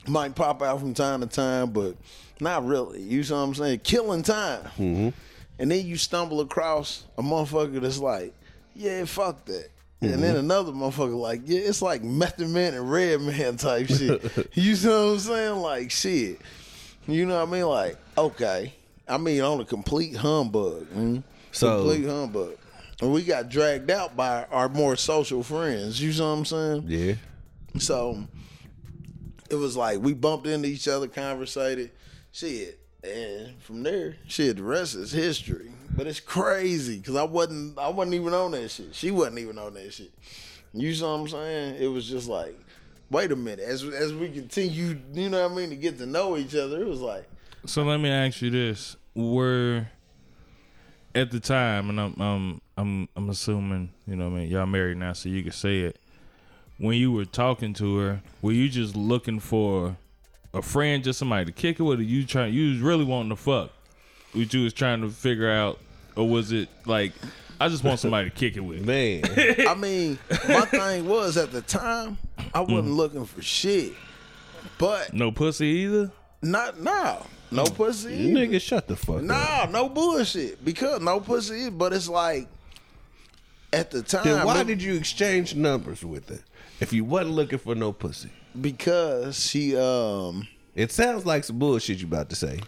Might 0.07 0.33
pop 0.33 0.61
out 0.61 0.79
from 0.79 0.93
time 0.93 1.19
to 1.19 1.27
time, 1.27 1.71
but 1.71 1.97
not 2.39 2.65
really. 2.65 3.01
You 3.01 3.21
see 3.21 3.33
what 3.33 3.39
I'm 3.39 3.53
saying? 3.53 3.79
Killing 3.79 4.23
time. 4.23 4.63
Mm-hmm. 4.77 5.09
And 5.59 5.71
then 5.71 5.85
you 5.85 5.97
stumble 5.97 6.39
across 6.39 7.03
a 7.17 7.21
motherfucker 7.21 7.81
that's 7.81 7.99
like, 7.99 8.33
yeah, 8.73 9.03
fuck 9.03 9.43
that. 9.45 9.69
And 9.99 10.21
then 10.21 10.35
another 10.35 10.71
motherfucker 10.71 11.19
like, 11.19 11.41
yeah, 11.45 11.61
it's 11.61 11.81
like 11.81 12.03
Method 12.03 12.49
Man 12.49 12.75
and 12.75 12.89
Redman 12.89 13.57
type 13.57 13.87
shit. 13.87 14.21
you 14.53 14.75
see 14.75 14.87
what 14.87 14.95
I'm 14.95 15.19
saying? 15.19 15.55
Like, 15.55 15.91
shit. 15.91 16.39
You 17.07 17.25
know 17.25 17.39
what 17.39 17.47
I 17.47 17.51
mean? 17.51 17.65
Like, 17.65 17.97
okay. 18.17 18.73
I 19.07 19.17
mean, 19.17 19.41
on 19.41 19.61
a 19.61 19.65
complete 19.65 20.15
humbug. 20.15 20.87
mm. 20.93 21.23
So- 21.51 21.77
complete 21.77 22.05
humbug. 22.07 22.57
And 22.99 23.13
we 23.13 23.23
got 23.23 23.49
dragged 23.49 23.91
out 23.91 24.15
by 24.17 24.45
our 24.45 24.69
more 24.69 24.95
social 24.95 25.43
friends. 25.43 26.01
You 26.01 26.11
see 26.11 26.21
what 26.21 26.27
I'm 26.29 26.45
saying? 26.45 26.83
Yeah. 26.87 27.13
So 27.77 28.23
it 29.51 29.55
was 29.55 29.77
like 29.77 29.99
we 30.01 30.13
bumped 30.15 30.47
into 30.47 30.67
each 30.67 30.87
other, 30.87 31.07
conversated, 31.07 31.91
shit, 32.31 32.79
and 33.03 33.61
from 33.61 33.83
there, 33.83 34.15
shit, 34.27 34.57
the 34.57 34.63
rest 34.63 34.95
is 34.95 35.11
history. 35.11 35.71
But 35.95 36.07
it's 36.07 36.19
crazy 36.19 36.97
because 36.97 37.15
I 37.15 37.23
wasn't, 37.23 37.77
I 37.77 37.89
wasn't 37.89 38.15
even 38.15 38.33
on 38.33 38.51
that 38.51 38.69
shit. 38.69 38.95
She 38.95 39.11
wasn't 39.11 39.39
even 39.39 39.59
on 39.59 39.75
that 39.75 39.93
shit. 39.93 40.11
You 40.73 40.93
see 40.93 41.03
what 41.03 41.09
I'm 41.09 41.27
saying? 41.27 41.75
It 41.79 41.87
was 41.87 42.09
just 42.09 42.27
like, 42.27 42.57
wait 43.09 43.31
a 43.31 43.35
minute. 43.35 43.59
As 43.59 43.83
as 43.83 44.13
we 44.13 44.29
continue, 44.29 44.99
you 45.13 45.29
know 45.29 45.43
what 45.43 45.51
I 45.51 45.55
mean, 45.55 45.69
to 45.69 45.75
get 45.75 45.97
to 45.99 46.05
know 46.05 46.37
each 46.37 46.55
other, 46.55 46.81
it 46.81 46.87
was 46.87 47.01
like, 47.01 47.27
So 47.65 47.83
let 47.83 47.99
me 47.99 48.09
ask 48.09 48.41
you 48.41 48.49
this: 48.49 48.95
Were 49.15 49.87
at 51.15 51.31
the 51.31 51.39
time, 51.39 51.89
and 51.89 51.99
I'm 51.99 52.19
I'm 52.19 52.61
I'm 52.77 53.09
I'm 53.15 53.29
assuming 53.29 53.91
you 54.07 54.15
know, 54.15 54.29
what 54.29 54.37
I 54.37 54.39
mean, 54.41 54.49
y'all 54.49 54.65
married 54.65 54.97
now, 54.97 55.13
so 55.13 55.29
you 55.29 55.43
can 55.43 55.51
say 55.51 55.81
it. 55.81 55.99
When 56.77 56.95
you 56.95 57.11
were 57.11 57.25
talking 57.25 57.73
to 57.75 57.97
her, 57.97 58.21
were 58.41 58.51
you 58.51 58.69
just 58.69 58.95
looking 58.95 59.39
for 59.39 59.97
a 60.53 60.61
friend, 60.61 61.03
just 61.03 61.17
somebody 61.17 61.45
to 61.45 61.51
kick 61.51 61.79
it 61.79 61.83
with, 61.83 61.99
or 61.99 62.03
you 62.03 62.25
trying? 62.25 62.53
You 62.53 62.71
was 62.71 62.79
really 62.79 63.03
wanting 63.03 63.29
to 63.29 63.35
fuck? 63.35 63.71
What 64.33 64.53
you 64.53 64.63
was 64.63 64.73
trying 64.73 65.01
to 65.01 65.09
figure 65.09 65.49
out, 65.49 65.79
or 66.15 66.29
was 66.29 66.51
it 66.51 66.69
like, 66.85 67.13
I 67.59 67.69
just 67.69 67.83
want 67.83 67.99
somebody 67.99 68.29
to 68.29 68.35
kick 68.35 68.55
it 68.55 68.59
with? 68.61 68.85
Man. 68.85 69.23
I 69.67 69.73
mean, 69.73 70.19
my 70.47 70.61
thing 70.61 71.07
was 71.07 71.37
at 71.37 71.51
the 71.51 71.61
time, 71.61 72.17
I 72.53 72.61
wasn't 72.61 72.91
looking 72.91 73.25
for 73.25 73.41
shit, 73.41 73.93
but 74.77 75.13
No 75.13 75.31
pussy 75.31 75.65
either. 75.65 76.11
not 76.41 76.79
now, 76.79 77.25
no 77.49 77.65
pussy. 77.65 78.13
either. 78.13 78.39
Nigga, 78.39 78.61
shut 78.61 78.87
the 78.87 78.95
fuck 78.95 79.17
up. 79.17 79.21
Nah, 79.23 79.65
no 79.71 79.89
bullshit. 79.89 80.63
Because 80.63 81.01
no 81.01 81.19
pussy, 81.19 81.69
but 81.69 81.93
it's 81.93 82.07
like 82.09 82.47
at 83.73 83.89
the 83.91 84.03
time. 84.03 84.23
Then 84.23 84.45
why 84.45 84.61
it- 84.61 84.67
did 84.67 84.81
you 84.83 84.93
exchange 84.95 85.55
numbers 85.55 86.03
with 86.03 86.29
her 86.29 86.39
if 86.79 86.93
you 86.93 87.03
wasn't 87.05 87.35
looking 87.35 87.59
for 87.59 87.73
no 87.75 87.91
pussy? 87.91 88.29
because 88.59 89.39
she 89.45 89.75
um 89.77 90.47
It 90.73 90.91
sounds 90.91 91.25
like 91.27 91.43
some 91.43 91.59
bullshit 91.59 91.99
you 91.99 92.07
about 92.07 92.29
to 92.31 92.35
say. 92.35 92.59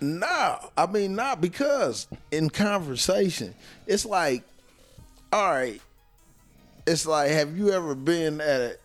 Nah, 0.00 0.58
I 0.76 0.86
mean 0.86 1.14
not 1.14 1.40
because 1.40 2.06
in 2.30 2.50
conversation, 2.50 3.54
it's 3.86 4.04
like, 4.06 4.42
all 5.32 5.50
right, 5.50 5.80
it's 6.86 7.06
like, 7.06 7.30
have 7.30 7.56
you 7.56 7.70
ever 7.70 7.94
been 7.94 8.40
at 8.40 8.60
a? 8.60 8.76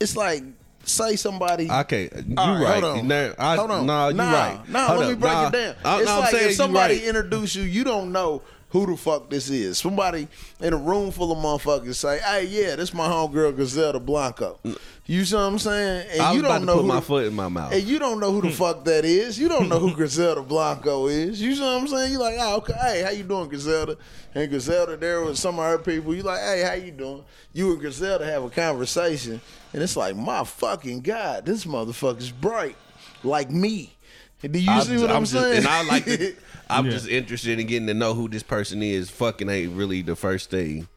It's 0.00 0.16
like, 0.16 0.42
say 0.84 1.16
somebody. 1.16 1.70
Okay, 1.70 2.10
you 2.26 2.34
All 2.36 2.54
right. 2.60 2.82
Hold 2.82 2.98
on. 2.98 3.12
I, 3.38 3.56
hold 3.56 3.70
on. 3.70 3.86
Nah, 3.86 4.08
you 4.08 4.14
nah, 4.14 4.32
right. 4.32 4.68
Nah, 4.68 4.86
Hold 4.88 4.98
let 5.00 5.04
up. 5.04 5.10
me 5.10 5.20
break 5.20 5.32
Nah. 5.32 5.46
it 5.48 5.52
down. 5.52 5.74
I- 5.84 6.00
it's 6.00 6.10
I'm 6.10 6.20
like 6.20 6.30
saying 6.30 6.50
if 6.50 6.56
somebody 6.56 6.94
right. 6.98 7.04
introduce 7.04 7.54
you, 7.54 7.62
you 7.62 7.84
don't 7.84 8.12
know 8.12 8.42
who 8.72 8.86
the 8.86 8.96
fuck 8.96 9.28
this 9.28 9.50
is. 9.50 9.78
Somebody 9.78 10.26
in 10.60 10.72
a 10.72 10.76
room 10.76 11.10
full 11.10 11.30
of 11.30 11.38
motherfuckers 11.38 11.94
say, 11.94 12.18
"Hey, 12.18 12.46
yeah, 12.46 12.74
this 12.74 12.92
my 12.94 13.06
homegirl 13.06 13.54
Griselda 13.54 14.00
Blanco." 14.00 14.58
You 15.04 15.24
see 15.26 15.34
what 15.34 15.42
I'm 15.42 15.58
saying? 15.58 16.06
And 16.12 16.22
I 16.22 16.30
was 16.30 16.36
you 16.36 16.46
about 16.46 16.52
don't 16.52 16.60
to 16.60 16.66
know 16.66 16.74
put 16.76 16.82
who 16.82 16.88
my 16.88 16.94
the- 16.96 17.02
foot 17.02 17.26
in 17.26 17.34
my 17.34 17.48
mouth. 17.48 17.72
and 17.72 17.82
you 17.82 17.98
don't 17.98 18.18
know 18.18 18.32
who 18.32 18.40
the 18.40 18.48
hmm. 18.48 18.54
fuck 18.54 18.84
that 18.84 19.04
is. 19.04 19.38
You 19.38 19.48
don't 19.48 19.68
know 19.68 19.78
who 19.78 19.92
Griselda 19.94 20.42
Blanco 20.42 21.06
is. 21.08 21.40
You 21.40 21.54
see 21.54 21.60
what 21.60 21.68
I'm 21.68 21.86
saying? 21.86 22.12
You 22.12 22.18
like, 22.18 22.36
oh, 22.38 22.56
okay, 22.58 22.72
hey, 22.80 23.02
how 23.02 23.10
you 23.10 23.24
doing, 23.24 23.48
Griselda? 23.48 23.98
And 24.34 24.48
Griselda 24.48 24.96
there 24.96 25.22
with 25.22 25.36
some 25.36 25.58
of 25.58 25.66
her 25.66 25.78
people. 25.78 26.14
You 26.14 26.22
like, 26.22 26.40
hey, 26.40 26.62
how 26.62 26.72
you 26.72 26.92
doing? 26.92 27.24
You 27.52 27.72
and 27.72 27.80
Griselda 27.80 28.24
have 28.24 28.42
a 28.42 28.48
conversation, 28.50 29.40
and 29.74 29.82
it's 29.82 29.96
like, 29.96 30.16
my 30.16 30.44
fucking 30.44 31.00
god, 31.00 31.44
this 31.44 31.66
motherfucker's 31.66 32.30
bright, 32.30 32.76
like 33.22 33.50
me. 33.50 33.92
Do 34.40 34.58
you 34.58 34.80
see 34.82 34.96
what 34.96 35.10
I'm, 35.10 35.24
just- 35.24 35.32
saying? 35.32 35.58
And 35.58 35.68
I 35.68 35.82
like 35.82 36.04
to, 36.06 36.34
I'm 36.72 36.86
Yeah. 36.86 36.92
just 36.92 37.08
interested 37.08 37.58
in 37.60 37.66
getting 37.66 37.86
to 37.88 37.94
know 37.94 38.14
who 38.14 38.28
this 38.28 38.42
person 38.42 38.82
is. 38.82 39.10
Fucking 39.10 39.48
ain't 39.48 39.72
really 39.76 40.02
the 40.02 40.16
first 40.16 40.50
thing 40.50 40.88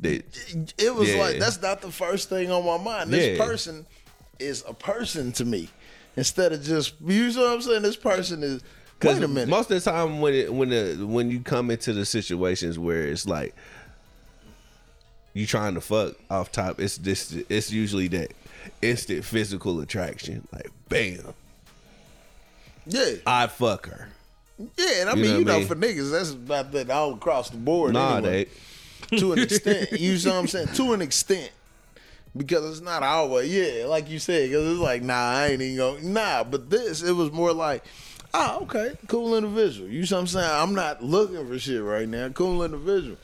That 0.00 0.22
it 0.78 0.94
was 0.94 1.08
Yeah. 1.10 1.16
like 1.18 1.38
that's 1.38 1.60
not 1.60 1.82
the 1.82 1.90
first 1.90 2.28
thing 2.28 2.50
on 2.52 2.64
my 2.64 2.78
mind. 2.82 3.10
This 3.10 3.36
Yeah. 3.38 3.44
person 3.44 3.84
is 4.38 4.62
a 4.68 4.72
person 4.74 5.32
to 5.32 5.44
me 5.44 5.68
instead 6.16 6.52
of 6.52 6.62
just 6.62 6.94
you 7.04 7.32
know 7.32 7.42
what 7.42 7.52
I'm 7.54 7.62
saying. 7.62 7.82
This 7.82 7.96
person 7.96 8.42
is. 8.44 8.62
Wait 9.02 9.22
a 9.22 9.28
minute. 9.28 9.48
most 9.48 9.70
of 9.70 9.82
the 9.82 9.90
time 9.90 10.20
when 10.20 10.34
it 10.34 10.52
when 10.52 10.70
the 10.70 11.04
when 11.06 11.30
you 11.30 11.40
come 11.40 11.70
into 11.70 11.92
the 11.92 12.04
situations 12.04 12.78
where 12.78 13.02
it's 13.06 13.26
like 13.26 13.54
you 15.34 15.46
trying 15.46 15.74
to 15.74 15.80
fuck 15.80 16.14
off 16.30 16.50
top, 16.52 16.80
it's 16.80 16.96
this 16.98 17.32
it's 17.48 17.70
usually 17.70 18.08
that 18.08 18.32
instant 18.82 19.24
physical 19.24 19.80
attraction. 19.80 20.46
Like 20.52 20.70
bam, 20.88 21.32
yeah, 22.86 23.14
I 23.26 23.46
fuck 23.46 23.86
her. 23.86 24.08
Yeah, 24.76 25.00
and 25.00 25.10
I 25.10 25.14
You 25.14 25.22
mean, 25.22 25.30
know 25.32 25.38
you 25.38 25.44
I 25.44 25.44
know, 25.44 25.58
mean? 25.58 25.68
for 25.68 25.76
niggas, 25.76 26.10
that's 26.10 26.30
about 26.32 26.72
that 26.72 26.90
all 26.90 27.14
across 27.14 27.50
the 27.50 27.56
board. 27.58 27.92
Nah, 27.94 28.16
anyway. 28.16 28.46
they 29.10 29.16
to 29.18 29.32
an 29.32 29.38
extent. 29.40 29.92
You 29.98 30.18
know 30.18 30.32
what 30.32 30.38
I'm 30.40 30.48
saying? 30.48 30.68
To 30.74 30.92
an 30.92 31.02
extent. 31.02 31.50
Because 32.36 32.70
it's 32.70 32.80
not 32.84 33.02
always, 33.02 33.52
yeah, 33.52 33.86
like 33.86 34.08
you 34.10 34.18
said, 34.18 34.48
because 34.50 34.70
it's 34.72 34.80
like, 34.80 35.02
nah, 35.02 35.14
I 35.14 35.46
ain't 35.48 35.62
even 35.62 35.76
going, 35.76 36.12
nah, 36.12 36.44
but 36.44 36.68
this, 36.70 37.02
it 37.02 37.12
was 37.12 37.32
more 37.32 37.52
like, 37.52 37.82
ah, 38.34 38.58
okay, 38.60 38.92
cool 39.08 39.34
individual. 39.36 39.88
You 39.88 40.02
know 40.02 40.06
what 40.08 40.20
I'm 40.20 40.26
saying? 40.26 40.50
I'm 40.50 40.74
not 40.74 41.02
looking 41.02 41.48
for 41.48 41.58
shit 41.58 41.82
right 41.82 42.06
now. 42.08 42.28
Cool 42.28 42.62
individual. 42.62 43.16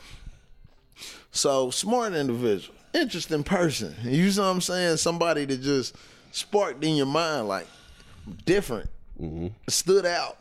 So, 1.31 1.71
smart 1.71 2.15
individual, 2.15 2.75
interesting 2.93 3.45
person. 3.45 3.95
You 4.05 4.31
know 4.33 4.43
what 4.43 4.49
I'm 4.49 4.61
saying? 4.61 4.97
Somebody 4.97 5.45
that 5.45 5.61
just 5.61 5.95
sparked 6.33 6.83
in 6.83 6.97
your 6.97 7.07
mind, 7.07 7.47
like, 7.47 7.67
different, 8.47 8.89
stood 9.69 10.07
out. 10.07 10.39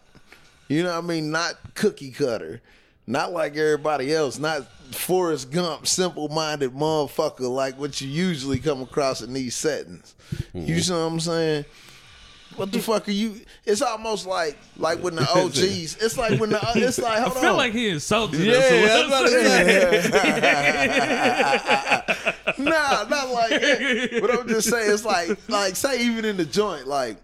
You 0.73 0.83
know 0.83 0.95
what 0.95 1.03
I 1.03 1.07
mean? 1.07 1.29
Not 1.29 1.75
cookie 1.75 2.11
cutter. 2.11 2.59
Not 3.05 3.31
like 3.31 3.55
everybody 3.55 4.13
else. 4.13 4.39
Not 4.39 4.65
Forrest 4.91 5.51
Gump, 5.51 5.85
simple 5.85 6.29
minded 6.29 6.73
motherfucker 6.73 7.53
like 7.53 7.77
what 7.79 8.01
you 8.01 8.07
usually 8.07 8.57
come 8.59 8.81
across 8.81 9.21
in 9.21 9.33
these 9.33 9.55
settings. 9.55 10.15
You 10.53 10.61
mm-hmm. 10.61 10.77
see 10.79 10.91
what 10.91 10.97
I'm 10.97 11.19
saying? 11.19 11.65
What 12.55 12.71
the 12.71 12.79
fuck 12.79 13.07
are 13.07 13.11
you? 13.11 13.41
It's 13.65 13.81
almost 13.83 14.25
like 14.25 14.57
like 14.77 14.99
when 14.99 15.15
the 15.15 15.23
OGs. 15.35 15.97
It's 16.01 16.17
like 16.17 16.39
when 16.39 16.49
the 16.51 16.59
it's 16.75 16.99
like 16.99 17.19
hold 17.19 17.37
I 17.37 17.41
feel 17.41 17.51
on. 17.51 17.57
like 17.57 17.73
he 17.73 17.89
insulted 17.89 18.39
Yeah, 18.39 18.53
us. 18.53 18.71
I 18.71 18.97
was 18.97 19.07
about 19.07 19.27
to 22.55 22.63
nah, 22.63 23.03
not 23.09 23.29
like 23.29 23.49
that. 23.49 24.21
But 24.21 24.39
I'm 24.39 24.47
just 24.47 24.69
saying, 24.69 24.91
it's 24.91 25.05
like, 25.05 25.37
like 25.49 25.75
say 25.75 26.03
even 26.05 26.25
in 26.25 26.37
the 26.37 26.45
joint, 26.45 26.87
like 26.87 27.17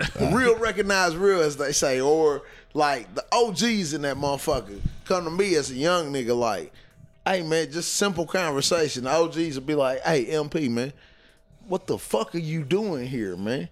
uh-huh. 0.00 0.30
real 0.32 0.56
recognize 0.58 1.16
real, 1.16 1.40
as 1.40 1.56
they 1.56 1.72
say, 1.72 2.00
or 2.00 2.42
like 2.74 3.14
the 3.14 3.24
OGs 3.32 3.94
in 3.94 4.02
that 4.02 4.16
motherfucker 4.16 4.80
come 5.04 5.24
to 5.24 5.30
me 5.30 5.54
as 5.54 5.70
a 5.70 5.74
young 5.74 6.12
nigga, 6.12 6.36
like, 6.36 6.72
hey 7.24 7.42
man, 7.42 7.70
just 7.70 7.94
simple 7.94 8.26
conversation. 8.26 9.04
The 9.04 9.10
OGs 9.10 9.58
will 9.58 9.66
be 9.66 9.74
like, 9.74 10.00
hey 10.02 10.26
MP 10.26 10.68
man, 10.68 10.92
what 11.66 11.86
the 11.86 11.96
fuck 11.96 12.34
are 12.34 12.38
you 12.38 12.64
doing 12.64 13.06
here, 13.06 13.36
man? 13.36 13.68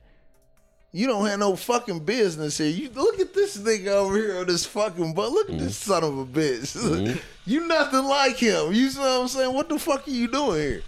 You 0.95 1.07
don't 1.07 1.27
have 1.27 1.39
no 1.39 1.57
fucking 1.57 2.01
business 2.01 2.59
here. 2.59 2.69
You 2.69 2.91
look 2.91 3.19
at 3.19 3.33
this 3.33 3.57
nigga 3.57 3.89
over 3.89 4.15
here 4.15 4.39
on 4.39 4.47
this 4.47 4.67
fucking 4.67 5.15
but 5.15 5.33
look 5.33 5.49
at 5.49 5.59
this 5.59 5.83
mm-hmm. 5.83 5.91
son 5.91 6.05
of 6.05 6.19
a 6.19 6.27
bitch. 6.27 6.77
Mm-hmm. 6.93 7.19
you 7.47 7.67
nothing 7.67 8.05
like 8.05 8.37
him. 8.37 8.73
You 8.73 8.91
see 8.91 9.01
what 9.01 9.09
I'm 9.09 9.29
saying? 9.29 9.55
What 9.55 9.69
the 9.69 9.79
fuck 9.79 10.07
are 10.07 10.11
you 10.11 10.29
doing 10.29 10.61
here? 10.61 10.83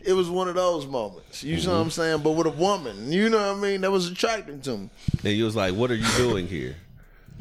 It 0.00 0.12
was 0.12 0.28
one 0.28 0.48
of 0.48 0.56
those 0.56 0.86
moments. 0.86 1.44
You 1.44 1.58
see 1.58 1.68
what 1.68 1.74
mm-hmm. 1.74 1.82
I'm 1.82 1.90
saying? 1.90 2.22
But 2.22 2.32
with 2.32 2.48
a 2.48 2.50
woman, 2.50 3.12
you 3.12 3.28
know 3.30 3.38
what 3.38 3.58
I 3.58 3.60
mean? 3.60 3.82
That 3.82 3.92
was 3.92 4.10
attracting 4.10 4.60
to 4.62 4.76
me. 4.76 4.90
and 5.22 5.32
you 5.32 5.44
was 5.44 5.54
like, 5.54 5.74
"What 5.74 5.90
are 5.90 5.96
you 5.96 6.08
doing 6.16 6.48
here?" 6.48 6.76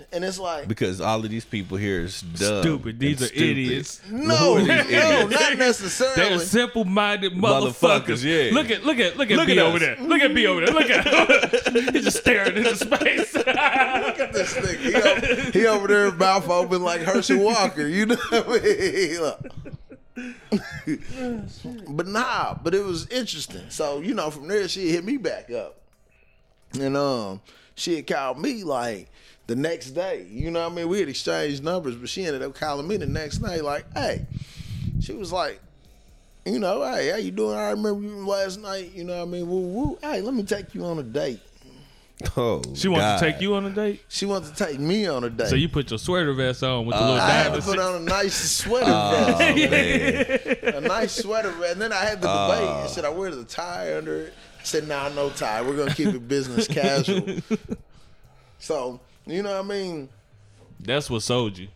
And 0.09 0.23
it's 0.23 0.39
like, 0.39 0.69
Because 0.69 1.01
all 1.01 1.19
of 1.23 1.29
these 1.29 1.43
people 1.43 1.75
here 1.75 1.99
is 2.01 2.21
dumb, 2.21 2.61
Stupid. 2.61 2.97
These 2.97 3.21
are 3.23 3.25
stupid. 3.25 3.43
idiots. 3.43 4.01
no, 4.09 4.55
are 4.55 4.59
these 4.59 4.89
no, 4.91 5.27
not 5.27 5.57
necessarily. 5.57 6.15
They're 6.15 6.39
simple-minded 6.39 7.33
Motherfuckers, 7.33 7.73
motherfuckers. 7.73 8.23
yeah. 8.23 8.53
Look 8.53 8.71
at 8.71 8.85
look 8.85 8.99
at 8.99 9.17
look 9.17 9.29
at 9.31 9.37
Look 9.37 9.47
B 9.47 9.59
at 9.59 9.65
over 9.65 9.79
there. 9.79 9.97
Look 9.99 10.21
at 10.21 10.33
B 10.33 10.47
over 10.47 10.65
there. 10.65 10.73
Look 10.73 10.89
at. 10.89 11.93
He's 11.93 12.05
just 12.05 12.17
staring 12.19 12.55
into 12.55 12.73
space. 12.77 13.33
Look 13.35 13.47
at 13.47 14.31
this 14.31 14.53
thing. 14.53 14.79
He 14.79 14.95
over, 14.95 15.51
he 15.51 15.65
over 15.67 15.87
there, 15.89 16.11
mouth 16.13 16.49
open 16.49 16.83
like 16.83 17.01
Herschel 17.01 17.39
Walker. 17.43 17.85
You 17.85 18.05
know 18.05 18.15
what 18.29 18.61
I 18.63 19.35
mean? 20.15 20.29
But 21.89 22.07
nah, 22.07 22.55
but 22.63 22.73
it 22.73 22.83
was 22.83 23.07
interesting. 23.07 23.69
So 23.69 23.99
you 23.99 24.13
know, 24.13 24.29
from 24.31 24.47
there 24.47 24.67
she 24.67 24.89
hit 24.89 25.03
me 25.03 25.17
back 25.17 25.51
up, 25.51 25.75
and 26.79 26.95
um, 26.95 27.41
she 27.75 27.97
had 27.97 28.07
called 28.07 28.39
me 28.39 28.63
like 28.63 29.09
the 29.47 29.55
next 29.55 29.91
day. 29.91 30.25
You 30.29 30.51
know 30.51 30.63
what 30.63 30.71
I 30.71 30.75
mean? 30.75 30.87
We 30.89 30.99
had 30.99 31.09
exchanged 31.09 31.63
numbers, 31.63 31.95
but 31.95 32.09
she 32.09 32.25
ended 32.25 32.43
up 32.43 32.53
calling 32.55 32.87
me 32.87 32.97
the 32.97 33.07
next 33.07 33.39
night. 33.39 33.63
Like, 33.63 33.85
hey, 33.93 34.25
she 35.01 35.13
was 35.13 35.31
like. 35.31 35.59
You 36.45 36.59
know, 36.59 36.81
hey, 36.81 37.09
how 37.09 37.17
you 37.17 37.31
doing? 37.31 37.57
I 37.57 37.71
remember 37.71 38.07
you 38.07 38.25
last 38.25 38.61
night. 38.61 38.93
You 38.93 39.03
know 39.03 39.17
what 39.17 39.23
I 39.23 39.31
mean? 39.31 39.49
Woo 39.49 39.59
woo. 39.67 39.99
Hey, 40.01 40.21
let 40.21 40.33
me 40.33 40.43
take 40.43 40.73
you 40.73 40.85
on 40.85 40.97
a 40.97 41.03
date. 41.03 41.41
Oh, 42.37 42.61
She 42.73 42.87
wants 42.87 43.03
God. 43.03 43.19
to 43.19 43.25
take 43.31 43.41
you 43.41 43.53
on 43.55 43.65
a 43.65 43.69
date. 43.69 44.01
She 44.07 44.25
wants 44.25 44.49
to 44.49 44.55
take 44.55 44.79
me 44.79 45.07
on 45.07 45.25
a 45.25 45.29
date. 45.29 45.49
So 45.49 45.55
you 45.57 45.67
put 45.67 45.91
your 45.91 45.99
sweater 45.99 46.31
vest 46.33 46.63
on 46.63 46.85
with 46.85 46.95
the 46.95 47.01
uh, 47.01 47.05
little 47.05 47.19
I 47.21 47.29
had 47.31 47.53
to 47.53 47.61
put 47.61 47.77
on 47.79 47.95
a 47.95 47.99
nice 47.99 48.33
sweater 48.33 48.85
Oh 48.87 49.35
vest, 49.37 50.63
man, 50.63 50.73
a 50.75 50.81
nice 50.87 51.15
sweater 51.21 51.51
vest, 51.51 51.73
and 51.73 51.81
then 51.81 51.91
I 51.91 52.05
had 52.05 52.21
the 52.21 52.27
debate. 52.27 52.67
Uh. 52.69 52.87
said 52.87 53.03
I 53.03 53.09
wear 53.09 53.29
the 53.29 53.43
tie 53.43 53.97
under 53.97 54.15
it? 54.21 54.33
I 54.59 54.63
said, 54.63 54.87
"Nah, 54.87 55.09
no 55.09 55.29
tie. 55.29 55.61
We're 55.61 55.75
gonna 55.75 55.93
keep 55.93 56.07
it 56.07 56.27
business 56.29 56.65
casual." 56.67 57.39
so 58.59 58.99
you 59.27 59.43
know 59.43 59.51
what 59.61 59.65
I 59.65 59.67
mean? 59.67 60.09
That's 60.79 61.09
what 61.09 61.21
sold 61.23 61.57
you. 61.57 61.67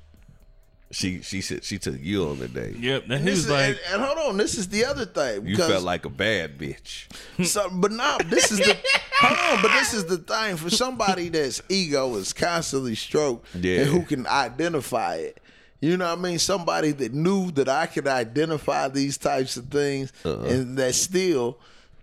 she 0.91 1.21
she 1.21 1.41
said 1.41 1.63
she 1.63 1.79
took 1.79 1.99
you 1.99 2.27
on 2.29 2.39
the 2.39 2.47
date. 2.47 2.77
Yep. 2.77 3.03
And 3.09 3.23
he 3.23 3.29
was 3.31 3.39
is, 3.45 3.49
like, 3.49 3.69
and, 3.69 3.79
and 3.93 4.01
hold 4.03 4.17
on, 4.29 4.37
this 4.37 4.57
is 4.57 4.67
the 4.67 4.85
other 4.85 5.05
thing. 5.05 5.47
You 5.47 5.57
felt 5.57 5.83
like 5.83 6.05
a 6.05 6.09
bad 6.09 6.57
bitch. 6.57 7.07
So, 7.45 7.69
but 7.71 7.91
now 7.91 8.17
this 8.19 8.51
is 8.51 8.59
the 8.59 8.77
hold 9.19 9.37
on, 9.57 9.61
but 9.61 9.71
this 9.71 9.93
is 9.93 10.05
the 10.05 10.17
thing 10.17 10.57
for 10.57 10.69
somebody 10.69 11.29
that's 11.29 11.61
ego 11.69 12.15
is 12.15 12.33
constantly 12.33 12.95
stroked 12.95 13.47
Yeah. 13.55 13.81
and 13.81 13.89
who 13.89 14.03
can 14.03 14.27
identify 14.27 15.15
it. 15.15 15.39
You 15.79 15.97
know 15.97 16.09
what 16.09 16.19
I 16.19 16.21
mean? 16.21 16.37
Somebody 16.39 16.91
that 16.91 17.11
knew 17.13 17.49
that 17.51 17.67
I 17.67 17.87
could 17.87 18.05
identify 18.07 18.87
these 18.87 19.17
types 19.17 19.57
of 19.57 19.65
things 19.69 20.13
Uh-huh. 20.23 20.43
and 20.45 20.77
that 20.77 20.93
still 20.93 21.57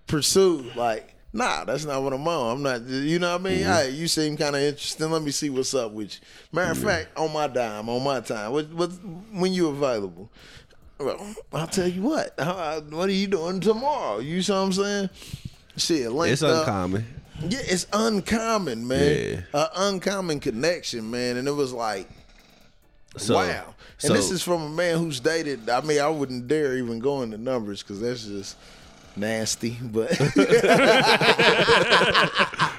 pursued 0.09 0.74
like, 0.74 1.14
nah, 1.39 1.64
that's 1.64 1.84
not 1.84 2.03
what 2.03 2.12
I'm 2.12 2.26
on. 2.28 2.57
I'm 2.57 2.62
not. 2.62 2.82
You 2.82 3.18
know 3.18 3.32
what 3.39 3.41
I 3.41 3.45
mean? 3.45 3.61
Mm-hmm. 3.64 3.95
You 3.95 4.09
seem 4.09 4.36
kind 4.36 4.55
of 4.57 4.62
interesting. 4.62 5.11
Let 5.11 5.22
me 5.22 5.30
see 5.30 5.49
what's 5.51 5.72
up 5.74 5.93
with 5.93 6.14
you. 6.14 6.20
Matter 6.53 6.72
of 6.72 6.78
fact, 6.78 7.16
on 7.16 7.32
my 7.32 7.47
dime, 7.47 7.89
on 7.89 8.03
my 8.05 8.20
time, 8.20 8.53
what, 8.53 8.68
what 8.70 8.89
when 9.32 9.53
you 9.53 9.68
available? 9.68 10.28
Well, 10.99 11.34
I'll 11.53 11.66
tell 11.68 11.89
you 11.89 12.03
what. 12.03 12.34
How- 12.39 12.80
What 12.80 13.09
are 13.09 13.12
you 13.12 13.28
doing 13.28 13.61
tomorrow? 13.61 14.18
You 14.18 14.43
see 14.43 14.53
what 14.53 14.59
I'm 14.59 14.72
saying? 14.72 15.11
Shit, 15.76 16.11
linked 16.11 16.32
It's 16.32 16.43
up. 16.43 16.66
uncommon. 16.66 17.07
Yeah, 17.49 17.61
it's 17.62 17.86
uncommon, 17.93 18.86
man. 18.89 19.16
Yeah. 19.55 19.61
An 19.62 19.68
uncommon 19.76 20.41
connection, 20.41 21.09
man. 21.09 21.36
And 21.36 21.47
it 21.47 21.53
was 21.53 21.72
like, 21.72 22.09
So, 23.16 23.36
wow. 23.36 23.74
And 24.03 24.09
so- 24.09 24.14
this 24.14 24.30
is 24.32 24.43
from 24.43 24.62
a 24.62 24.68
man 24.68 24.99
who's 24.99 25.20
dated. 25.20 25.68
I 25.70 25.80
mean, 25.82 26.01
I 26.01 26.09
wouldn't 26.09 26.49
dare 26.49 26.76
even 26.76 26.99
go 26.99 27.22
into 27.22 27.39
numbers 27.39 27.82
because 27.82 28.01
that's 28.01 28.24
just 28.26 28.57
nasty. 29.19 29.77
But 29.81 30.11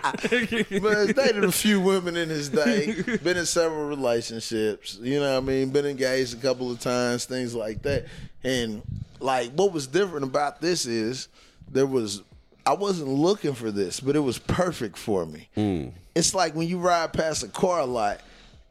but 0.22 1.16
dated 1.16 1.44
a 1.44 1.52
few 1.52 1.82
women 1.82 2.16
in 2.18 2.30
his 2.30 2.50
day. 2.50 3.02
Been 3.24 3.38
in 3.38 3.46
several 3.46 3.86
relationships. 3.88 4.98
You 5.02 5.20
know 5.20 5.34
what 5.34 5.44
I 5.44 5.46
mean? 5.46 5.70
Been 5.70 5.86
engaged 5.86 6.34
a 6.34 6.42
couple 6.42 6.72
of 6.72 6.80
times, 6.80 7.26
things 7.26 7.54
like 7.54 7.82
that. 7.84 8.06
And 8.44 8.82
like, 9.20 9.52
what 9.52 9.72
was 9.72 9.88
different 9.88 10.26
about 10.26 10.62
this 10.62 10.86
is 10.86 11.28
there 11.70 11.88
was. 11.88 12.24
I 12.66 12.74
wasn't 12.74 13.10
looking 13.10 13.54
for 13.54 13.72
this, 13.72 14.00
but 14.00 14.16
it 14.16 14.20
was 14.20 14.38
perfect 14.38 14.96
for 14.96 15.26
me. 15.26 15.50
Hmm. 15.56 15.88
It's 16.14 16.36
like 16.36 16.54
when 16.54 16.68
you 16.68 16.78
ride 16.78 17.14
past 17.14 17.42
a 17.42 17.48
car 17.48 17.84
lot 17.86 18.22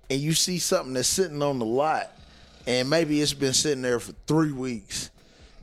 and 0.09 0.21
you 0.21 0.35
see 0.35 0.59
something 0.59 0.95
that's 0.95 1.09
sitting 1.09 1.43
on 1.43 1.59
the 1.59 1.65
lot, 1.65 2.13
and 2.67 2.89
maybe 2.89 3.21
it's 3.21 3.33
been 3.33 3.55
sitting 3.55 3.83
there 3.83 3.99
for 3.99 4.13
three 4.27 4.53
weeks. 4.53 5.11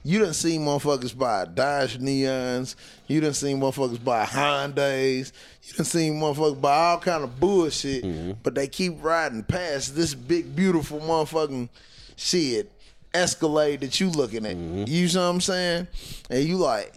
You 0.05 0.19
didn't 0.19 0.35
see 0.35 0.59
motherfuckers 0.59 1.17
buy 1.17 1.45
Dodge 1.45 1.97
Neons. 1.97 2.75
You 3.07 3.21
didn't 3.21 3.37
see 3.37 3.53
motherfuckers 3.53 4.03
buy 4.03 4.23
Hondas. 4.23 5.31
You 5.63 5.71
didn't 5.71 5.87
see 5.87 6.11
motherfuckers 6.11 6.61
buy 6.61 6.75
all 6.75 6.99
kind 6.99 7.23
of 7.23 7.39
bullshit. 7.39 8.03
Mm-hmm. 8.03 8.33
But 8.43 8.53
they 8.53 8.67
keep 8.67 9.03
riding 9.03 9.41
past 9.41 9.95
this 9.95 10.13
big, 10.13 10.55
beautiful 10.55 10.99
motherfucking 10.99 11.69
shit 12.15 12.71
Escalade 13.15 13.81
that 13.81 13.99
you 13.99 14.11
looking 14.11 14.45
at. 14.45 14.55
Mm-hmm. 14.55 14.83
You 14.85 15.07
know 15.07 15.27
what 15.27 15.33
I'm 15.33 15.41
saying? 15.41 15.87
And 16.29 16.43
you 16.43 16.57
like, 16.57 16.93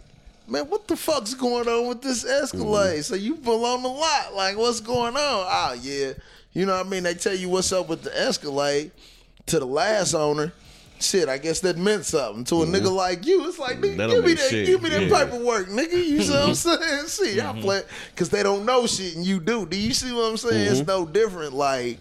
man, 0.47 0.69
what 0.69 0.87
the 0.87 0.95
fuck's 0.95 1.33
going 1.33 1.67
on 1.67 1.89
with 1.89 2.03
this 2.03 2.27
Escalade? 2.27 2.99
Mm-hmm. 2.99 3.01
So 3.03 3.15
you 3.15 3.37
pull 3.37 3.65
on 3.65 3.83
the 3.83 3.89
lot, 3.89 4.35
like, 4.35 4.59
what's 4.59 4.81
going 4.81 5.17
on? 5.17 5.47
Oh 5.49 5.79
yeah, 5.81 6.13
you 6.53 6.67
know 6.67 6.77
what 6.77 6.87
I 6.87 6.89
mean? 6.91 7.05
They 7.05 7.15
tell 7.15 7.35
you 7.35 7.49
what's 7.49 7.73
up 7.73 7.89
with 7.89 8.03
the 8.03 8.15
Escalade 8.21 8.91
to 9.47 9.59
the 9.59 9.67
last 9.67 10.13
owner. 10.13 10.53
Shit, 11.01 11.29
I 11.29 11.39
guess 11.39 11.61
that 11.61 11.77
meant 11.77 12.05
something 12.05 12.45
to 12.45 12.63
a 12.63 12.67
mm-hmm. 12.67 12.75
nigga 12.75 12.93
like 12.93 13.25
you. 13.25 13.49
It's 13.49 13.59
like, 13.59 13.81
nigga, 13.81 14.11
give 14.11 14.25
me 14.25 14.35
that, 14.35 14.51
shit. 14.51 14.67
give 14.67 14.83
me 14.83 14.91
that 14.91 15.03
Yeah. 15.03 15.25
paperwork, 15.25 15.69
nigga. 15.69 15.93
You 15.93 16.23
see 16.23 16.31
what 16.33 16.43
I'm 16.43 16.51
mm-hmm. 16.51 16.83
saying? 16.83 17.07
See, 17.07 17.37
y'all 17.37 17.53
mm-hmm. 17.53 17.61
play 17.63 17.83
because 18.15 18.31
they 18.31 18.43
don't 18.43 18.65
know 18.67 18.87
shit 18.87 19.15
and 19.15 19.25
you 19.25 19.39
do. 19.39 19.65
Do 19.65 19.77
you 19.79 19.93
see 19.95 20.13
what 20.13 20.31
I'm 20.31 20.37
saying? 20.37 20.73
It's 20.73 20.87
no 20.87 21.07
different. 21.07 21.55
Like 21.55 21.99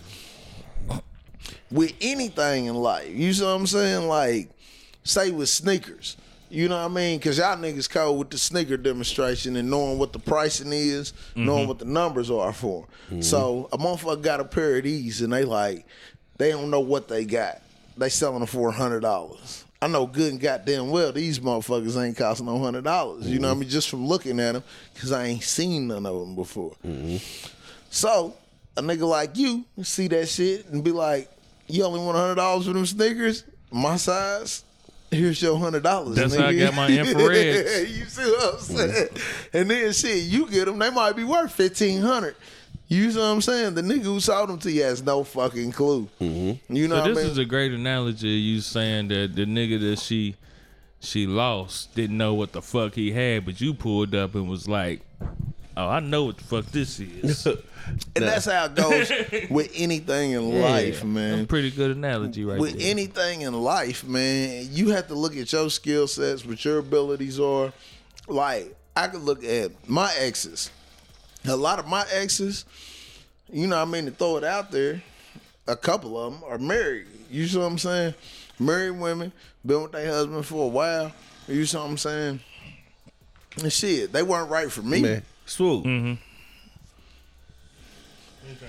with 1.69 1.93
anything 2.01 2.65
in 2.65 2.75
life, 2.75 3.09
you 3.13 3.33
see 3.33 3.43
what 3.43 3.49
I'm 3.51 3.67
saying? 3.67 4.07
Like 4.07 4.49
say 5.03 5.31
with 5.31 5.49
sneakers. 5.49 6.17
You 6.49 6.69
know 6.69 6.77
what 6.77 6.91
I 6.91 6.93
mean? 6.93 7.19
Cause 7.19 7.37
y'all 7.37 7.57
niggas 7.57 7.89
cold 7.89 8.19
with 8.19 8.29
the 8.29 8.37
sneaker 8.37 8.77
demonstration 8.77 9.57
and 9.57 9.69
knowing 9.69 9.99
what 9.99 10.13
the 10.13 10.19
pricing 10.19 10.71
is, 10.71 11.11
knowing 11.35 11.67
what 11.67 11.77
the 11.77 11.85
numbers 11.85 12.31
are 12.31 12.53
for. 12.53 12.87
'em. 13.11 13.21
So 13.21 13.67
a 13.73 13.77
motherfucker 13.77 14.21
got 14.21 14.39
a 14.39 14.45
pair 14.45 14.77
of 14.77 14.85
these 14.85 15.21
and 15.21 15.33
they 15.33 15.43
like, 15.43 15.85
they 16.37 16.51
don't 16.51 16.69
know 16.69 16.79
what 16.79 17.09
they 17.09 17.25
got. 17.25 17.61
They 17.97 18.09
selling 18.09 18.39
them 18.39 18.47
for 18.47 18.71
hundred 18.71 19.01
dollars. 19.01 19.65
I 19.81 19.87
know 19.87 20.07
good 20.07 20.31
and 20.31 20.41
goddamn 20.41 20.89
well 20.89 21.11
these 21.11 21.39
motherfuckers 21.39 22.01
ain't 22.03 22.17
costing 22.17 22.47
no 22.47 22.57
hundred 22.59 22.83
dollars. 22.83 23.27
You 23.27 23.39
know 23.39 23.49
what 23.49 23.57
I 23.57 23.59
mean? 23.59 23.69
Just 23.69 23.89
from 23.89 24.07
looking 24.07 24.39
at 24.39 24.53
them, 24.53 24.63
cause 24.99 25.11
I 25.11 25.25
ain't 25.25 25.43
seen 25.43 25.87
none 25.87 26.05
of 26.05 26.19
them 26.19 26.35
before. 26.35 26.75
So 27.89 28.33
a 28.75 28.81
nigga 28.81 29.07
like 29.07 29.37
you 29.37 29.65
see 29.83 30.07
that 30.09 30.27
shit 30.29 30.67
and 30.67 30.83
be 30.83 30.91
like, 30.91 31.29
"You 31.67 31.83
only 31.85 31.99
want 31.99 32.17
hundred 32.17 32.35
dollars 32.35 32.65
for 32.67 32.73
them 32.73 32.85
sneakers? 32.85 33.43
My 33.71 33.97
size? 33.97 34.63
Here's 35.11 35.41
your 35.41 35.57
hundred 35.57 35.83
dollars." 35.83 36.15
That's 36.15 36.35
how 36.35 36.47
I 36.47 36.55
got 36.55 36.73
my 36.73 36.89
infrareds. 36.89 37.89
you 37.97 38.05
see 38.05 38.23
what 38.23 38.53
I'm 38.55 38.59
saying? 38.59 39.07
And 39.53 39.69
then 39.69 39.93
shit, 39.93 40.23
you 40.23 40.49
get 40.49 40.65
them, 40.65 40.79
they 40.79 40.89
might 40.89 41.15
be 41.15 41.23
worth 41.23 41.51
fifteen 41.53 42.01
hundred. 42.01 42.35
You 42.89 43.11
see 43.11 43.17
what 43.19 43.25
I'm 43.25 43.41
saying? 43.41 43.73
The 43.75 43.81
nigga 43.81 44.03
who 44.03 44.19
sold 44.19 44.49
them 44.49 44.59
to 44.59 44.71
you 44.71 44.83
has 44.83 45.03
no 45.03 45.23
fucking 45.23 45.73
clue. 45.73 46.07
Mm-hmm. 46.21 46.73
You 46.75 46.87
know 46.87 46.95
So 46.95 47.01
what 47.01 47.11
I 47.11 47.13
this 47.13 47.23
mean? 47.23 47.31
is 47.33 47.37
a 47.37 47.45
great 47.45 47.73
analogy. 47.73 48.27
You 48.29 48.61
saying 48.61 49.09
that 49.09 49.35
the 49.35 49.45
nigga 49.45 49.79
that 49.81 49.99
she 49.99 50.35
she 50.99 51.27
lost 51.27 51.93
didn't 51.95 52.17
know 52.17 52.33
what 52.33 52.53
the 52.53 52.61
fuck 52.61 52.93
he 52.95 53.11
had, 53.11 53.45
but 53.45 53.59
you 53.61 53.73
pulled 53.73 54.15
up 54.15 54.35
and 54.35 54.49
was 54.49 54.67
like, 54.69 55.01
"Oh, 55.75 55.87
I 55.87 55.99
know 55.99 56.23
what 56.25 56.37
the 56.37 56.43
fuck 56.45 56.65
this 56.67 56.99
is." 56.99 57.45
and 57.45 57.57
that's 58.15 58.45
how 58.45 58.65
it 58.65 58.75
goes 58.75 59.11
with 59.49 59.69
anything 59.75 60.31
in 60.31 60.61
life, 60.61 60.99
Yeah, 60.99 61.05
man. 61.05 61.39
A 61.41 61.45
pretty 61.45 61.71
good 61.71 61.91
analogy, 61.91 62.45
right 62.45 62.53
there. 62.53 62.61
with 62.61 62.79
there. 62.79 62.89
anything 62.89 63.41
in 63.41 63.53
life, 63.53 64.03
man, 64.05 64.67
you 64.71 64.89
have 64.89 65.07
to 65.09 65.13
look 65.13 65.35
at 65.35 65.51
your 65.51 65.69
skill 65.69 66.07
sets, 66.07 66.45
what 66.45 66.63
your 66.63 66.79
abilities 66.79 67.39
are. 67.39 67.71
Like, 68.29 68.75
I 68.95 69.07
could 69.07 69.21
look 69.21 69.43
at 69.43 69.71
my 69.89 70.11
exes. 70.19 70.71
A 71.47 71.55
lot 71.55 71.79
of 71.79 71.87
my 71.87 72.05
exes, 72.11 72.65
you 73.51 73.67
know 73.67 73.81
I 73.81 73.85
mean, 73.85 74.05
to 74.05 74.11
throw 74.11 74.37
it 74.37 74.43
out 74.43 74.71
there, 74.71 75.01
a 75.67 75.75
couple 75.75 76.17
of 76.17 76.33
them 76.33 76.43
are 76.49 76.57
married. 76.57 77.07
You 77.29 77.47
see 77.47 77.57
what 77.57 77.65
I'm 77.65 77.77
saying? 77.77 78.13
Married 78.59 78.91
women, 78.91 79.31
been 79.65 79.83
with 79.83 79.91
their 79.91 80.11
husband 80.11 80.45
for 80.45 80.65
a 80.65 80.67
while. 80.67 81.11
You 81.47 81.65
see 81.65 81.77
what 81.77 81.85
I'm 81.85 81.97
saying? 81.97 82.39
And 83.61 83.71
shit, 83.71 84.11
they 84.11 84.23
weren't 84.23 84.49
right 84.49 84.71
for 84.71 84.81
me. 84.81 85.01
Man, 85.01 85.23
swoop. 85.45 85.85
Mm-hmm. 85.85 86.13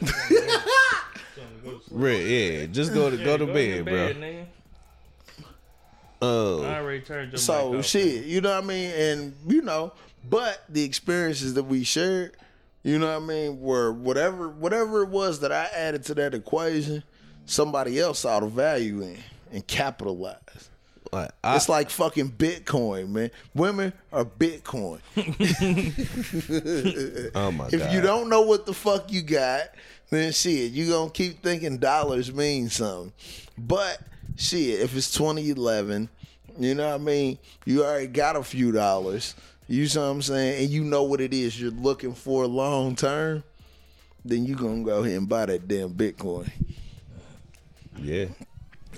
Red, 1.91 2.26
yeah, 2.26 2.66
just 2.66 2.93
go 2.95 3.11
to 3.11 3.16
go 3.16 3.37
to 3.37 3.47
bed, 3.47 3.85
bro. 3.85 4.14
nigga. 4.14 4.45
Uh, 6.20 6.62
I 6.62 6.79
already 6.81 7.01
turned 7.01 7.33
your 7.33 7.39
So 7.39 7.81
shit, 7.83 8.24
you 8.24 8.41
know 8.41 8.55
what 8.55 8.64
I 8.64 8.66
mean? 8.66 8.91
And 8.91 9.35
you 9.47 9.62
know, 9.62 9.93
but 10.29 10.64
the 10.68 10.83
experiences 10.83 11.55
that 11.55 11.62
we 11.64 11.85
shared, 11.85 12.37
you 12.83 12.99
know 12.99 13.07
what 13.07 13.22
I 13.22 13.26
mean, 13.26 13.61
Where 13.61 13.93
whatever 13.93 14.49
whatever 14.49 15.03
it 15.03 15.09
was 15.09 15.41
that 15.41 15.53
I 15.53 15.64
added 15.74 16.05
to 16.05 16.14
that 16.14 16.35
equation, 16.35 17.03
somebody 17.47 17.99
else 17.99 18.20
saw 18.20 18.41
the 18.41 18.47
value 18.47 19.03
in 19.03 19.18
and 19.53 19.66
capitalized. 19.66 20.68
like, 21.12 21.31
I, 21.43 21.57
It's 21.57 21.68
like 21.68 21.91
fucking 21.91 22.33
Bitcoin, 22.33 23.09
man. 23.11 23.31
Women 23.55 23.93
are 24.12 24.24
Bitcoin. 24.24 25.01
oh 27.35 27.53
my 27.53 27.66
If 27.66 27.81
god, 27.81 27.93
you 27.93 28.01
don't 28.01 28.29
know 28.29 28.43
what 28.43 28.66
the 28.66 28.74
fuck 28.74 29.11
you 29.11 29.22
got, 29.22 29.62
then 30.11 30.33
shit, 30.33 30.72
you 30.72 30.91
gonna 30.91 31.11
keep 31.11 31.43
thinking 31.43 31.79
dollars 31.79 32.33
mean 32.33 32.68
something. 32.68 33.12
But 33.57 34.01
shit, 34.37 34.81
if 34.81 34.97
it's 34.97 35.11
2011, 35.12 36.09
you 36.59 36.74
know 36.74 36.89
what 36.89 36.95
I 36.95 36.99
mean? 36.99 37.39
You 37.64 37.85
already 37.85 38.07
got 38.09 38.37
a 38.37 38.43
few 38.43 38.72
dollars. 38.72 39.35
You 39.68 39.86
see 39.86 39.98
what 39.98 40.04
I'm 40.06 40.22
saying? 40.22 40.62
And 40.64 40.70
you 40.72 40.82
know 40.82 41.02
what 41.02 41.20
it 41.20 41.34
is 41.34 41.60
you're 41.60 41.70
looking 41.70 42.14
for 42.14 42.46
long 42.46 42.96
term, 42.96 43.44
then 44.24 44.44
you 44.46 44.54
gonna 44.54 44.82
go 44.82 45.02
ahead 45.04 45.16
and 45.18 45.28
buy 45.28 45.46
that 45.46 45.68
damn 45.68 45.90
Bitcoin. 45.90 46.50
yeah, 48.02 48.26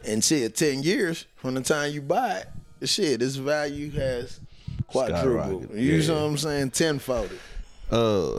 And 0.06 0.22
shit, 0.24 0.54
10 0.56 0.82
years 0.84 1.26
from 1.36 1.54
the 1.54 1.60
time 1.62 1.92
you 1.92 2.00
buy 2.00 2.44
it, 2.80 2.88
shit, 2.88 3.20
its 3.20 3.34
value 3.36 3.90
has 3.90 4.38
quadrupled. 4.86 5.74
You 5.74 6.00
see 6.02 6.08
yeah. 6.08 6.14
what 6.14 6.22
I'm 6.24 6.38
saying? 6.38 6.70
Tenfold. 6.70 7.30
uh, 7.90 8.38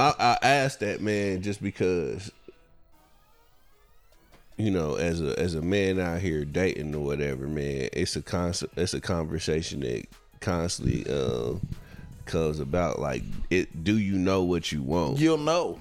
I, 0.00 0.14
I 0.20 0.38
asked 0.42 0.80
that 0.80 1.00
man 1.00 1.42
just 1.42 1.62
because, 1.62 2.30
you 4.56 4.70
know, 4.70 4.94
as 4.96 5.20
a 5.20 5.38
as 5.38 5.54
a 5.54 5.62
man 5.62 5.98
out 6.00 6.20
here 6.20 6.44
dating 6.44 6.94
or 6.94 7.04
whatever, 7.04 7.46
man, 7.46 7.88
it's 7.92 8.16
a 8.16 8.22
constant, 8.22 8.72
it's 8.76 8.94
a 8.94 9.00
conversation 9.00 9.80
that 9.80 10.04
constantly 10.40 11.04
uh, 11.08 11.54
comes 12.26 12.60
about. 12.60 12.98
Like, 12.98 13.22
it, 13.50 13.84
do 13.84 13.98
you 13.98 14.18
know 14.18 14.42
what 14.42 14.72
you 14.72 14.82
want? 14.82 15.18
You'll 15.18 15.38
know. 15.38 15.78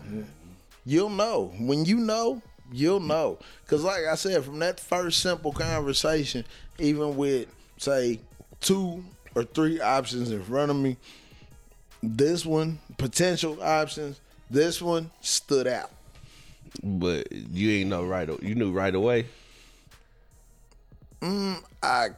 You'll 0.85 1.09
know. 1.09 1.51
When 1.59 1.85
you 1.85 1.97
know, 1.97 2.41
you'll 2.71 2.99
know. 2.99 3.39
Cause 3.67 3.83
like 3.83 4.05
I 4.05 4.15
said, 4.15 4.43
from 4.43 4.59
that 4.59 4.79
first 4.79 5.19
simple 5.19 5.51
conversation, 5.51 6.45
even 6.79 7.17
with 7.17 7.47
say 7.77 8.19
two 8.61 9.03
or 9.35 9.43
three 9.43 9.79
options 9.81 10.31
in 10.31 10.43
front 10.43 10.71
of 10.71 10.77
me, 10.77 10.97
this 12.01 12.45
one, 12.45 12.79
potential 12.97 13.61
options, 13.61 14.19
this 14.49 14.81
one 14.81 15.11
stood 15.21 15.67
out. 15.67 15.91
But 16.83 17.31
you 17.31 17.71
ain't 17.71 17.89
know 17.89 18.05
right. 18.05 18.29
You 18.41 18.55
knew 18.55 18.71
right 18.71 18.93
away. 18.93 19.25
I 21.21 22.09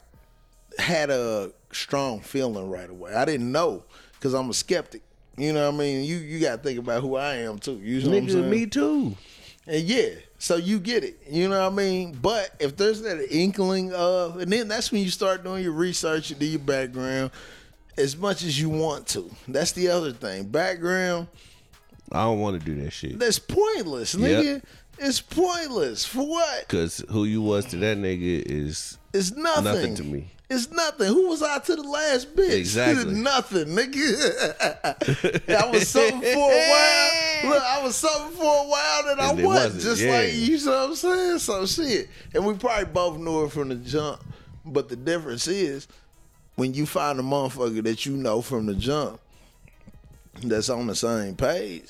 had 0.78 1.10
a 1.10 1.52
strong 1.72 2.22
feeling 2.22 2.70
right 2.70 2.90
away. 2.90 3.14
I 3.14 3.26
didn't 3.26 3.52
know 3.52 3.84
because 4.14 4.34
I'm 4.34 4.50
a 4.50 4.54
skeptic. 4.54 5.02
You 5.38 5.54
know 5.54 5.68
what 5.70 5.76
I 5.76 5.78
mean? 5.78 6.04
You 6.06 6.18
you 6.18 6.40
gotta 6.40 6.62
think 6.62 6.80
about 6.80 7.02
who 7.02 7.16
I 7.16 7.36
am 7.36 7.60
too. 7.60 7.80
You 7.82 8.02
know 8.02 8.10
what 8.10 8.18
I'm 8.18 8.28
Nigga, 8.28 8.50
me 8.50 8.66
too. 8.66 9.16
And 9.68 9.84
yeah, 9.84 10.10
so 10.40 10.56
you 10.56 10.80
get 10.80 11.04
it. 11.04 11.18
You 11.30 11.48
know 11.48 11.62
what 11.62 11.72
I 11.72 11.76
mean? 11.76 12.18
But 12.22 12.56
if 12.60 12.76
there's 12.76 13.02
that 13.04 13.28
inkling 13.34 13.94
of, 13.94 14.38
and 14.38 14.52
then 14.52 14.68
that's 14.68 14.92
when 14.92 15.02
you 15.04 15.10
start 15.12 15.44
doing 15.44 15.64
your 15.64 15.74
research, 15.74 16.30
you 16.30 16.36
do 16.36 16.46
your 16.46 16.60
background 16.60 17.32
as 17.98 18.18
much 18.18 18.44
as 18.44 18.60
you 18.60 18.70
want 18.70 19.06
to. 19.10 19.30
That's 19.48 19.72
the 19.74 19.90
other 19.90 20.12
thing. 20.12 20.46
Background, 20.46 21.28
I 22.12 22.24
don't 22.24 22.40
want 22.40 22.60
to 22.60 22.66
do 22.66 22.82
that 22.84 22.92
shit. 22.92 23.20
that's 23.20 23.38
pointless, 23.40 24.16
nigga. 24.16 24.62
It's 24.98 25.22
pointless. 25.22 26.06
For 26.06 26.28
what? 26.28 26.68
Cause 26.68 27.02
who 27.10 27.24
you 27.24 27.42
was 27.42 27.66
to 27.68 27.78
that 27.78 27.98
nigga 27.98 28.44
is 28.46 28.98
It's 29.14 29.32
nothing. 29.32 29.64
nothing 29.64 29.96
to 29.96 30.04
me. 30.04 30.32
It's 30.52 30.72
nothing. 30.72 31.08
Who 31.08 31.30
was 31.30 31.44
I 31.44 31.60
to 31.60 31.76
the 31.76 31.84
last 31.84 32.36
bitch? 32.36 32.50
Exactly. 32.58 33.14
nothing, 33.14 33.66
nigga. 33.68 35.50
I 35.50 35.70
was 35.70 35.88
something 35.88 36.22
for 36.22 36.52
a 36.52 36.70
while. 37.44 37.52
Look, 37.54 37.64
I 37.64 37.82
was 37.84 37.96
something 37.96 38.36
for 38.36 38.44
a 38.44 38.68
while 38.68 39.04
that 39.04 39.20
I 39.20 39.30
And 39.30 39.44
wasn't. 39.44 39.76
wasn't, 39.76 39.84
Just 39.84 40.02
yeah. 40.02 40.12
like 40.12 40.34
you 40.34 40.66
know 40.66 40.72
what 40.72 40.90
I'm 40.90 40.96
saying? 40.96 41.40
So 41.40 41.66
shit. 41.66 42.10
And 42.34 42.46
we 42.46 42.56
probably 42.56 42.86
both 42.86 43.18
knew 43.20 43.46
it 43.46 43.52
from 43.52 43.70
the 43.70 43.76
jump. 43.76 44.24
But 44.66 44.90
the 44.90 44.96
difference 44.96 45.48
is 45.48 45.88
when 46.56 46.74
you 46.74 46.86
find 46.86 47.20
a 47.20 47.24
motherfucker 47.24 47.84
that 47.84 48.06
you 48.06 48.18
know 48.18 48.42
from 48.42 48.66
the 48.66 48.74
jump 48.76 49.20
that's 50.44 50.70
on 50.70 50.88
the 50.88 50.96
same 50.96 51.36
page, 51.36 51.86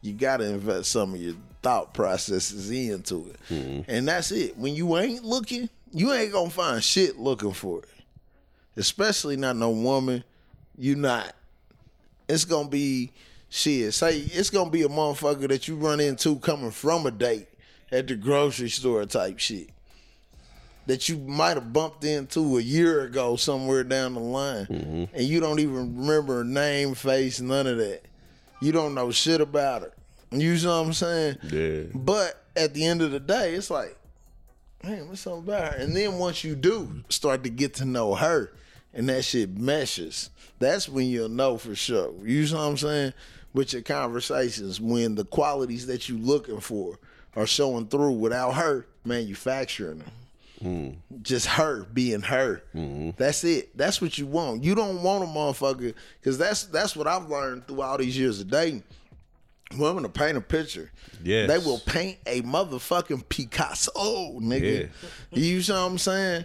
you 0.00 0.12
gotta 0.12 0.44
invest 0.44 0.90
some 0.92 1.14
of 1.14 1.20
your 1.20 1.34
thought 1.62 1.92
processes 1.92 2.70
into 2.70 3.30
it. 3.30 3.36
Mm-hmm. 3.52 3.90
And 3.90 4.06
that's 4.08 4.30
it. 4.30 4.56
When 4.56 4.74
you 4.74 4.96
ain't 4.96 5.24
looking, 5.24 5.68
you 5.92 6.12
ain't 6.12 6.32
gonna 6.32 6.50
find 6.50 6.82
shit 6.82 7.18
looking 7.18 7.52
for 7.52 7.80
it. 7.80 7.88
Especially 8.76 9.36
not 9.36 9.56
no 9.56 9.70
woman. 9.70 10.22
You 10.76 10.96
not. 10.96 11.34
It's 12.28 12.44
gonna 12.44 12.68
be 12.68 13.12
shit. 13.48 13.94
Say 13.94 14.18
it's 14.18 14.50
gonna 14.50 14.70
be 14.70 14.82
a 14.82 14.88
motherfucker 14.88 15.48
that 15.48 15.68
you 15.68 15.76
run 15.76 16.00
into 16.00 16.36
coming 16.36 16.70
from 16.70 17.06
a 17.06 17.10
date 17.10 17.48
at 17.90 18.06
the 18.06 18.16
grocery 18.16 18.68
store 18.68 19.04
type 19.06 19.38
shit. 19.38 19.70
That 20.86 21.08
you 21.08 21.18
might 21.18 21.54
have 21.54 21.72
bumped 21.72 22.04
into 22.04 22.58
a 22.58 22.60
year 22.60 23.02
ago 23.02 23.36
somewhere 23.36 23.82
down 23.82 24.14
the 24.14 24.20
line. 24.20 24.66
Mm-hmm. 24.66 25.04
And 25.16 25.26
you 25.26 25.40
don't 25.40 25.58
even 25.58 25.96
remember 25.96 26.38
her 26.38 26.44
name, 26.44 26.94
face, 26.94 27.40
none 27.40 27.66
of 27.66 27.78
that. 27.78 28.02
You 28.60 28.72
don't 28.72 28.94
know 28.94 29.10
shit 29.10 29.40
about 29.40 29.82
her. 29.82 29.92
You 30.30 30.56
know 30.58 30.80
what 30.80 30.86
I'm 30.86 30.92
saying? 30.92 31.38
Yeah. 31.50 31.82
But 31.94 32.42
at 32.54 32.74
the 32.74 32.84
end 32.84 33.02
of 33.02 33.10
the 33.10 33.20
day, 33.20 33.54
it's 33.54 33.70
like, 33.70 33.96
man, 34.82 35.08
what's 35.08 35.22
something 35.22 35.42
about 35.42 35.74
her? 35.74 35.78
And 35.78 35.96
then 35.96 36.18
once 36.18 36.44
you 36.44 36.54
do 36.54 37.02
start 37.08 37.42
to 37.44 37.50
get 37.50 37.74
to 37.74 37.84
know 37.84 38.14
her 38.14 38.52
and 38.96 39.08
that 39.08 39.24
shit 39.24 39.56
meshes, 39.56 40.30
that's 40.58 40.88
when 40.88 41.06
you'll 41.06 41.28
know 41.28 41.58
for 41.58 41.76
sure. 41.76 42.12
You 42.24 42.46
see 42.46 42.54
what 42.54 42.62
I'm 42.62 42.76
saying? 42.76 43.12
With 43.52 43.72
your 43.72 43.82
conversations, 43.82 44.80
when 44.80 45.14
the 45.14 45.24
qualities 45.24 45.86
that 45.86 46.08
you 46.08 46.18
looking 46.18 46.60
for 46.60 46.98
are 47.36 47.46
showing 47.46 47.86
through 47.86 48.12
without 48.12 48.52
her 48.52 48.86
manufacturing 49.04 49.98
them. 49.98 50.10
Mm. 50.62 50.96
Just 51.22 51.46
her 51.46 51.84
being 51.92 52.22
her. 52.22 52.62
Mm-hmm. 52.74 53.10
That's 53.18 53.44
it. 53.44 53.76
That's 53.76 54.00
what 54.00 54.16
you 54.16 54.26
want. 54.26 54.64
You 54.64 54.74
don't 54.74 55.02
want 55.02 55.22
a 55.22 55.26
motherfucker 55.26 55.94
because 56.18 56.38
that's 56.38 56.64
that's 56.64 56.96
what 56.96 57.06
I've 57.06 57.28
learned 57.28 57.66
through 57.66 57.82
all 57.82 57.98
these 57.98 58.18
years 58.18 58.40
of 58.40 58.50
dating. 58.50 58.82
Women 59.76 60.04
to 60.04 60.08
paint 60.08 60.38
a 60.38 60.40
picture. 60.40 60.90
Yes. 61.22 61.48
They 61.48 61.58
will 61.58 61.80
paint 61.80 62.18
a 62.26 62.40
motherfucking 62.42 63.28
Picasso, 63.28 64.38
nigga. 64.40 64.88
You 65.32 65.60
see 65.60 65.72
what 65.72 65.78
I'm 65.78 65.98
saying? 65.98 66.44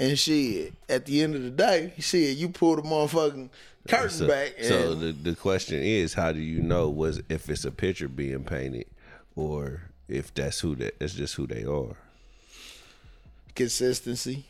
And 0.00 0.18
shit, 0.18 0.74
at 0.88 1.06
the 1.06 1.22
end 1.22 1.34
of 1.34 1.42
the 1.42 1.50
day, 1.50 1.92
shit, 1.98 2.36
you 2.36 2.48
pull 2.50 2.76
the 2.76 2.82
motherfucking 2.82 3.48
curtain 3.88 4.10
So, 4.10 4.28
back. 4.28 4.54
And 4.58 4.66
so 4.66 4.94
the 4.94 5.12
the 5.12 5.34
question 5.34 5.82
is, 5.82 6.14
how 6.14 6.32
do 6.32 6.40
you 6.40 6.60
know 6.62 6.88
was 6.88 7.20
if 7.28 7.48
it's 7.50 7.64
a 7.64 7.70
picture 7.72 8.08
being 8.08 8.44
painted, 8.44 8.86
or 9.34 9.82
if 10.08 10.32
that's 10.34 10.60
who 10.60 10.74
that 10.76 10.98
that's 11.00 11.14
just 11.14 11.34
who 11.34 11.46
they 11.46 11.64
are? 11.64 11.96
consistency. 13.54 14.44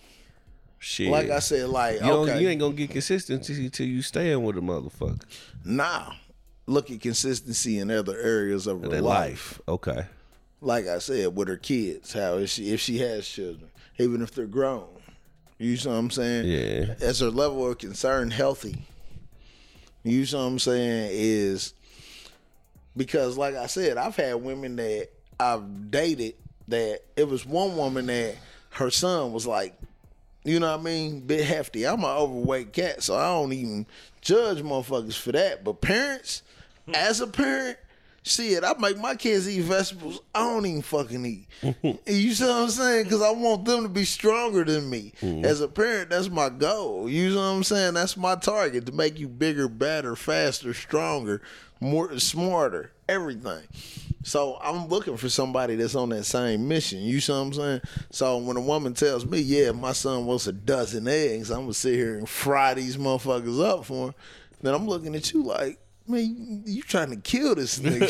Shit. 0.78 1.10
Like 1.10 1.30
I 1.30 1.40
said, 1.40 1.68
like 1.70 2.00
you, 2.00 2.10
okay, 2.10 2.40
you 2.40 2.48
ain't 2.48 2.60
gonna 2.60 2.74
get 2.74 2.90
consistency 2.90 3.68
till 3.70 3.86
you 3.86 4.02
staying 4.02 4.42
with 4.42 4.56
a 4.56 4.60
motherfucker. 4.60 5.22
nah. 5.64 6.12
Look 6.66 6.90
at 6.90 7.00
consistency 7.00 7.78
in 7.78 7.90
other 7.90 8.18
areas 8.20 8.66
of 8.66 8.82
her 8.82 8.88
life. 8.88 9.02
life. 9.02 9.60
Okay. 9.66 10.04
Like 10.60 10.86
I 10.86 10.98
said, 10.98 11.34
with 11.34 11.48
her 11.48 11.56
kids, 11.56 12.12
how 12.12 12.34
if 12.36 12.50
she 12.50 12.70
if 12.74 12.80
she 12.80 12.98
has 12.98 13.26
children, 13.26 13.70
even 13.96 14.20
if 14.20 14.32
they're 14.34 14.44
grown, 14.44 14.86
you 15.58 15.76
see 15.76 15.88
what 15.88 15.94
I'm 15.94 16.10
saying? 16.10 16.46
Yeah. 16.46 16.94
As 17.00 17.20
her 17.20 17.30
level 17.30 17.70
of 17.70 17.78
concern 17.78 18.30
healthy, 18.30 18.76
you 20.04 20.24
see 20.24 20.36
what 20.36 20.42
I'm 20.42 20.58
saying 20.58 21.10
is 21.12 21.74
because, 22.96 23.36
like 23.36 23.54
I 23.54 23.66
said, 23.66 23.96
I've 23.96 24.16
had 24.16 24.34
women 24.36 24.76
that 24.76 25.08
I've 25.38 25.90
dated 25.90 26.34
that 26.68 27.00
it 27.16 27.28
was 27.28 27.44
one 27.44 27.76
woman 27.76 28.06
that 28.06 28.36
her 28.70 28.90
son 28.90 29.32
was 29.32 29.46
like, 29.46 29.74
you 30.44 30.60
know 30.60 30.70
what 30.70 30.80
I 30.80 30.82
mean, 30.82 31.20
bit 31.20 31.44
hefty. 31.44 31.86
I'm 31.86 32.04
an 32.04 32.10
overweight 32.10 32.72
cat, 32.72 33.02
so 33.02 33.16
I 33.16 33.26
don't 33.26 33.52
even 33.52 33.86
judge 34.20 34.62
motherfuckers 34.62 35.18
for 35.18 35.32
that. 35.32 35.64
But 35.64 35.80
parents, 35.80 36.42
as 36.94 37.20
a 37.20 37.26
parent, 37.26 37.78
shit, 38.22 38.64
I 38.64 38.74
make 38.78 38.98
my 38.98 39.14
kids 39.14 39.48
eat 39.48 39.62
vegetables. 39.62 40.20
I 40.34 40.40
don't 40.40 40.66
even 40.66 40.82
fucking 40.82 41.24
eat. 41.24 41.46
you 42.06 42.34
see 42.34 42.44
what 42.44 42.52
I'm 42.54 42.68
saying? 42.68 43.04
Because 43.04 43.22
I 43.22 43.30
want 43.30 43.64
them 43.64 43.82
to 43.82 43.88
be 43.88 44.04
stronger 44.04 44.64
than 44.64 44.88
me. 44.88 45.12
Mm-hmm. 45.20 45.44
As 45.44 45.60
a 45.60 45.68
parent, 45.68 46.10
that's 46.10 46.28
my 46.28 46.48
goal. 46.48 47.08
You 47.08 47.30
see 47.30 47.36
what 47.36 47.42
I'm 47.42 47.64
saying? 47.64 47.94
That's 47.94 48.16
my 48.16 48.34
target 48.36 48.86
to 48.86 48.92
make 48.92 49.18
you 49.18 49.28
bigger, 49.28 49.68
better, 49.68 50.16
faster, 50.16 50.74
stronger, 50.74 51.42
more 51.80 52.18
smarter, 52.18 52.92
everything. 53.08 53.62
So 54.24 54.58
I'm 54.60 54.88
looking 54.88 55.16
for 55.16 55.28
somebody 55.28 55.76
that's 55.76 55.94
on 55.94 56.10
that 56.10 56.24
same 56.24 56.68
mission. 56.68 57.00
You 57.00 57.20
see 57.20 57.32
what 57.32 57.38
I'm 57.38 57.52
saying? 57.52 57.80
So 58.10 58.36
when 58.38 58.56
a 58.56 58.60
woman 58.60 58.92
tells 58.92 59.24
me, 59.24 59.38
"Yeah, 59.38 59.72
my 59.72 59.92
son 59.92 60.26
wants 60.26 60.46
a 60.46 60.52
dozen 60.52 61.08
eggs," 61.08 61.50
I'm 61.50 61.62
gonna 61.62 61.74
sit 61.74 61.94
here 61.94 62.18
and 62.18 62.28
fry 62.28 62.74
these 62.74 62.96
motherfuckers 62.96 63.64
up 63.64 63.86
for 63.86 64.08
him. 64.08 64.14
Then 64.60 64.74
I'm 64.74 64.88
looking 64.88 65.14
at 65.14 65.32
you 65.32 65.44
like, 65.44 65.78
man, 66.08 66.62
you 66.66 66.82
trying 66.82 67.10
to 67.10 67.16
kill 67.16 67.54
this 67.54 67.78
nigga. 67.78 68.08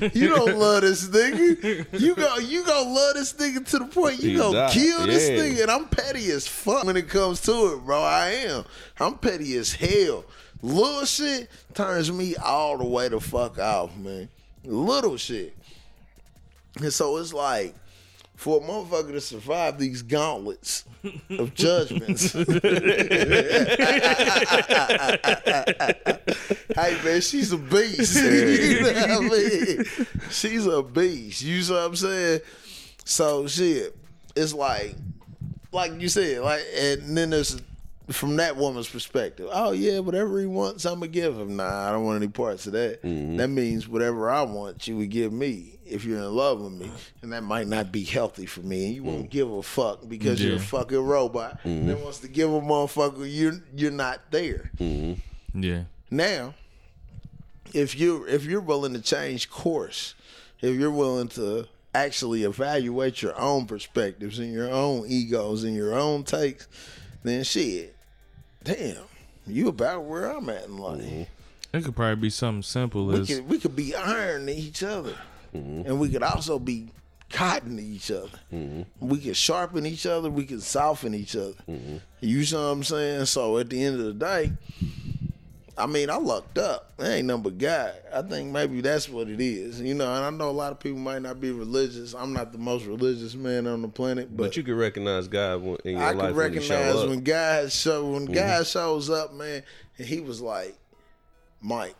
you 0.14 0.28
don't 0.28 0.58
love 0.58 0.82
this 0.82 1.08
nigga. 1.08 2.00
You 2.00 2.14
go, 2.14 2.36
you 2.38 2.64
gonna 2.64 2.90
love 2.90 3.14
this 3.14 3.32
nigga 3.34 3.64
to 3.70 3.78
the 3.78 3.86
point 3.86 4.20
you 4.20 4.38
gonna 4.38 4.68
kill 4.70 5.06
this 5.06 5.28
yeah. 5.28 5.36
nigga. 5.36 5.62
And 5.62 5.70
I'm 5.70 5.86
petty 5.86 6.30
as 6.30 6.46
fuck 6.46 6.84
when 6.84 6.96
it 6.96 7.08
comes 7.08 7.40
to 7.42 7.74
it, 7.74 7.84
bro. 7.84 8.02
I 8.02 8.30
am. 8.30 8.64
I'm 8.98 9.18
petty 9.18 9.56
as 9.56 9.72
hell. 9.72 10.24
Little 10.62 11.04
shit 11.04 11.50
turns 11.74 12.10
me 12.10 12.34
all 12.36 12.78
the 12.78 12.84
way 12.84 13.08
the 13.08 13.20
fuck 13.20 13.58
off, 13.58 13.96
man. 13.96 14.28
Little 14.64 15.16
shit. 15.16 15.56
And 16.80 16.92
so 16.92 17.16
it's 17.18 17.32
like, 17.32 17.74
for 18.36 18.60
a 18.60 18.64
motherfucker 18.64 19.12
to 19.12 19.20
survive 19.20 19.78
these 19.78 20.02
gauntlets 20.02 20.84
of 21.30 21.54
judgments. 21.54 22.32
hey 22.32 22.44
man, 27.02 27.20
she's 27.22 27.52
a 27.52 27.56
beast. 27.56 28.16
you 28.22 28.82
know 28.82 28.92
what 28.92 29.10
I 29.10 29.20
mean? 29.20 29.84
She's 30.30 30.66
a 30.66 30.82
beast. 30.82 31.42
You 31.42 31.62
know 31.62 31.74
what 31.74 31.86
I'm 31.86 31.96
saying? 31.96 32.40
So 33.04 33.46
shit, 33.46 33.96
it's 34.36 34.52
like, 34.52 34.94
like 35.72 35.98
you 35.98 36.08
said, 36.08 36.42
like, 36.42 36.62
and 36.76 37.16
then 37.16 37.30
there's 37.30 37.60
from 38.10 38.36
that 38.36 38.56
woman's 38.56 38.88
perspective. 38.88 39.48
Oh 39.50 39.72
yeah, 39.72 40.00
whatever 40.00 40.38
he 40.38 40.46
wants, 40.46 40.84
I'm 40.84 41.00
gonna 41.00 41.08
give 41.08 41.38
him. 41.38 41.56
Nah, 41.56 41.88
I 41.88 41.90
don't 41.90 42.04
want 42.04 42.22
any 42.22 42.30
parts 42.30 42.66
of 42.66 42.74
that. 42.74 43.02
Mm-hmm. 43.02 43.38
That 43.38 43.48
means 43.48 43.88
whatever 43.88 44.30
I 44.30 44.42
want, 44.42 44.86
you 44.86 44.98
would 44.98 45.10
give 45.10 45.32
me 45.32 45.75
if 45.88 46.04
you're 46.04 46.18
in 46.18 46.34
love 46.34 46.60
with 46.60 46.72
me, 46.72 46.86
mm. 46.86 47.22
and 47.22 47.32
that 47.32 47.42
might 47.42 47.66
not 47.66 47.92
be 47.92 48.04
healthy 48.04 48.46
for 48.46 48.60
me. 48.60 48.86
And 48.86 48.94
you 48.94 49.02
won't 49.04 49.26
mm. 49.26 49.30
give 49.30 49.50
a 49.50 49.62
fuck 49.62 50.08
because 50.08 50.42
you're 50.42 50.56
a 50.56 50.60
fucking 50.60 50.98
robot 50.98 51.62
mm-hmm. 51.62 51.88
that 51.88 52.00
wants 52.00 52.18
to 52.20 52.28
give 52.28 52.52
a 52.52 52.60
motherfucker. 52.60 53.26
You're 53.28 53.60
you're 53.74 53.90
not 53.90 54.30
there 54.30 54.70
mm-hmm. 54.78 55.60
Yeah. 55.60 55.84
now. 56.10 56.54
If 57.72 57.98
you 57.98 58.24
if 58.26 58.44
you're 58.44 58.60
willing 58.60 58.94
to 58.94 59.02
change 59.02 59.50
course, 59.50 60.14
if 60.60 60.76
you're 60.76 60.90
willing 60.90 61.28
to 61.28 61.66
actually 61.94 62.44
evaluate 62.44 63.22
your 63.22 63.38
own 63.38 63.66
perspectives 63.66 64.38
and 64.38 64.52
your 64.52 64.70
own 64.70 65.06
egos 65.08 65.64
and 65.64 65.74
your 65.74 65.94
own 65.94 66.24
takes, 66.24 66.68
then 67.22 67.42
shit, 67.42 67.96
damn, 68.62 69.04
you 69.46 69.68
about 69.68 70.04
where 70.04 70.30
I'm 70.30 70.48
at 70.48 70.66
in 70.66 70.78
life. 70.78 71.00
Mm-hmm. 71.02 71.22
It 71.76 71.84
could 71.84 71.96
probably 71.96 72.16
be 72.16 72.30
something 72.30 72.62
simple 72.62 73.06
We 73.06 73.20
as 73.20 73.28
could 73.28 73.48
we 73.48 73.58
could 73.58 73.76
be 73.76 73.94
iron 73.94 74.46
to 74.46 74.52
each 74.54 74.82
other, 74.82 75.14
Mm-hmm. 75.56 75.86
and 75.86 76.00
we 76.00 76.08
could 76.08 76.22
also 76.22 76.58
be 76.58 76.90
cotton 77.30 77.76
to 77.76 77.82
each 77.82 78.10
other. 78.10 78.38
Mm-hmm. 78.52 78.82
We 79.00 79.18
could 79.18 79.36
sharpen 79.36 79.86
each 79.86 80.06
other. 80.06 80.30
We 80.30 80.44
could 80.44 80.62
soften 80.62 81.14
each 81.14 81.34
other. 81.36 81.54
Mm-hmm. 81.68 81.96
You 82.20 82.44
see 82.44 82.54
what 82.56 82.62
I'm 82.62 82.84
saying? 82.84 83.26
So 83.26 83.58
at 83.58 83.70
the 83.70 83.82
end 83.82 83.98
of 84.00 84.06
the 84.06 84.12
day, 84.14 84.52
I 85.78 85.84
mean, 85.86 86.08
I 86.08 86.16
lucked 86.16 86.56
up. 86.56 86.92
I 86.98 87.08
ain't 87.08 87.26
nothing 87.26 87.42
but 87.42 87.58
God. 87.58 87.92
I 88.14 88.22
think 88.22 88.50
maybe 88.50 88.80
that's 88.80 89.08
what 89.10 89.28
it 89.28 89.40
is. 89.42 89.78
You 89.80 89.92
know, 89.92 90.10
and 90.14 90.24
I 90.24 90.30
know 90.30 90.48
a 90.48 90.52
lot 90.52 90.72
of 90.72 90.80
people 90.80 90.98
might 90.98 91.20
not 91.20 91.38
be 91.38 91.50
religious. 91.50 92.14
I'm 92.14 92.32
not 92.32 92.52
the 92.52 92.58
most 92.58 92.86
religious 92.86 93.34
man 93.34 93.66
on 93.66 93.82
the 93.82 93.88
planet, 93.88 94.34
but, 94.34 94.44
But 94.44 94.56
you 94.56 94.62
can 94.62 94.76
recognize 94.76 95.28
God 95.28 95.62
in 95.84 95.98
your 95.98 96.02
I 96.02 96.12
life 96.12 96.28
can 96.28 96.36
when 96.36 96.52
he 96.54 96.60
show 96.60 96.74
recognize. 96.76 96.94
Mm-hmm. 96.94 97.10
when 97.10 97.20
God 97.24 97.72
show 97.72 98.10
when 98.10 98.24
God 98.26 98.66
shows 98.66 99.10
up, 99.10 99.34
man, 99.34 99.62
and 99.98 100.06
he 100.06 100.20
was 100.20 100.40
like, 100.40 100.74
Mike, 101.60 101.96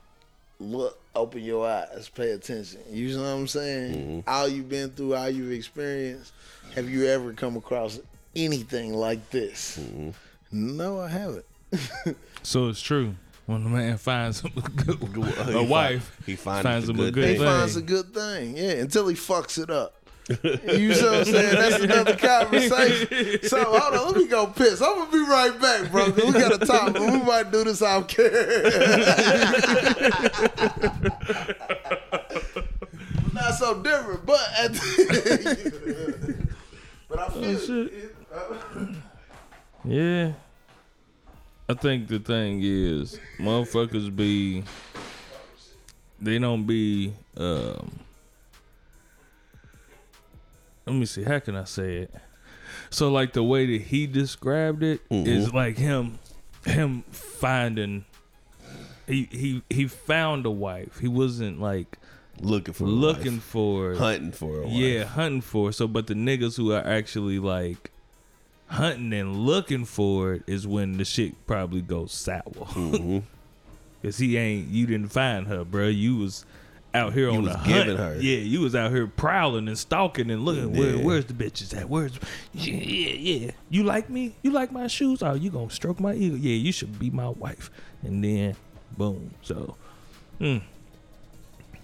look, 0.59 0.99
open 1.15 1.43
your 1.43 1.69
eyes, 1.69 2.09
pay 2.15 2.31
attention. 2.33 2.81
You 2.91 3.17
know 3.17 3.23
what 3.23 3.29
I'm 3.29 3.47
saying? 3.47 3.95
Mm-hmm. 3.95 4.29
All 4.29 4.49
you've 4.49 4.69
been 4.69 4.91
through, 4.91 5.15
all 5.15 5.29
you've 5.29 5.53
experienced. 5.53 6.33
Have 6.75 6.89
you 6.89 7.07
ever 7.07 7.33
come 7.33 7.57
across 7.57 8.01
anything 8.35 8.95
like 8.95 9.31
this? 9.31 9.79
Mm-hmm. 9.81 10.11
No, 10.77 11.01
I 11.01 11.09
haven't. 11.09 11.45
so 12.43 12.69
it's 12.69 12.81
true. 12.81 13.15
When 13.47 13.65
a 13.65 13.69
man 13.69 13.97
finds 13.99 14.45
a, 14.45 14.49
good, 14.49 14.99
He 15.15 15.21
a 15.23 15.33
find- 15.33 15.71
wife, 15.71 16.17
he 16.27 16.35
finds 16.37 16.63
finds 16.65 16.87
the 16.89 16.93
him 16.95 16.99
a 17.01 17.03
good 17.05 17.15
good 17.15 17.25
thing. 17.25 17.37
He 17.37 17.45
finds 17.45 17.77
a 17.77 17.83
good 17.83 18.15
thing, 18.15 18.57
yeah, 18.57 18.71
until 18.73 19.07
he 19.07 19.15
fucks 19.15 19.63
it 19.63 19.71
up. 19.71 19.95
You 20.29 20.89
know 20.89 21.13
what 21.13 21.19
I'm 21.19 21.25
saying? 21.25 21.55
That's 21.55 21.83
another 21.85 22.17
conversation. 22.17 23.49
So 23.49 23.63
hold 23.65 23.95
on, 23.95 24.07
let 24.13 24.17
me 24.17 24.27
go 24.27 24.49
piss. 24.49 24.83
I'm 24.83 24.97
gonna 24.99 25.13
be 25.13 25.19
right 25.21 25.57
back, 25.61 25.89
bro. 25.93 26.07
We 26.11 26.33
got 26.33 26.61
a 26.61 26.67
time. 26.67 26.95
We 26.95 27.23
might 27.23 27.53
do 27.53 27.63
this 27.63 27.81
off 27.81 28.09
camera. 28.09 28.37
Not 33.33 33.55
so 33.55 33.81
different, 33.83 34.25
but 34.27 34.41
at 34.59 34.73
the, 34.73 36.37
but 37.09 37.19
I 37.21 37.29
feel 37.29 37.59
shit. 37.61 37.93
it. 37.93 38.17
Uh, 38.35 38.87
Yeah. 39.85 40.33
I 41.69 41.75
think 41.75 42.07
the 42.09 42.19
thing 42.21 42.61
is, 42.63 43.19
motherfuckers 43.39 44.15
be, 44.15 44.63
they 46.21 46.39
don't 46.39 46.65
be, 46.65 47.13
um, 47.37 47.91
let 50.87 50.95
me 50.95 51.07
see, 51.07 51.25
how 51.25 51.39
can 51.41 51.57
I 51.57 51.65
say 51.65 51.97
it? 51.97 52.15
So, 52.91 53.11
like, 53.11 53.33
the 53.33 53.43
way 53.43 53.67
that 53.67 53.87
he 53.87 54.07
described 54.07 54.83
it 54.83 55.01
is 55.11 55.53
like 55.53 55.77
him, 55.77 56.19
him 56.65 57.03
finding, 57.11 58.05
he, 59.07 59.29
he, 59.31 59.63
he 59.69 59.87
found 59.87 60.47
a 60.47 60.51
wife. 60.51 60.99
He 61.01 61.09
wasn't 61.09 61.61
like 61.61 61.99
looking 62.41 62.75
for 62.75 62.85
a 62.85 62.89
looking 62.89 63.35
wife. 63.35 63.43
for, 63.43 63.95
hunting 63.97 64.33
for 64.33 64.61
a 64.61 64.67
wife. 64.67 64.73
yeah, 64.73 65.05
hunting 65.05 65.41
for. 65.41 65.71
it. 65.71 65.73
So, 65.73 65.89
but 65.89 66.07
the 66.07 66.15
niggas 66.15 66.57
who 66.57 66.73
are 66.73 66.87
actually 66.87 67.39
like 67.39 67.91
hunting 68.69 69.13
and 69.13 69.37
looking 69.37 69.85
for 69.85 70.35
it 70.35 70.43
is 70.47 70.67
when 70.67 70.99
the 70.99 71.05
shit 71.05 71.47
probably 71.47 71.83
goes 71.83 72.13
sour. 72.13 72.43
Mm-hmm. 72.43 73.19
Cause 74.03 74.19
he 74.19 74.37
ain't, 74.37 74.69
you 74.69 74.87
didn't 74.87 75.09
find 75.09 75.49
her, 75.49 75.65
bro. 75.65 75.89
You 75.89 76.17
was 76.17 76.45
out 76.97 77.13
here 77.13 77.31
on 77.31 77.43
was 77.43 77.53
the 77.53 77.59
giving 77.63 77.97
hunt. 77.97 78.17
her. 78.17 78.21
Yeah, 78.21 78.39
you 78.39 78.61
was 78.61 78.75
out 78.75 78.91
here 78.91 79.07
prowling 79.07 79.69
and 79.69 79.79
stalking 79.79 80.31
and 80.31 80.45
looking. 80.45 80.77
Where, 80.77 80.99
where's 80.99 81.27
the 81.27 81.35
bitches 81.35 81.77
at? 81.77 81.89
Where's 81.89 82.19
yeah, 82.55 82.75
yeah, 82.75 83.15
yeah. 83.45 83.51
You 83.71 83.85
like 83.85 84.09
me? 84.11 84.35
You 84.43 84.51
like 84.51 84.73
my 84.73 84.87
shoes? 84.87 85.23
Oh, 85.23 85.35
you 85.35 85.51
gonna 85.51 85.71
stroke 85.71 86.01
my 86.01 86.15
ego? 86.15 86.37
Yeah, 86.37 86.55
you 86.57 86.73
should 86.73 86.99
be 86.99 87.11
my 87.11 87.29
wife. 87.29 87.71
And 88.03 88.23
then, 88.25 88.57
boom. 88.97 89.33
So, 89.43 89.77
hmm. 90.39 90.59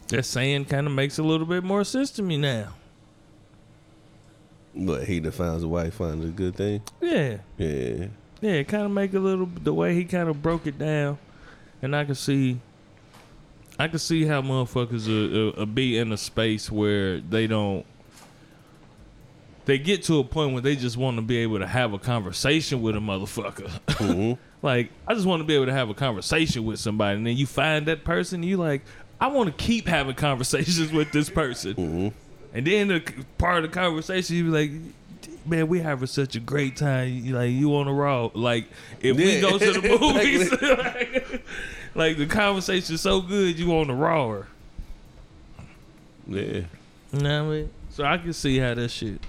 That 0.08 0.24
saying 0.24 0.66
kind 0.66 0.86
of 0.86 0.92
makes 0.92 1.18
a 1.18 1.22
little 1.22 1.46
bit 1.46 1.64
more 1.64 1.84
sense 1.84 2.10
to 2.12 2.22
me 2.22 2.36
now. 2.36 2.74
But 4.74 5.04
he 5.04 5.20
defines 5.20 5.62
a 5.62 5.68
wife 5.68 5.94
finds 5.94 6.24
a 6.24 6.28
good 6.28 6.56
thing. 6.56 6.82
Yeah, 7.00 7.38
Yeah. 7.58 8.06
yeah. 8.40 8.50
It 8.52 8.68
kind 8.68 8.84
of 8.84 8.90
make 8.90 9.12
a 9.14 9.18
little 9.18 9.46
the 9.46 9.72
way 9.74 9.94
he 9.94 10.04
kind 10.04 10.28
of 10.28 10.42
broke 10.42 10.66
it 10.66 10.78
down, 10.78 11.18
and 11.82 11.94
I 11.94 12.04
can 12.04 12.14
see, 12.14 12.58
I 13.83 13.89
can 13.89 13.99
see 13.99 14.24
how 14.24 14.41
motherfuckers 14.43 15.09
will, 15.09 15.47
will, 15.47 15.53
will 15.57 15.66
be 15.66 15.99
in 15.99 16.12
a 16.12 16.16
space 16.16 16.70
where 16.70 17.18
they 17.18 17.49
don't, 17.49 17.85
they 19.64 19.76
get 19.76 20.05
to 20.05 20.20
a 20.20 20.24
point 20.24 20.53
where 20.53 20.62
they 20.62 20.76
just 20.76 20.97
want 20.97 21.16
to 21.16 21.22
be 21.22 21.39
able 21.39 21.59
to 21.59 21.66
have 21.66 21.93
a 21.93 21.99
conversation 21.99 22.80
with 22.80 22.95
a 22.95 23.01
motherfucker. 23.01 23.68
Mm-hmm. 23.87 24.41
like, 24.64 24.91
I 25.09 25.14
just 25.14 25.26
want 25.26 25.41
to 25.41 25.45
be 25.45 25.57
able 25.57 25.66
to 25.66 25.72
have 25.72 25.91
a 25.91 25.95
conversation 25.95 26.64
with 26.64 26.78
somebody, 26.78 27.16
and 27.16 27.26
then 27.26 27.37
you 27.37 27.45
find 27.45 27.87
that 27.87 28.05
person, 28.05 28.45
you 28.45 28.57
like, 28.57 28.83
I 29.20 29.26
want 29.26 29.49
to 29.49 29.64
keep 29.64 29.89
having 29.89 30.14
conversations 30.16 30.93
with 30.93 31.11
this 31.11 31.28
person. 31.28 31.74
Mm-hmm. 31.74 32.09
And 32.55 32.66
then 32.66 32.87
the 32.87 33.03
part 33.37 33.64
of 33.64 33.70
the 33.72 33.74
conversation, 33.74 34.37
you 34.37 34.45
be 34.45 34.51
like, 34.51 34.70
man, 35.45 35.66
we 35.66 35.80
having 35.80 36.07
such 36.07 36.37
a 36.37 36.41
great 36.41 36.76
time. 36.76 37.09
You 37.24 37.35
like, 37.35 37.51
you 37.51 37.74
on 37.74 37.87
the 37.87 37.93
road. 37.93 38.37
Like, 38.37 38.66
if 39.01 39.16
we 39.16 39.41
go 39.41 39.59
to 39.59 39.72
the 39.72 39.89
movies, 40.01 40.53
like, 40.53 41.22
like, 41.95 42.16
the 42.16 42.26
conversation's 42.26 43.01
so 43.01 43.20
good, 43.20 43.59
you 43.59 43.76
on 43.76 43.88
the 43.88 43.95
raw. 43.95 44.43
Yeah. 46.26 46.43
You 46.43 46.66
know 47.12 47.45
what 47.45 47.53
I 47.53 47.57
mean? 47.57 47.70
So 47.90 48.05
I 48.05 48.18
can 48.18 48.32
see 48.32 48.59
how 48.59 48.74
that 48.74 48.88
shit 48.90 49.20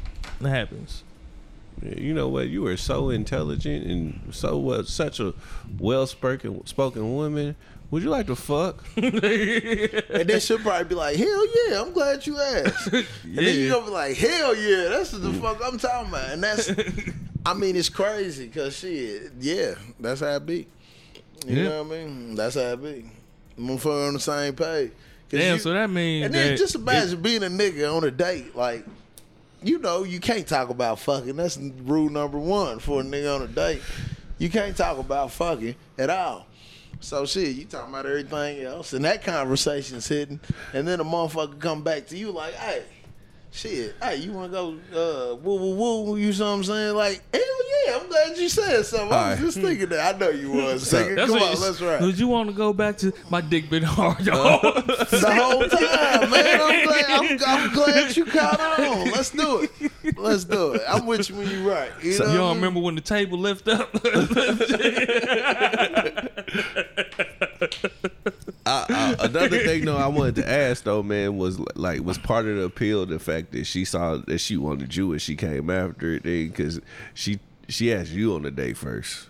happens. 0.42 1.04
Yeah, 1.82 2.00
You 2.00 2.14
know 2.14 2.30
what? 2.30 2.48
You 2.48 2.66
are 2.68 2.78
so 2.78 3.10
intelligent 3.10 3.86
and 3.86 4.34
so 4.34 4.58
what? 4.58 4.88
Such 4.88 5.20
a 5.20 5.34
well 5.80 6.08
spoken 6.08 6.66
spoken 6.66 7.14
woman. 7.14 7.56
Would 7.92 8.04
you 8.04 8.10
like 8.10 8.28
to 8.28 8.36
fuck? 8.36 8.84
And 8.96 10.30
then 10.30 10.40
she'll 10.40 10.58
probably 10.60 10.86
be 10.86 10.96
like, 10.96 11.16
hell 11.16 11.46
yeah, 11.68 11.82
I'm 11.82 11.92
glad 11.92 12.26
you 12.26 12.40
asked. 12.40 12.88
And 12.88 13.06
then 13.24 13.56
you 13.56 13.70
gonna 13.70 13.86
be 13.86 13.92
like, 13.92 14.18
hell 14.18 14.56
yeah, 14.56 14.90
that's 14.90 15.14
what 15.14 15.22
the 15.22 15.30
mm. 15.30 15.42
fuck 15.42 15.62
I'm 15.64 15.78
talking 15.78 16.10
about. 16.10 16.32
And 16.32 16.44
that's, 16.44 16.72
I 17.46 17.54
mean, 17.54 17.76
it's 17.76 17.90
crazy 17.90 18.48
because 18.48 18.78
shit, 18.78 19.34
yeah, 19.40 19.76
that's 20.00 20.22
how 20.22 20.36
it 20.36 20.46
be. 20.46 20.68
You 21.48 21.58
Yeah. 21.58 21.64
know 21.70 21.84
what 21.84 21.94
I 21.98 22.06
mean? 22.06 22.36
That's 22.36 22.56
how 22.56 22.62
it 22.62 22.82
be. 22.84 23.06
Motherfucker 23.60 24.08
on 24.08 24.14
the 24.14 24.20
same 24.20 24.54
page. 24.56 24.92
Damn, 25.30 25.56
you- 25.56 25.60
so 25.60 25.74
that 25.74 25.90
means 25.90 26.26
And 26.26 26.34
then 26.36 26.50
that 26.52 26.58
just 26.58 26.76
imagine 26.76 27.22
being 27.22 27.44
a 27.44 27.48
nigga 27.48 27.96
on 27.96 28.04
a 28.04 28.12
date, 28.12 28.56
like, 28.56 28.86
you 29.64 29.80
know, 29.80 30.04
you 30.04 30.20
can't 30.20 30.48
talk 30.48 30.70
about 30.70 31.00
fucking. 31.00 31.36
That's 31.36 31.58
rule 31.58 32.10
number 32.10 32.38
one 32.38 32.80
for 32.80 33.02
a 33.02 33.04
nigga 33.04 33.36
on 33.36 33.42
a 33.42 33.48
date. 33.48 33.82
You 34.38 34.50
can't 34.50 34.76
talk 34.76 34.98
about 35.00 35.32
fucking 35.32 35.76
at 35.98 36.10
all. 36.10 36.46
So 37.00 37.26
shit, 37.26 37.56
you 37.56 37.66
talking 37.66 37.90
about 37.94 38.06
everything 38.06 38.62
else, 38.64 38.94
and 38.94 39.04
that 39.06 39.24
conversation's 39.24 40.08
hitting, 40.08 40.40
and 40.74 40.88
then 40.88 41.00
a 41.00 41.04
motherfucker 41.06 41.60
come 41.60 41.82
back 41.84 42.08
to 42.08 42.18
you 42.18 42.32
like, 42.32 42.54
hey, 42.54 42.84
shit, 43.54 43.96
hey, 44.02 44.16
you 44.18 44.32
wanna 44.34 44.50
go 44.50 44.76
uh 44.94 45.36
woo 45.36 45.56
woo 45.56 45.76
woo, 45.76 46.16
you 46.18 46.34
know 46.34 46.46
what 46.52 46.58
I'm 46.58 46.64
saying? 46.64 46.96
Like, 46.96 47.22
hell 47.34 47.42
yeah, 47.88 47.98
I'm 48.02 48.08
glad 48.10 48.38
you 48.38 48.50
said 48.50 48.84
something. 48.86 49.12
I 49.12 49.12
was 49.12 49.24
Alright. 49.24 49.40
just 49.40 49.58
thinking 49.60 49.90
that. 49.90 50.16
I 50.16 50.18
know 50.18 50.30
you 50.30 50.52
was. 50.54 50.90
So- 50.90 51.04
nigga. 51.04 51.28
Come 51.28 51.36
on, 51.42 51.54
you- 51.54 51.60
let's 51.62 51.82
ride. 51.82 52.02
Would 52.02 52.18
you 52.20 52.28
want 52.28 52.50
to 52.50 52.56
go 52.56 52.74
back 52.74 52.98
to 53.00 53.14
my 53.30 53.42
dick 53.42 53.70
been 53.70 53.84
hard, 53.84 54.28
Uh, 54.28 54.32
y'all? 54.34 54.62
the 54.82 55.34
whole 55.34 55.68
time, 55.68 56.30
man. 56.32 56.62
I'm 56.62 56.84
glad, 56.88 57.06
I'm, 57.10 57.40
I'm 57.68 57.74
glad 57.74 58.16
you 58.18 58.26
caught 58.26 58.60
on. 58.60 59.12
Let's 59.12 59.30
do 59.32 59.68
it. 59.80 59.92
Let's 60.18 60.44
do 60.46 60.74
it. 60.74 60.82
I'm 60.88 61.06
with 61.06 61.30
you 61.30 61.36
when 61.36 61.50
you 61.50 61.70
right. 61.70 61.92
You 62.02 62.14
So 62.14 62.24
know 62.26 62.34
you 62.34 62.40
what 62.40 62.46
I 62.46 62.48
don't 62.48 62.56
mean? 62.56 62.62
remember 62.64 62.80
when 62.82 62.96
the 62.96 63.02
table 63.02 63.38
lift 63.38 63.68
up? 63.68 63.94
Another 68.66 69.60
thing 69.60 69.86
though 69.86 69.98
I 69.98 70.08
wanted 70.08 70.36
to 70.36 70.50
ask 70.50 70.84
though, 70.84 71.04
man, 71.04 71.38
was 71.38 71.60
like 71.76 72.02
was 72.02 72.18
part 72.18 72.46
of 72.46 72.56
the 72.56 72.64
appeal 72.64 73.06
the 73.06 73.20
fact 73.20 73.52
that 73.52 73.66
she 73.66 73.84
saw 73.86 74.18
that 74.28 74.40
she 74.40 74.58
wanted 74.58 74.96
you 74.96 75.12
and 75.12 75.22
she 75.22 75.36
came 75.36 75.70
after 75.70 76.14
it 76.14 76.24
then 76.24 76.48
because 76.48 76.80
she 77.14 77.40
she 77.68 77.94
asked 77.94 78.12
you 78.12 78.36
on 78.36 78.44
the 78.44 78.52
date 78.52 78.78
first. 78.78 79.28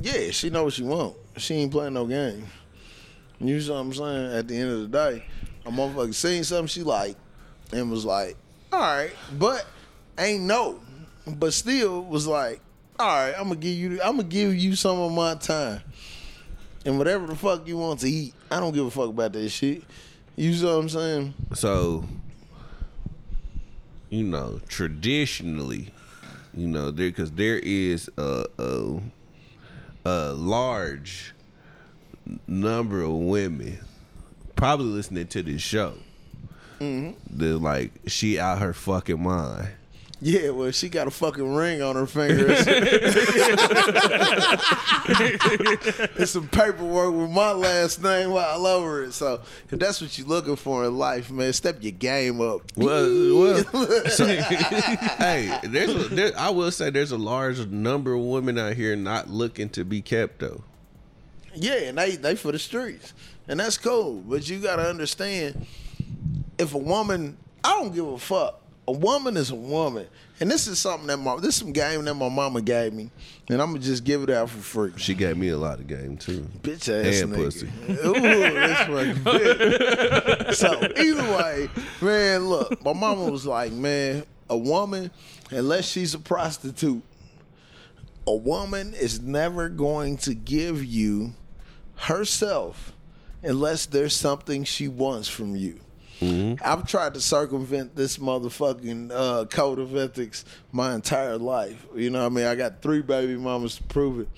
Yeah, 0.00 0.30
she 0.30 0.50
know 0.50 0.64
what 0.64 0.72
she 0.72 0.84
want. 0.84 1.16
She 1.36 1.54
ain't 1.54 1.72
playing 1.72 1.94
no 1.94 2.06
game. 2.06 2.46
You 3.40 3.58
know 3.58 3.74
what 3.74 3.80
I'm 3.80 3.92
saying? 3.92 4.38
At 4.38 4.48
the 4.48 4.56
end 4.56 4.70
of 4.70 4.80
the 4.82 4.88
day, 4.88 5.24
a 5.66 5.70
motherfucker 5.70 6.14
seen 6.14 6.44
something 6.44 6.68
she 6.68 6.82
like 6.82 7.16
and 7.72 7.90
was 7.90 8.04
like, 8.04 8.36
all 8.72 8.80
right, 8.80 9.10
but 9.38 9.66
ain't 10.18 10.44
no. 10.44 10.80
But 11.26 11.52
still 11.52 12.02
was 12.04 12.26
like, 12.26 12.60
all 12.98 13.06
right, 13.06 13.34
I'm 13.36 13.48
gonna 13.48 13.56
give 13.56 13.76
you 13.76 14.00
I'm 14.02 14.16
gonna 14.16 14.28
give 14.28 14.54
you 14.54 14.76
some 14.76 14.98
of 14.98 15.12
my 15.12 15.34
time. 15.34 15.82
And 16.84 16.98
whatever 16.98 17.26
the 17.26 17.36
fuck 17.36 17.66
you 17.66 17.76
want 17.78 18.00
to 18.00 18.10
eat, 18.10 18.34
I 18.50 18.58
don't 18.60 18.72
give 18.72 18.86
a 18.86 18.90
fuck 18.90 19.10
about 19.10 19.32
that 19.34 19.48
shit. 19.48 19.82
You 20.36 20.52
see 20.54 20.64
what 20.64 20.72
I'm 20.72 20.88
saying? 20.88 21.34
So, 21.54 22.04
you 24.10 24.24
know, 24.24 24.60
traditionally, 24.68 25.90
you 26.54 26.66
know, 26.66 26.90
there 26.90 27.08
because 27.08 27.32
there 27.32 27.58
is 27.58 28.10
a, 28.16 28.46
a 28.58 29.00
a 30.04 30.32
large 30.32 31.34
number 32.46 33.02
of 33.02 33.12
women 33.12 33.78
probably 34.56 34.86
listening 34.86 35.26
to 35.28 35.42
this 35.42 35.62
show. 35.62 35.94
Mm-hmm. 36.80 37.12
They're 37.30 37.54
like, 37.54 37.92
she 38.06 38.38
out 38.38 38.58
her 38.58 38.72
fucking 38.72 39.22
mind. 39.22 39.68
Yeah, 40.24 40.50
well, 40.50 40.70
she 40.70 40.88
got 40.88 41.08
a 41.08 41.10
fucking 41.10 41.52
ring 41.52 41.82
on 41.82 41.96
her 41.96 42.06
finger. 42.06 42.46
It's 46.16 46.30
some 46.30 46.46
paperwork 46.46 47.12
with 47.12 47.30
my 47.30 47.50
last 47.50 48.00
name 48.00 48.30
all 48.30 48.64
over 48.64 49.02
it. 49.02 49.14
So 49.14 49.40
if 49.68 49.80
that's 49.80 50.00
what 50.00 50.16
you're 50.16 50.28
looking 50.28 50.54
for 50.54 50.84
in 50.84 50.96
life, 50.96 51.28
man, 51.32 51.52
step 51.52 51.78
your 51.80 51.90
game 51.90 52.40
up. 52.40 52.60
Well, 52.76 53.36
well, 53.36 53.64
so, 54.10 54.26
hey, 54.26 55.58
there's 55.64 55.90
a, 55.90 56.08
there, 56.14 56.30
I 56.38 56.50
will 56.50 56.70
say 56.70 56.90
there's 56.90 57.10
a 57.10 57.18
large 57.18 57.66
number 57.66 58.14
of 58.14 58.22
women 58.22 58.58
out 58.58 58.74
here 58.74 58.94
not 58.94 59.28
looking 59.28 59.70
to 59.70 59.84
be 59.84 60.02
kept 60.02 60.38
though. 60.38 60.62
Yeah, 61.52 61.80
and 61.88 61.98
they 61.98 62.14
they 62.14 62.36
for 62.36 62.52
the 62.52 62.60
streets, 62.60 63.12
and 63.48 63.58
that's 63.58 63.76
cool. 63.76 64.22
But 64.24 64.48
you 64.48 64.60
gotta 64.60 64.88
understand, 64.88 65.66
if 66.58 66.74
a 66.74 66.78
woman, 66.78 67.38
I 67.64 67.70
don't 67.70 67.92
give 67.92 68.06
a 68.06 68.18
fuck. 68.18 68.61
A 68.88 68.92
woman 68.92 69.36
is 69.36 69.50
a 69.50 69.54
woman, 69.54 70.08
and 70.40 70.50
this 70.50 70.66
is 70.66 70.78
something 70.80 71.06
that 71.06 71.16
my 71.18 71.36
this 71.36 71.50
is 71.50 71.54
some 71.56 71.72
game 71.72 72.04
that 72.04 72.14
my 72.14 72.28
mama 72.28 72.60
gave 72.60 72.92
me, 72.92 73.10
and 73.48 73.62
I'm 73.62 73.68
gonna 73.68 73.78
just 73.78 74.02
give 74.02 74.24
it 74.24 74.30
out 74.30 74.50
for 74.50 74.58
free. 74.58 74.92
She 74.96 75.14
gave 75.14 75.36
me 75.36 75.50
a 75.50 75.56
lot 75.56 75.78
of 75.78 75.86
game 75.86 76.16
too. 76.16 76.46
Bitch 76.62 76.88
ass 76.88 77.22
And 77.22 77.32
nigga. 77.32 77.36
pussy. 77.36 77.66
Ooh, 78.04 78.12
that's 78.52 78.80
fucking 78.80 79.22
bitch. 79.22 80.54
So 80.54 80.80
either 81.00 81.22
way, 81.36 81.68
man, 82.00 82.48
look, 82.48 82.84
my 82.84 82.92
mama 82.92 83.30
was 83.30 83.46
like, 83.46 83.70
man, 83.72 84.24
a 84.50 84.56
woman, 84.56 85.12
unless 85.50 85.86
she's 85.88 86.14
a 86.14 86.18
prostitute, 86.18 87.02
a 88.26 88.34
woman 88.34 88.94
is 88.94 89.20
never 89.20 89.68
going 89.68 90.16
to 90.18 90.34
give 90.34 90.84
you 90.84 91.34
herself 91.96 92.92
unless 93.44 93.86
there's 93.86 94.14
something 94.16 94.64
she 94.64 94.88
wants 94.88 95.28
from 95.28 95.54
you. 95.54 95.78
I've 96.64 96.86
tried 96.86 97.14
to 97.14 97.20
circumvent 97.20 97.96
this 97.96 98.18
motherfucking 98.18 99.10
uh, 99.14 99.44
code 99.46 99.78
of 99.78 99.96
ethics 99.96 100.44
my 100.72 100.94
entire 100.94 101.36
life. 101.38 101.84
You 101.94 102.10
know 102.10 102.20
what 102.20 102.26
I 102.32 102.34
mean? 102.34 102.44
I 102.46 102.54
got 102.54 102.80
three 102.82 103.02
baby 103.02 103.36
mamas 103.36 103.76
to 103.76 103.82
prove 103.84 104.20
it. 104.20 104.28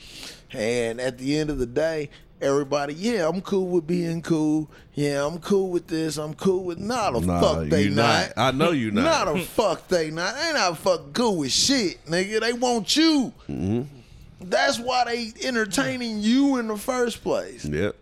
And 0.53 1.01
at 1.01 1.19
the 1.19 1.37
end 1.39 1.51
of 1.51 1.59
the 1.59 1.67
day, 1.67 2.11
everybody, 2.41 2.95
yeah, 2.95 3.29
I'm 3.29 3.41
cool 3.41 3.67
with 3.69 3.87
being 3.87 4.23
cool. 4.23 4.71
Yeah, 4.95 5.27
I'm 5.27 5.39
cool 5.41 5.71
with 5.71 5.89
this. 5.89 6.17
I'm 6.17 6.35
cool 6.35 6.65
with 6.65 6.79
not 6.79 7.17
a 7.17 7.21
Nah, 7.21 7.41
fuck 7.41 7.69
they 7.69 7.89
not. 7.89 7.97
not. 7.97 8.33
I 8.37 8.51
know 8.53 8.71
you 8.71 8.91
not. 8.93 9.03
Not 9.27 9.37
a 9.37 9.41
fuck 9.43 9.89
they 9.89 10.11
not. 10.11 10.35
They 10.37 10.53
not 10.53 10.79
fucking 10.79 11.13
cool 11.13 11.39
with 11.39 11.51
shit, 11.53 12.05
nigga. 12.07 12.41
They 12.41 12.53
want 12.53 12.97
you. 12.97 13.33
Mm-hmm. 13.49 13.83
That's 14.43 14.79
why 14.79 15.05
they 15.07 15.33
entertaining 15.47 16.19
you 16.21 16.59
in 16.59 16.69
the 16.69 16.77
first 16.77 17.23
place. 17.23 17.65
Yep. 17.65 17.97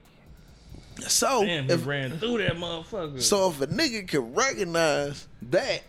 So 1.01 1.45
Damn, 1.45 1.70
if 1.70 1.86
ran 1.86 2.18
through 2.18 2.38
that 2.38 2.57
motherfucker. 2.57 3.20
so 3.20 3.51
if 3.51 3.61
a 3.61 3.66
nigga 3.66 4.07
can 4.07 4.34
recognize 4.34 5.26
that, 5.51 5.82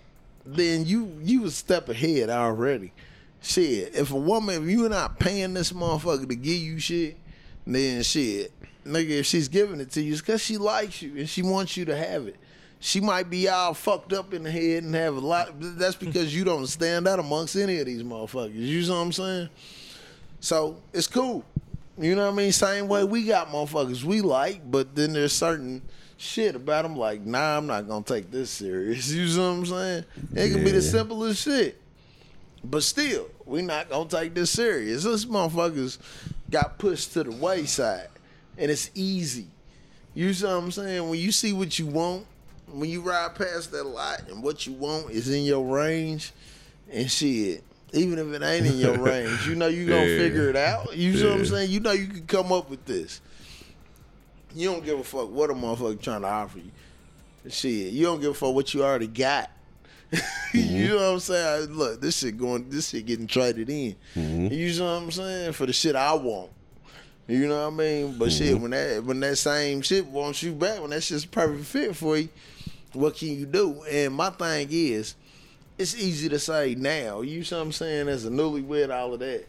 then 0.45 0.85
you 0.85 1.19
you 1.21 1.45
a 1.45 1.51
step 1.51 1.89
ahead 1.89 2.29
already. 2.29 2.91
Shit, 3.41 3.95
if 3.95 4.11
a 4.11 4.15
woman, 4.17 4.63
if 4.63 4.69
you're 4.69 4.89
not 4.89 5.19
paying 5.19 5.53
this 5.53 5.73
motherfucker 5.73 6.27
to 6.29 6.35
give 6.35 6.57
you 6.61 6.79
shit, 6.79 7.17
then 7.67 8.01
shit, 8.03 8.53
nigga, 8.85 9.19
if 9.19 9.25
she's 9.25 9.49
giving 9.49 9.79
it 9.81 9.91
to 9.91 10.01
you, 10.01 10.13
it's 10.13 10.21
because 10.21 10.41
she 10.41 10.57
likes 10.57 11.01
you 11.01 11.17
and 11.17 11.27
she 11.29 11.41
wants 11.41 11.75
you 11.75 11.85
to 11.85 11.95
have 11.95 12.27
it. 12.27 12.37
She 12.79 12.99
might 12.99 13.29
be 13.29 13.47
all 13.47 13.73
fucked 13.73 14.11
up 14.11 14.33
in 14.33 14.43
the 14.43 14.51
head 14.51 14.83
and 14.83 14.93
have 14.95 15.15
a 15.15 15.19
lot. 15.19 15.49
That's 15.57 15.95
because 15.95 16.35
you 16.35 16.43
don't 16.43 16.67
stand 16.67 17.07
out 17.07 17.19
amongst 17.19 17.55
any 17.55 17.79
of 17.79 17.85
these 17.85 18.03
motherfuckers. 18.03 18.55
You 18.55 18.85
know 18.87 18.95
what 18.95 19.01
I'm 19.01 19.11
saying? 19.13 19.49
So 20.41 20.77
it's 20.91 21.07
cool. 21.07 21.45
You 21.97 22.15
know 22.15 22.25
what 22.25 22.33
I 22.33 22.37
mean? 22.37 22.51
Same 22.51 22.87
way 22.87 23.03
we 23.03 23.25
got 23.25 23.49
motherfuckers 23.49 24.03
we 24.03 24.21
like, 24.21 24.69
but 24.69 24.95
then 24.95 25.13
there's 25.13 25.33
certain 25.33 25.81
shit 26.17 26.55
about 26.55 26.83
them 26.83 26.95
like, 26.95 27.21
nah, 27.21 27.57
I'm 27.57 27.67
not 27.67 27.87
gonna 27.87 28.03
take 28.03 28.31
this 28.31 28.49
serious. 28.49 29.11
You 29.13 29.27
know 29.37 29.51
what 29.51 29.57
I'm 29.57 29.65
saying? 29.65 30.05
It 30.35 30.53
can 30.53 30.63
be 30.63 30.71
the 30.71 30.81
simplest 30.81 31.43
shit. 31.43 31.79
But 32.63 32.83
still, 32.83 33.29
we 33.45 33.61
not 33.61 33.89
gonna 33.89 34.09
take 34.09 34.33
this 34.33 34.49
serious. 34.49 35.03
This 35.03 35.25
motherfuckers 35.25 35.99
got 36.49 36.77
pushed 36.77 37.13
to 37.13 37.23
the 37.23 37.31
wayside. 37.31 38.07
And 38.57 38.71
it's 38.71 38.89
easy. 38.95 39.47
You 40.13 40.33
see 40.33 40.45
what 40.45 40.53
I'm 40.53 40.71
saying? 40.71 41.09
When 41.09 41.19
you 41.19 41.31
see 41.31 41.53
what 41.53 41.77
you 41.77 41.87
want, 41.87 42.25
when 42.71 42.89
you 42.89 43.01
ride 43.01 43.35
past 43.35 43.71
that 43.71 43.83
lot 43.83 44.29
and 44.29 44.41
what 44.41 44.65
you 44.65 44.73
want 44.73 45.11
is 45.11 45.29
in 45.29 45.43
your 45.43 45.63
range 45.63 46.31
and 46.91 47.09
shit. 47.09 47.63
Even 47.93 48.17
if 48.17 48.27
it 48.33 48.43
ain't 48.43 48.65
in 48.65 48.77
your 48.77 48.97
range, 48.97 49.47
you 49.47 49.55
know 49.55 49.67
you 49.67 49.87
gonna 49.87 50.05
Yeah. 50.05 50.17
figure 50.17 50.49
it 50.49 50.55
out. 50.55 50.95
You 50.97 51.15
see 51.15 51.25
what 51.25 51.33
I'm 51.37 51.45
saying? 51.45 51.71
You 51.71 51.79
know 51.79 51.91
you 51.91 52.07
can 52.07 52.25
come 52.25 52.51
up 52.51 52.69
with 52.69 52.85
this. 52.85 53.21
You 54.55 54.71
don't 54.71 54.83
give 54.83 54.99
a 54.99 55.03
fuck 55.03 55.29
what 55.29 55.49
a 55.49 55.53
motherfucker 55.53 56.01
trying 56.01 56.21
to 56.21 56.27
offer 56.27 56.59
you. 56.59 56.71
Shit, 57.49 57.93
you 57.93 58.05
don't 58.05 58.19
give 58.19 58.31
a 58.31 58.33
fuck 58.33 58.53
what 58.53 58.73
you 58.73 58.83
already 58.83 59.07
got. 59.07 59.49
you 60.11 60.19
mm-hmm. 60.19 60.87
know 60.89 60.95
what 60.95 61.13
I'm 61.13 61.19
saying? 61.19 61.69
Look, 61.71 62.01
this 62.01 62.17
shit 62.19 62.37
going, 62.37 62.69
this 62.69 62.89
shit 62.89 63.05
getting 63.05 63.25
traded 63.25 63.69
in. 63.69 63.95
Mm-hmm. 64.15 64.53
You 64.53 64.79
know 64.79 64.85
what 64.85 65.03
I'm 65.03 65.11
saying? 65.11 65.53
For 65.53 65.65
the 65.65 65.73
shit 65.73 65.95
I 65.95 66.13
want. 66.13 66.51
You 67.27 67.47
know 67.47 67.69
what 67.69 67.73
I 67.73 67.75
mean? 67.75 68.17
But 68.17 68.31
shit, 68.31 68.53
mm-hmm. 68.53 68.61
when 68.61 68.71
that 68.71 69.03
when 69.03 69.19
that 69.21 69.37
same 69.37 69.81
shit 69.81 70.05
wants 70.05 70.43
you 70.43 70.53
back, 70.53 70.81
when 70.81 70.91
that 70.91 71.01
shit's 71.01 71.23
a 71.23 71.27
perfect 71.27 71.65
fit 71.65 71.95
for 71.95 72.17
you, 72.17 72.29
what 72.93 73.15
can 73.15 73.29
you 73.29 73.45
do? 73.45 73.81
And 73.89 74.13
my 74.13 74.29
thing 74.29 74.67
is, 74.71 75.15
it's 75.77 75.95
easy 75.95 76.29
to 76.29 76.39
say 76.39 76.75
now. 76.75 77.21
You 77.21 77.39
know 77.39 77.57
what 77.57 77.63
I'm 77.63 77.71
saying? 77.71 78.07
As 78.07 78.25
a 78.25 78.29
newlywed, 78.29 78.93
all 78.93 79.13
of 79.13 79.19
that, 79.19 79.45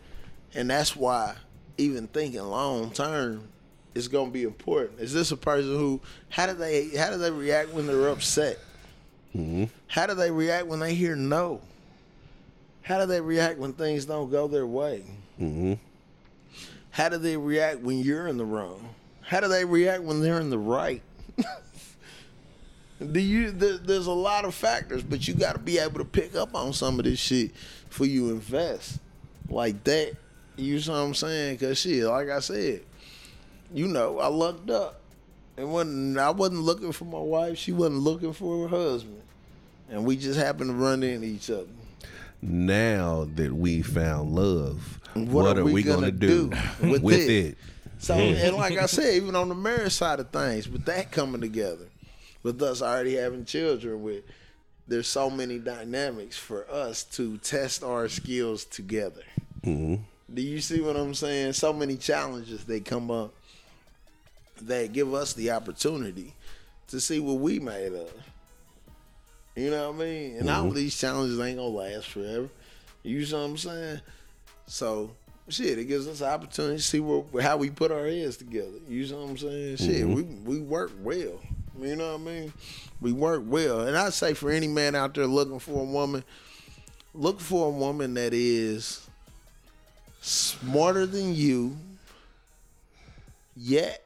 and 0.54 0.70
that's 0.70 0.96
why 0.96 1.36
even 1.78 2.06
thinking 2.06 2.42
long 2.42 2.90
term 2.90 3.48
is 3.94 4.08
gonna 4.08 4.30
be 4.30 4.42
important. 4.44 5.00
Is 5.00 5.12
this 5.12 5.30
a 5.30 5.36
person 5.36 5.76
who? 5.76 6.00
How 6.28 6.46
do 6.46 6.54
they? 6.54 6.88
How 6.88 7.10
do 7.10 7.18
they 7.18 7.30
react 7.30 7.72
when 7.72 7.86
they're 7.86 8.08
upset? 8.08 8.58
Mm-hmm. 9.36 9.64
How 9.88 10.06
do 10.06 10.14
they 10.14 10.30
react 10.30 10.66
when 10.66 10.80
they 10.80 10.94
hear 10.94 11.16
no? 11.16 11.60
How 12.82 12.98
do 12.98 13.06
they 13.06 13.20
react 13.20 13.58
when 13.58 13.72
things 13.72 14.04
don't 14.04 14.30
go 14.30 14.46
their 14.46 14.66
way? 14.66 15.04
Mm-hmm. 15.40 15.74
How 16.90 17.08
do 17.08 17.18
they 17.18 17.36
react 17.36 17.80
when 17.80 17.98
you're 17.98 18.28
in 18.28 18.36
the 18.36 18.44
wrong? 18.44 18.94
How 19.22 19.40
do 19.40 19.48
they 19.48 19.64
react 19.64 20.02
when 20.02 20.20
they're 20.20 20.40
in 20.40 20.50
the 20.50 20.58
right? 20.58 21.02
Do 23.12 23.20
you? 23.20 23.50
There, 23.50 23.78
there's 23.78 24.06
a 24.06 24.12
lot 24.12 24.44
of 24.44 24.54
factors, 24.54 25.02
but 25.02 25.26
you 25.26 25.34
got 25.34 25.52
to 25.52 25.58
be 25.58 25.78
able 25.78 25.98
to 25.98 26.04
pick 26.04 26.34
up 26.34 26.54
on 26.54 26.72
some 26.72 26.98
of 26.98 27.04
this 27.04 27.18
shit 27.18 27.52
for 27.90 28.04
you 28.04 28.30
invest 28.30 28.98
like 29.48 29.82
that. 29.84 30.14
You 30.56 30.80
know 30.86 30.92
what 30.92 30.98
I'm 30.98 31.14
saying? 31.14 31.58
Cause 31.58 31.78
shit, 31.78 32.04
like 32.04 32.28
I 32.30 32.38
said, 32.40 32.82
you 33.72 33.88
know, 33.88 34.20
I 34.20 34.28
lucked 34.28 34.70
up, 34.70 35.00
and 35.56 35.72
when 35.72 36.16
I 36.18 36.30
wasn't 36.30 36.60
looking 36.60 36.92
for 36.92 37.04
my 37.06 37.18
wife, 37.18 37.58
she 37.58 37.72
wasn't 37.72 37.98
looking 38.00 38.32
for 38.32 38.68
her 38.68 38.76
husband, 38.76 39.20
and 39.90 40.04
we 40.04 40.16
just 40.16 40.38
happened 40.38 40.70
to 40.70 40.74
run 40.74 41.02
into 41.02 41.26
each 41.26 41.50
other. 41.50 41.66
Now 42.40 43.26
that 43.36 43.52
we 43.52 43.82
found 43.82 44.32
love, 44.32 45.00
what, 45.14 45.26
What 45.28 45.56
are, 45.56 45.60
are 45.60 45.64
we, 45.64 45.72
we 45.72 45.82
gonna, 45.82 46.10
gonna 46.10 46.12
do, 46.12 46.50
do 46.80 46.88
with, 46.90 47.02
with 47.02 47.20
it? 47.20 47.30
it? 47.30 47.58
So, 47.98 48.14
and 48.14 48.56
like 48.56 48.76
I 48.76 48.86
said, 48.86 49.14
even 49.14 49.34
on 49.34 49.48
the 49.48 49.54
marriage 49.54 49.92
side 49.94 50.20
of 50.20 50.28
things, 50.30 50.68
with 50.68 50.84
that 50.84 51.10
coming 51.10 51.40
together, 51.40 51.86
with 52.44 52.62
us 52.62 52.80
already 52.80 53.16
having 53.16 53.44
children, 53.44 54.04
with 54.04 54.22
there's 54.86 55.08
so 55.08 55.28
many 55.28 55.58
dynamics 55.58 56.36
for 56.36 56.70
us 56.70 57.02
to 57.02 57.38
test 57.38 57.82
our 57.82 58.08
skills 58.08 58.64
together. 58.64 59.22
Mm-hmm. 59.64 60.02
Do 60.32 60.42
you 60.42 60.60
see 60.60 60.80
what 60.80 60.96
I'm 60.96 61.14
saying? 61.14 61.54
So 61.54 61.72
many 61.72 61.96
challenges 61.96 62.64
that 62.66 62.84
come 62.84 63.10
up 63.10 63.34
that 64.62 64.92
give 64.92 65.12
us 65.12 65.32
the 65.32 65.50
opportunity 65.50 66.34
to 66.88 67.00
see 67.00 67.18
what 67.18 67.38
we 67.38 67.58
made 67.58 67.92
of. 67.92 68.12
You 69.56 69.70
know 69.70 69.90
what 69.90 70.02
I 70.02 70.04
mean? 70.04 70.36
And 70.36 70.50
all 70.50 70.64
mm-hmm. 70.64 70.74
these 70.74 70.98
challenges 70.98 71.40
ain't 71.40 71.56
gonna 71.56 71.68
last 71.68 72.08
forever. 72.08 72.48
You 73.02 73.24
see 73.24 73.34
what 73.34 73.40
I'm 73.40 73.56
saying? 73.56 74.00
So 74.66 75.10
shit, 75.48 75.78
it 75.78 75.84
gives 75.84 76.08
us 76.08 76.20
an 76.20 76.28
opportunity 76.28 76.76
to 76.76 76.82
see 76.82 77.00
where, 77.00 77.42
how 77.42 77.56
we 77.56 77.70
put 77.70 77.90
our 77.90 78.06
heads 78.06 78.36
together. 78.36 78.78
You 78.88 79.06
know 79.08 79.22
what 79.22 79.30
I'm 79.30 79.38
saying? 79.38 79.76
Shit, 79.76 80.04
mm-hmm. 80.04 80.44
we 80.44 80.58
we 80.58 80.60
work 80.60 80.92
well. 81.02 81.40
You 81.80 81.96
know 81.96 82.12
what 82.12 82.20
I 82.20 82.24
mean? 82.24 82.52
We 83.00 83.12
work 83.12 83.42
well, 83.44 83.80
and 83.80 83.96
I 83.96 84.10
say 84.10 84.34
for 84.34 84.50
any 84.50 84.68
man 84.68 84.94
out 84.94 85.14
there 85.14 85.26
looking 85.26 85.58
for 85.58 85.80
a 85.80 85.84
woman, 85.84 86.24
look 87.12 87.40
for 87.40 87.68
a 87.68 87.70
woman 87.70 88.14
that 88.14 88.32
is 88.32 89.06
smarter 90.20 91.04
than 91.04 91.34
you, 91.34 91.76
yet 93.56 94.04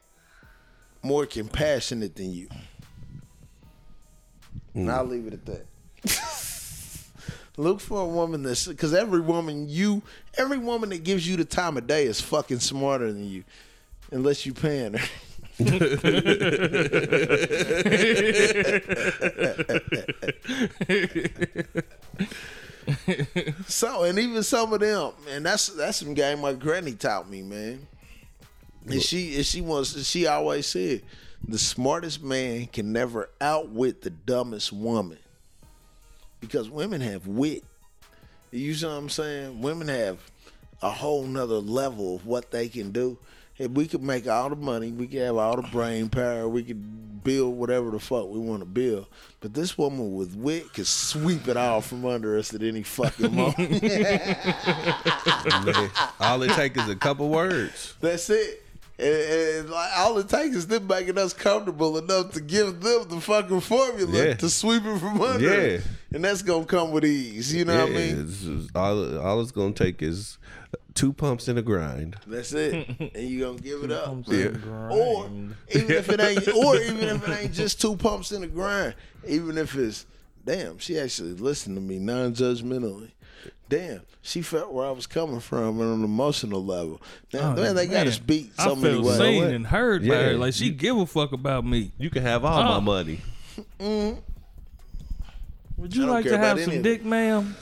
more 1.03 1.25
compassionate 1.25 2.15
than 2.15 2.33
you. 2.33 2.49
And 4.73 4.91
I'll 4.91 5.05
mm. 5.05 5.09
leave 5.09 5.27
it 5.27 5.33
at 5.33 5.45
that. 5.45 5.65
Look 7.57 7.81
for 7.81 8.01
a 8.01 8.07
woman 8.07 8.43
that's 8.43 8.67
because 8.67 8.93
every 8.93 9.19
woman 9.19 9.67
you, 9.67 10.01
every 10.37 10.57
woman 10.57 10.89
that 10.91 11.03
gives 11.03 11.27
you 11.27 11.35
the 11.35 11.43
time 11.43 11.75
of 11.75 11.87
day 11.87 12.05
is 12.05 12.21
fucking 12.21 12.59
smarter 12.59 13.11
than 13.11 13.29
you, 13.29 13.43
unless 14.11 14.45
you 14.45 14.53
paying 14.53 14.93
her. 14.93 15.07
so 23.67 24.03
and 24.03 24.17
even 24.17 24.41
some 24.41 24.71
of 24.71 24.79
them, 24.79 25.11
and 25.29 25.45
that's 25.45 25.67
that's 25.67 25.97
some 25.97 26.13
game 26.13 26.39
my 26.39 26.53
granny 26.53 26.93
taught 26.93 27.29
me, 27.29 27.41
man. 27.41 27.85
And 28.85 29.01
she 29.01 29.35
and 29.35 29.45
she 29.45 29.59
wants 29.59 30.01
she 30.05 30.27
always 30.27 30.65
said, 30.65 31.01
the 31.45 31.57
smartest 31.57 32.23
man 32.23 32.67
can 32.67 32.93
never 32.93 33.29
outwit 33.41 34.01
the 34.01 34.09
dumbest 34.09 34.71
woman. 34.71 35.19
Because 36.39 36.69
women 36.69 37.01
have 37.01 37.27
wit. 37.27 37.65
You 38.51 38.73
see 38.73 38.85
what 38.85 38.93
I'm 38.93 39.09
saying? 39.09 39.61
Women 39.61 39.89
have 39.89 40.19
a 40.81 40.89
whole 40.89 41.23
nother 41.23 41.55
level 41.59 42.15
of 42.15 42.25
what 42.25 42.51
they 42.51 42.69
can 42.69 42.91
do. 42.91 43.17
If 43.59 43.71
we 43.71 43.87
could 43.87 44.01
make 44.01 44.27
all 44.27 44.49
the 44.49 44.55
money, 44.55 44.91
we 44.91 45.07
could 45.07 45.19
have 45.21 45.35
all 45.35 45.57
the 45.57 45.67
brain 45.67 46.09
power, 46.09 46.47
we 46.47 46.63
could 46.63 47.23
build 47.23 47.57
whatever 47.57 47.91
the 47.91 47.99
fuck 47.99 48.29
we 48.29 48.39
want 48.39 48.61
to 48.61 48.65
build. 48.65 49.05
But 49.41 49.53
this 49.53 49.77
woman 49.77 50.15
with 50.15 50.33
wit 50.35 50.71
could 50.73 50.87
sweep 50.87 51.47
it 51.49 51.57
all 51.57 51.81
from 51.81 52.05
under 52.05 52.37
us 52.37 52.53
at 52.53 52.63
any 52.63 52.83
fucking 52.83 53.35
moment. 53.35 53.83
All 56.19 56.41
it 56.43 56.51
takes 56.51 56.81
is 56.81 56.89
a 56.89 56.95
couple 56.95 57.29
words. 57.29 57.95
That's 58.01 58.29
it. 58.29 58.63
And, 58.97 59.07
and 59.07 59.69
like 59.69 59.89
all 59.97 60.17
it 60.17 60.27
takes 60.27 60.57
is 60.57 60.67
them 60.67 60.85
making 60.87 61.17
us 61.17 61.31
comfortable 61.31 61.97
enough 61.97 62.33
to 62.33 62.41
give 62.41 62.81
them 62.81 63.05
the 63.07 63.21
fucking 63.21 63.61
formula 63.61 64.11
Yeah. 64.11 64.33
to 64.35 64.49
sweep 64.49 64.83
it 64.85 64.99
from 64.99 65.21
under. 65.21 65.45
Yeah. 65.69 65.77
us. 65.77 65.83
And 66.13 66.23
that's 66.23 66.41
gonna 66.41 66.65
come 66.65 66.91
with 66.91 67.05
ease. 67.05 67.53
You 67.53 67.63
know 67.63 67.73
yeah, 67.73 67.83
what 67.83 67.91
I 67.91 67.95
mean? 67.95 68.21
it's 68.21 68.41
just- 68.41 68.75
all, 68.75 69.19
all 69.19 69.41
it's 69.41 69.51
gonna 69.51 69.71
take 69.73 70.01
is 70.01 70.37
two 70.93 71.13
pumps 71.13 71.47
and 71.47 71.57
a 71.57 71.61
grind. 71.61 72.17
That's 72.27 72.53
it. 72.53 72.87
and 73.15 73.27
you 73.29 73.45
gonna 73.45 73.59
give 73.59 73.83
it 73.83 73.91
up. 73.91 74.15
Yeah. 74.27 74.49
Or 74.89 75.25
even 75.73 75.91
if 75.91 76.09
it 76.09 76.19
ain't 76.19 76.47
or 76.47 76.75
even 76.81 77.03
if 77.03 77.27
it 77.27 77.39
ain't 77.41 77.53
just 77.53 77.79
two 77.81 77.95
pumps 77.95 78.31
in 78.31 78.41
the 78.41 78.47
grind, 78.47 78.95
even 79.27 79.57
if 79.57 79.75
it's 79.75 80.05
damn, 80.45 80.77
she 80.79 80.97
actually 80.99 81.33
listened 81.33 81.75
to 81.77 81.81
me 81.81 81.99
non-judgmentally. 81.99 83.11
Damn, 83.69 84.01
she 84.23 84.41
felt 84.41 84.73
where 84.73 84.87
I 84.87 84.91
was 84.91 85.05
coming 85.05 85.39
from 85.39 85.79
on 85.79 85.87
an 85.87 86.03
emotional 86.03 86.65
level. 86.65 86.99
Now, 87.31 87.51
oh, 87.51 87.61
man, 87.61 87.75
they 87.75 87.85
got 87.85 88.07
us 88.07 88.17
beat 88.17 88.51
so 88.59 88.71
Oh, 88.71 88.75
I 88.75 88.75
many 88.79 88.93
feel 88.95 89.03
ways. 89.03 89.17
seen 89.19 89.43
and 89.43 89.67
heard 89.67 90.01
by 90.01 90.07
Yeah. 90.07 90.21
her. 90.29 90.33
Like 90.37 90.53
she 90.55 90.71
give 90.71 90.97
a 90.97 91.05
fuck 91.05 91.31
about 91.33 91.65
me. 91.65 91.91
You 91.99 92.09
can 92.09 92.23
have 92.23 92.43
all 92.43 92.61
Oh. 92.61 92.65
my 92.65 92.79
money. 92.79 93.21
Mm-hmm. 93.79 94.19
Would 95.77 95.95
you 95.95 96.07
like 96.07 96.25
to 96.25 96.37
have 96.37 96.59
some 96.59 96.81
dick, 96.81 97.05
ma'am? 97.05 97.55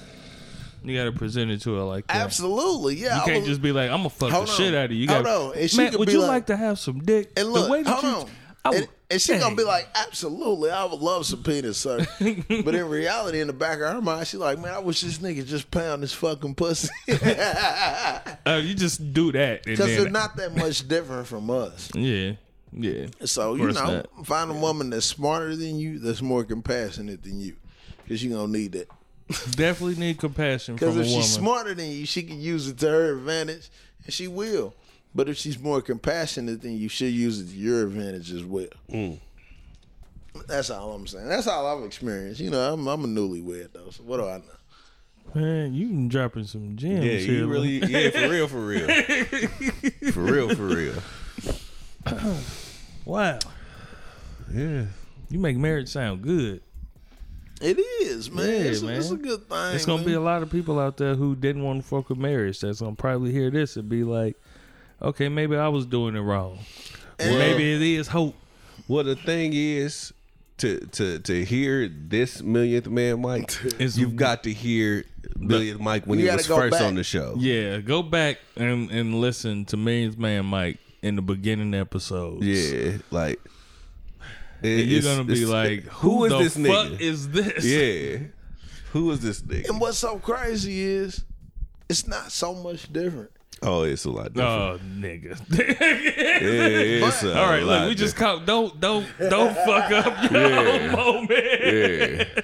You 0.88 0.98
gotta 0.98 1.12
present 1.12 1.52
it 1.52 1.62
to 1.62 1.74
her 1.76 1.84
like 1.84 2.08
that. 2.08 2.16
Absolutely, 2.18 2.96
yeah. 2.96 3.18
You 3.20 3.26
can't 3.26 3.40
was- 3.42 3.50
just 3.50 3.62
be 3.62 3.72
like, 3.72 3.90
"I'm 3.92 3.98
gonna 3.98 4.10
fuck 4.10 4.30
the 4.30 4.36
Hold 4.36 4.50
shit 4.50 4.74
out 4.74 4.86
of 4.86 4.92
you." 4.92 5.00
you 5.04 5.08
Hold 5.10 5.26
gotta, 5.26 5.40
on. 5.40 5.58
And 5.58 5.70
she 5.70 5.78
Man, 5.78 5.98
would 5.98 6.12
you 6.12 6.20
like- 6.20 6.28
like, 6.30 6.46
to 6.48 6.58
have 6.58 6.80
some 6.80 7.00
dick? 7.00 7.32
And 7.38 7.50
look, 7.50 7.66
the 7.66 7.72
way 7.72 7.84
that 7.84 7.92
hold 7.92 8.04
you, 8.04 8.20
on. 8.22 8.30
I 8.66 8.70
would, 8.70 8.78
and, 8.80 8.88
and 9.12 9.22
she 9.22 9.38
gonna 9.38 9.56
be 9.56 9.64
like, 9.64 9.88
absolutely, 9.96 10.70
I 10.72 10.84
would 10.84 11.00
love 11.00 11.26
some 11.26 11.42
penis, 11.42 11.78
sir. 11.78 12.00
but 12.20 12.76
in 12.76 12.90
reality, 12.90 13.40
in 13.40 13.48
the 13.48 13.54
back 13.54 13.80
of 13.80 13.94
her 13.94 14.02
mind, 14.02 14.28
she 14.28 14.36
like, 14.38 14.60
man, 14.60 14.74
I 14.74 14.80
wish 14.80 15.02
this 15.02 15.20
nigga 15.20 15.46
just 15.46 15.72
pound 15.72 16.04
this 16.04 16.14
fucking 16.14 16.56
pussy. 16.56 16.90
Uh, 18.46 18.62
you 18.64 18.74
just 18.74 19.14
do 19.14 19.32
that, 19.34 19.64
Because 19.64 19.88
they're 19.88 20.10
not 20.10 20.38
that 20.38 20.56
much 20.56 20.88
different 20.88 21.28
from 21.28 21.50
us. 21.50 21.90
yeah, 21.94 22.34
yeah. 22.72 23.08
So, 23.26 23.56
you 23.56 23.72
know, 23.72 24.04
not. 24.16 24.26
find 24.26 24.50
a 24.52 24.54
woman 24.54 24.90
that's 24.90 25.06
smarter 25.06 25.56
than 25.56 25.78
you, 25.78 26.00
that's 26.00 26.22
more 26.22 26.44
compassionate 26.46 27.24
than 27.24 27.40
you. 27.40 27.56
Because 28.04 28.24
you're 28.24 28.46
to 28.46 28.52
need 28.52 28.72
that. 28.74 28.88
Definitely 29.52 29.96
need 29.96 30.18
compassion 30.20 30.76
Because 30.76 30.94
from 30.94 31.02
a 31.02 31.06
if 31.06 31.10
woman. 31.10 31.22
she's 31.24 31.34
smarter 31.34 31.74
than 31.74 31.90
you, 31.92 32.06
she 32.06 32.24
can 32.24 32.40
use 32.40 32.68
it 32.70 32.78
to 32.80 32.88
her 32.90 33.18
advantage, 33.18 33.70
and 34.06 34.14
she 34.14 34.28
will. 34.28 34.74
But 35.14 35.28
if 35.28 35.38
she's 35.38 35.60
more 35.60 35.82
compassionate 35.82 36.62
than 36.62 36.78
you, 36.78 36.88
she'll 36.90 37.10
use 37.10 37.42
it 37.42 37.48
to 37.50 37.56
your 37.58 37.84
advantage 37.88 38.32
as 38.32 38.44
well. 38.46 38.68
Mm. 38.90 39.20
That's 40.48 40.70
all 40.70 40.94
I'm 40.94 41.08
saying. 41.08 41.28
That's 41.28 41.48
all 41.48 41.66
I've 41.78 41.84
experienced. 41.86 42.40
You 42.40 42.52
know, 42.52 42.74
I'm, 42.74 42.88
I'm 42.88 43.04
a 43.04 43.08
newlywed 43.08 43.74
though. 43.74 43.90
So 43.90 44.04
what 44.04 44.18
do 44.18 44.28
I 44.28 44.38
know? 44.38 44.44
Man, 45.36 45.74
you 45.74 45.88
been 45.88 46.08
dropping 46.08 46.46
some 46.46 46.78
gems 46.78 47.04
Yeah, 47.04 47.12
here. 47.18 47.34
you 47.40 47.48
really, 47.48 47.80
yeah, 47.80 48.10
for 48.12 48.30
real, 48.30 48.48
for 48.48 48.66
real, 48.66 48.88
for 50.14 50.22
real, 50.22 50.56
for 50.56 50.64
real. 50.68 50.94
wow. 53.06 53.40
Yeah, 54.54 54.86
You 55.30 55.40
make 55.40 55.58
marriage 55.58 55.90
sound 55.90 56.22
good. 56.22 56.62
It 57.62 57.80
is, 57.80 58.30
man. 58.32 58.48
Yeah, 58.48 58.54
it's, 58.56 58.82
man. 58.82 58.98
it's 58.98 59.10
a 59.12 59.16
good 59.16 59.48
thing. 59.50 59.76
It's 59.76 59.86
gonna 59.86 60.04
be 60.04 60.14
a 60.14 60.20
lot 60.22 60.44
of 60.44 60.52
people 60.52 60.80
out 60.80 60.98
there 60.98 61.16
who 61.16 61.36
didn't 61.36 61.64
want 61.64 61.82
to 61.82 61.88
fuck 61.88 62.10
with 62.10 62.18
marriage 62.18 62.60
that's 62.60 62.82
gonna 62.82 62.96
probably 62.96 63.32
hear 63.32 63.50
this 63.50 63.78
and 63.78 63.90
be 63.90 64.04
like, 64.04 64.36
okay, 65.02 65.30
maybe 65.30 65.56
I 65.56 65.68
was 65.68 65.86
doing 65.86 66.16
it 66.16 66.20
wrong. 66.22 66.60
And- 67.20 67.38
maybe 67.38 67.74
it 67.74 67.82
is 67.82 68.08
hope. 68.10 68.36
Well, 68.88 69.04
the 69.04 69.16
thing 69.16 69.52
is, 69.54 70.14
to 70.60 70.80
to 70.80 71.20
to 71.20 71.46
hear 71.46 71.88
this 71.90 72.42
millionth 72.42 72.88
man 72.88 73.22
Mike, 73.22 73.52
Is- 73.80 73.98
you've 73.98 74.16
got 74.16 74.44
to 74.44 74.54
hear 74.54 75.04
millionth 75.36 75.80
Mike 75.80 76.06
when 76.06 76.20
he 76.20 76.26
was 76.26 76.46
first 76.48 76.72
back. 76.74 76.82
on 76.84 76.96
the 76.96 77.04
show. 77.04 77.36
Yeah, 77.38 77.80
go 77.80 78.02
back 78.04 78.38
and, 78.56 78.90
and 78.92 79.20
listen 79.20 79.66
to 79.66 79.78
Millionth 79.78 80.18
Man 80.18 80.46
Mike 80.46 80.78
in 81.02 81.16
the 81.16 81.22
beginning 81.22 81.74
episodes. 81.74 82.46
Yeah, 82.46 82.98
like 83.12 83.40
And 84.64 84.80
you're 84.82 85.02
gonna 85.02 85.24
be 85.24 85.46
like, 85.46 85.84
who, 85.86 86.10
who 86.10 86.26
is 86.26 86.32
the 86.32 86.38
this 86.40 86.54
fuck 86.76 86.88
nigga? 86.88 87.00
is 87.02 87.30
this? 87.30 87.66
yeah, 87.66 88.28
Who 88.94 89.12
is 89.12 89.20
this 89.20 89.42
nigga? 89.42 89.70
And 89.70 89.80
what's 89.82 89.98
so 89.98 90.18
crazy 90.18 90.82
is 90.82 91.24
it's 91.90 92.08
not 92.08 92.32
so 92.32 92.54
much 92.54 92.92
different. 92.92 93.32
Oh, 93.64 93.84
it's 93.84 94.06
a 94.06 94.12
lot 94.12 94.34
different. 94.34 94.46
Oh, 94.46 94.80
nigga. 95.00 95.38
Yeah, 96.40 97.08
it's 97.08 97.24
a 97.24 97.38
All 97.40 97.50
right, 97.50 97.64
lot 97.64 97.82
look, 97.82 97.90
we 97.90 97.96
just 97.96 98.16
caught. 98.16 98.46
Don't, 98.46 98.80
don't, 98.80 99.06
don't 99.20 99.56
fuck 99.56 99.92
up 99.92 100.32
your 100.32 100.42
Yeah. 100.42 100.92
moment. 100.96 101.32
Yeah. 101.32 102.42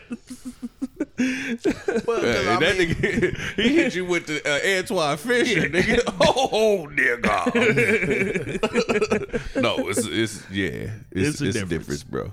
Well, 1.18 1.28
'cause 1.28 2.24
Hey, 2.24 2.46
that 2.46 2.60
mean, 2.78 2.90
nigga, 2.90 3.38
he 3.56 3.76
hit 3.76 3.96
you 3.96 4.06
with 4.06 4.26
the 4.26 4.42
uh, 4.48 4.60
Antwone 4.62 5.18
Fisher, 5.18 5.70
nigga. 5.70 6.00
Oh, 6.56 6.88
nigga. 6.92 7.32
no, 9.62 9.88
it's 9.90 10.06
it's 10.06 10.50
yeah, 10.52 10.92
it's, 11.12 11.40
It's 11.40 11.42
a 11.42 11.46
it's 11.48 11.56
a 11.58 11.66
difference. 11.66 11.70
difference, 11.70 12.04
bro. 12.04 12.32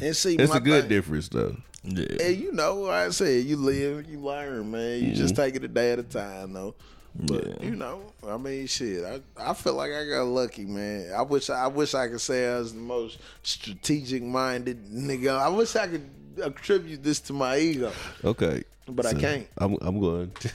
and 0.00 0.16
see, 0.16 0.36
It's 0.36 0.50
my 0.50 0.58
a 0.58 0.60
good 0.60 0.82
thing- 0.82 0.88
difference 0.90 1.28
though. 1.28 1.56
Yeah. 1.84 2.06
And 2.20 2.36
you 2.36 2.52
know, 2.52 2.76
like 2.82 3.06
I 3.06 3.10
said, 3.10 3.44
you 3.44 3.56
live, 3.56 4.08
you 4.10 4.18
learn, 4.18 4.70
man. 4.72 5.02
You 5.04 5.14
just 5.14 5.36
take 5.36 5.54
it 5.54 5.62
a 5.64 5.68
day 5.68 5.92
at 5.92 5.98
a 6.00 6.02
time, 6.02 6.52
though. 6.52 6.74
But 7.14 7.62
you 7.62 7.76
know, 7.76 8.02
I 8.26 8.36
mean, 8.36 8.66
shit. 8.66 9.04
I, 9.04 9.20
I 9.50 9.54
feel 9.54 9.74
like 9.74 9.92
I 9.92 10.04
got 10.06 10.24
lucky, 10.24 10.64
man. 10.64 11.12
I 11.16 11.22
wish 11.22 11.48
I 11.48 11.68
wish 11.68 11.94
I 11.94 12.08
could 12.08 12.20
say 12.20 12.52
I 12.52 12.58
was 12.58 12.74
the 12.74 12.80
most 12.80 13.18
strategic 13.42 14.22
minded 14.22 14.84
nigga. 14.90 15.38
I 15.38 15.48
wish 15.48 15.76
I 15.76 15.86
could 15.86 16.10
attribute 16.42 17.02
this 17.02 17.20
to 17.20 17.32
my 17.32 17.58
ego, 17.58 17.92
Okay, 18.24 18.64
but 18.88 19.06
I 19.06 19.14
can't. 19.14 19.46
I'm 19.58 19.76
I'm 19.80 20.00
going 20.00 20.30
to 20.30 20.50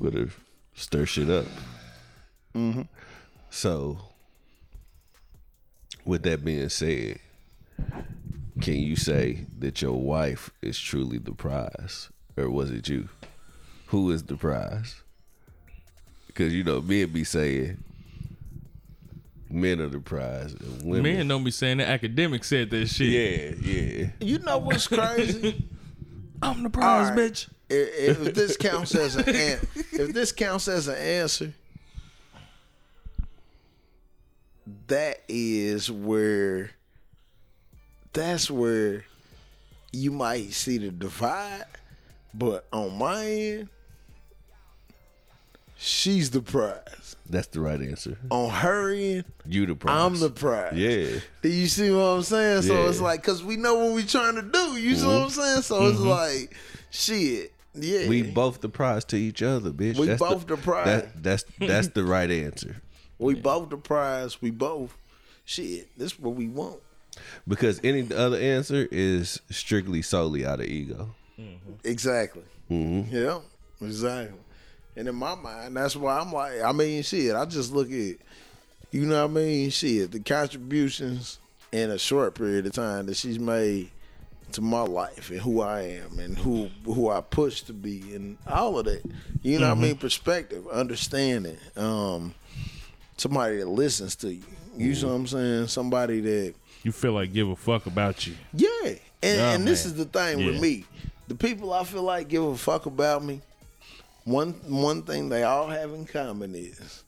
gonna 0.02 0.26
stir 0.74 1.06
shit 1.06 1.30
up. 1.30 1.46
Mm-hmm. 2.54 2.82
So, 3.50 3.98
with 6.04 6.22
that 6.24 6.44
being 6.44 6.68
said, 6.68 7.18
can 8.60 8.74
you 8.74 8.96
say 8.96 9.46
that 9.58 9.82
your 9.82 10.00
wife 10.00 10.50
is 10.62 10.78
truly 10.78 11.18
the 11.18 11.32
prize, 11.32 12.10
or 12.36 12.50
was 12.50 12.70
it 12.70 12.88
you? 12.88 13.08
Who 13.86 14.10
is 14.10 14.24
the 14.24 14.36
prize? 14.36 15.02
Because 16.26 16.52
you 16.52 16.64
know, 16.64 16.80
men 16.80 17.08
be 17.10 17.24
saying 17.24 17.82
men 19.54 19.80
are 19.80 19.88
the 19.88 20.00
prize, 20.00 20.54
women. 20.82 21.02
Men 21.16 21.28
don't 21.28 21.44
be 21.44 21.50
saying 21.50 21.78
that. 21.78 21.88
Academics 21.88 22.48
said 22.48 22.70
that 22.70 22.86
shit. 22.88 23.08
yeah, 23.08 23.70
yeah. 23.72 24.06
You 24.20 24.38
know 24.40 24.58
what's 24.58 24.86
crazy? 24.88 25.64
I'm 26.42 26.62
the 26.62 26.70
prize, 26.70 27.08
All 27.10 27.16
right. 27.16 27.32
bitch. 27.32 27.48
if, 27.70 28.26
if 28.26 28.34
this 28.34 28.56
counts 28.56 28.94
as 28.94 29.16
an 29.16 29.28
an- 29.28 29.58
if 29.92 30.12
this 30.12 30.32
counts 30.32 30.68
as 30.68 30.88
an 30.88 30.96
answer, 30.96 31.52
that 34.88 35.22
is 35.28 35.90
where 35.90 36.70
that's 38.12 38.50
where 38.50 39.04
you 39.92 40.10
might 40.10 40.52
see 40.52 40.78
the 40.78 40.90
divide. 40.90 41.64
But 42.32 42.66
on 42.72 42.98
my 42.98 43.24
end, 43.24 43.68
she's 45.84 46.30
the 46.30 46.40
prize. 46.40 47.16
That's 47.28 47.46
the 47.48 47.60
right 47.60 47.80
answer. 47.80 48.18
On 48.30 48.50
her 48.50 48.90
end, 48.94 49.24
You 49.46 49.66
the 49.66 49.74
prize. 49.74 50.00
I'm 50.00 50.18
the 50.18 50.30
prize. 50.30 50.74
Yeah. 50.74 51.20
Do 51.42 51.48
you 51.48 51.66
see 51.66 51.90
what 51.90 52.02
I'm 52.02 52.22
saying? 52.22 52.62
So 52.62 52.74
Yeah. 52.82 52.88
it's 52.88 53.00
like, 53.00 53.22
cause 53.22 53.42
we 53.42 53.56
know 53.56 53.74
what 53.76 53.94
we're 53.94 54.06
trying 54.06 54.34
to 54.36 54.42
do. 54.42 54.76
You 54.76 54.94
see 54.96 55.06
what 55.06 55.22
I'm 55.22 55.30
saying? 55.30 55.62
So 55.62 55.86
it's 55.88 56.00
like, 56.00 56.56
shit. 56.90 57.52
Yeah. 57.74 58.00
Mm-hmm. 58.00 58.08
We 58.08 58.22
both 58.22 58.60
the 58.60 58.68
prize 58.68 59.04
to 59.06 59.16
each 59.16 59.42
other, 59.42 59.70
bitch. 59.70 59.98
We 59.98 60.14
both 60.14 60.46
the 60.46 60.56
prize. 60.56 60.86
That, 60.86 61.22
that's 61.22 61.44
that's 61.58 61.88
the 61.88 62.04
right 62.04 62.30
answer. 62.30 62.76
We 63.16 63.34
both 63.34 63.70
the 63.70 63.76
prize. 63.76 64.42
We 64.42 64.50
both. 64.50 64.98
Shit, 65.44 65.96
this 65.96 66.12
is 66.12 66.18
what 66.18 66.34
we 66.34 66.48
want. 66.48 66.80
Because 67.46 67.80
any 67.84 68.12
other 68.12 68.36
answer 68.36 68.88
is 68.90 69.40
strictly 69.50 70.02
solely 70.02 70.44
out 70.44 70.58
of 70.58 70.66
ego. 70.66 71.14
Exactly. 71.84 72.42
Mm-hmm. 72.68 73.14
Yeah, 73.14 73.38
exactly. 73.80 74.38
And 74.96 75.08
in 75.08 75.14
my 75.14 75.34
mind, 75.34 75.76
that's 75.76 75.96
why 75.96 76.18
I'm 76.20 76.32
like, 76.32 76.60
I 76.62 76.72
mean, 76.72 77.02
shit, 77.02 77.34
I 77.34 77.44
just 77.46 77.72
look 77.72 77.88
at, 77.88 78.16
you 78.92 79.06
know 79.06 79.22
what 79.26 79.30
I 79.30 79.34
mean? 79.42 79.70
Shit, 79.70 80.12
the 80.12 80.20
contributions 80.20 81.38
in 81.72 81.90
a 81.90 81.98
short 81.98 82.34
period 82.36 82.66
of 82.66 82.72
time 82.72 83.06
that 83.06 83.16
she's 83.16 83.38
made 83.40 83.90
to 84.52 84.60
my 84.60 84.82
life 84.82 85.30
and 85.30 85.40
who 85.40 85.60
I 85.62 85.80
am 85.82 86.20
and 86.20 86.38
who 86.38 86.68
who 86.84 87.10
I 87.10 87.20
push 87.22 87.62
to 87.62 87.72
be 87.72 88.14
and 88.14 88.38
all 88.46 88.78
of 88.78 88.84
that. 88.84 89.02
You 89.42 89.58
know 89.58 89.70
what 89.70 89.78
I 89.78 89.80
mean? 89.80 89.96
Perspective, 89.96 90.68
understanding. 90.68 91.56
Um, 91.76 92.34
somebody 93.16 93.56
that 93.58 93.66
listens 93.68 94.14
to 94.16 94.32
you. 94.32 94.44
You 94.76 94.94
see 94.94 95.06
what 95.06 95.12
I'm 95.12 95.26
saying? 95.26 95.66
Somebody 95.68 96.20
that 96.20 96.54
You 96.84 96.92
feel 96.92 97.12
like 97.12 97.32
give 97.32 97.48
a 97.48 97.56
fuck 97.56 97.86
about 97.86 98.26
you. 98.28 98.34
Yeah, 98.52 98.68
and, 98.84 98.98
Yeah, 99.22 99.52
and 99.54 99.66
this 99.66 99.86
is 99.86 99.94
the 99.94 100.04
thing 100.04 100.38
Yeah. 100.38 100.46
with 100.46 100.60
me. 100.60 100.84
The 101.26 101.34
people 101.34 101.72
I 101.72 101.82
feel 101.84 102.02
like 102.02 102.28
give 102.28 102.44
a 102.44 102.56
fuck 102.56 102.86
about 102.86 103.24
me. 103.24 103.40
One 104.24 104.52
one 104.66 105.02
thing 105.02 105.28
they 105.28 105.42
all 105.42 105.68
have 105.68 105.92
in 105.92 106.06
common 106.06 106.54
is 106.54 107.04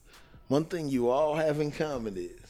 one 0.49 0.65
thing 0.65 0.89
you 0.89 1.09
all 1.09 1.35
have 1.35 1.61
in 1.61 1.71
common 1.71 2.17
is 2.17 2.47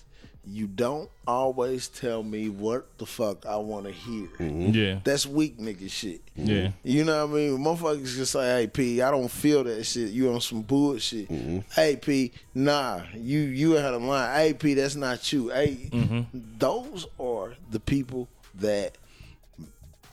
you 0.49 0.67
don't 0.69 1.11
always 1.27 1.89
tell 1.89 2.23
me 2.23 2.49
what 2.49 2.87
the 2.99 3.07
fuck 3.07 3.45
I 3.45 3.57
want 3.57 3.87
to 3.87 3.93
hear. 3.93 4.29
Mm-hmm. 4.39 4.71
Yeah. 4.71 4.99
That's 5.03 5.27
weak 5.27 5.59
nigga 5.59 5.91
shit. 5.91 6.21
Yeah. 6.37 6.71
You 6.85 7.05
know 7.05 7.27
what 7.27 7.37
I 7.37 7.41
mean? 7.41 7.59
Motherfuckers 7.59 8.15
just 8.17 8.33
say, 8.33 8.61
"Hey 8.61 8.67
P, 8.69 9.03
I 9.03 9.11
don't 9.11 9.31
feel 9.31 9.65
that 9.65 9.85
shit. 9.85 10.11
You 10.11 10.33
on 10.33 10.41
some 10.41 10.63
bullshit." 10.63 11.29
Mm-hmm. 11.29 11.59
Hey 11.73 11.97
P, 11.97 12.33
nah, 12.55 13.03
you 13.15 13.41
you 13.41 13.77
out 13.77 13.95
of 13.95 14.03
line. 14.03 14.35
Hey 14.37 14.55
P, 14.55 14.75
that's 14.75 14.95
not 14.95 15.33
you. 15.33 15.49
Hey, 15.49 15.89
mm-hmm. 15.91 16.23
those 16.59 17.07
are 17.19 17.55
the 17.71 17.81
people 17.81 18.29
that 18.55 18.97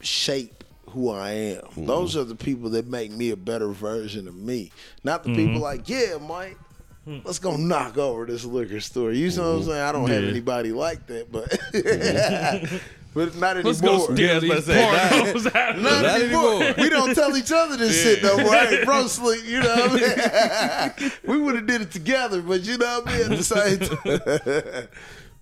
shape 0.01 0.62
who 0.93 1.09
I 1.09 1.31
am. 1.31 1.61
Mm-hmm. 1.61 1.85
Those 1.85 2.15
are 2.15 2.23
the 2.23 2.35
people 2.35 2.69
that 2.71 2.87
make 2.87 3.11
me 3.11 3.31
a 3.31 3.35
better 3.35 3.69
version 3.69 4.27
of 4.27 4.35
me. 4.35 4.71
Not 5.03 5.23
the 5.23 5.29
people 5.29 5.55
mm-hmm. 5.55 5.61
like, 5.61 5.89
yeah, 5.89 6.17
Mike. 6.21 6.57
Hmm. 7.05 7.19
Let's 7.25 7.39
go 7.39 7.57
knock 7.57 7.97
over 7.97 8.25
this 8.25 8.45
liquor 8.45 8.79
store. 8.79 9.11
You 9.11 9.29
know 9.31 9.35
what 9.35 9.49
I'm 9.49 9.59
mm-hmm. 9.59 9.69
saying? 9.69 9.81
I 9.81 9.91
don't 9.91 10.09
have 10.09 10.23
anybody 10.23 10.71
like 10.71 11.05
that, 11.07 11.29
but 11.29 11.49
but 13.13 13.35
not 13.35 13.57
anymore. 13.57 13.71
Let's 13.71 13.81
go 13.81 13.99
steal 13.99 14.19
Yeah, 14.19 14.31
I 14.31 14.35
was 14.35 14.41
these 14.41 14.51
about 14.51 14.63
say, 14.63 15.33
pornos 15.33 15.55
out 15.55 15.77
Not 15.79 16.01
Not 16.01 16.21
anymore. 16.21 16.53
anymore. 16.53 16.73
We 16.77 16.89
don't 16.89 17.13
tell 17.13 17.35
each 17.35 17.51
other 17.51 17.75
this 17.75 18.01
shit 18.01 18.23
no 18.23 18.37
more. 18.37 18.53
Hey, 18.53 18.85
bro, 18.85 19.07
sleep. 19.07 19.43
You 19.45 19.61
know 19.61 19.75
what 19.75 20.01
I 20.01 20.93
mean? 20.97 21.11
we 21.25 21.37
would 21.39 21.55
have 21.55 21.67
did 21.67 21.81
it 21.81 21.91
together, 21.91 22.41
but 22.41 22.61
you 22.61 22.77
know 22.77 23.01
what 23.01 23.09
I 23.09 23.17
mean. 23.17 23.31
At 23.33 23.37
the 23.37 23.43
same 23.43 23.79
time. 23.79 24.87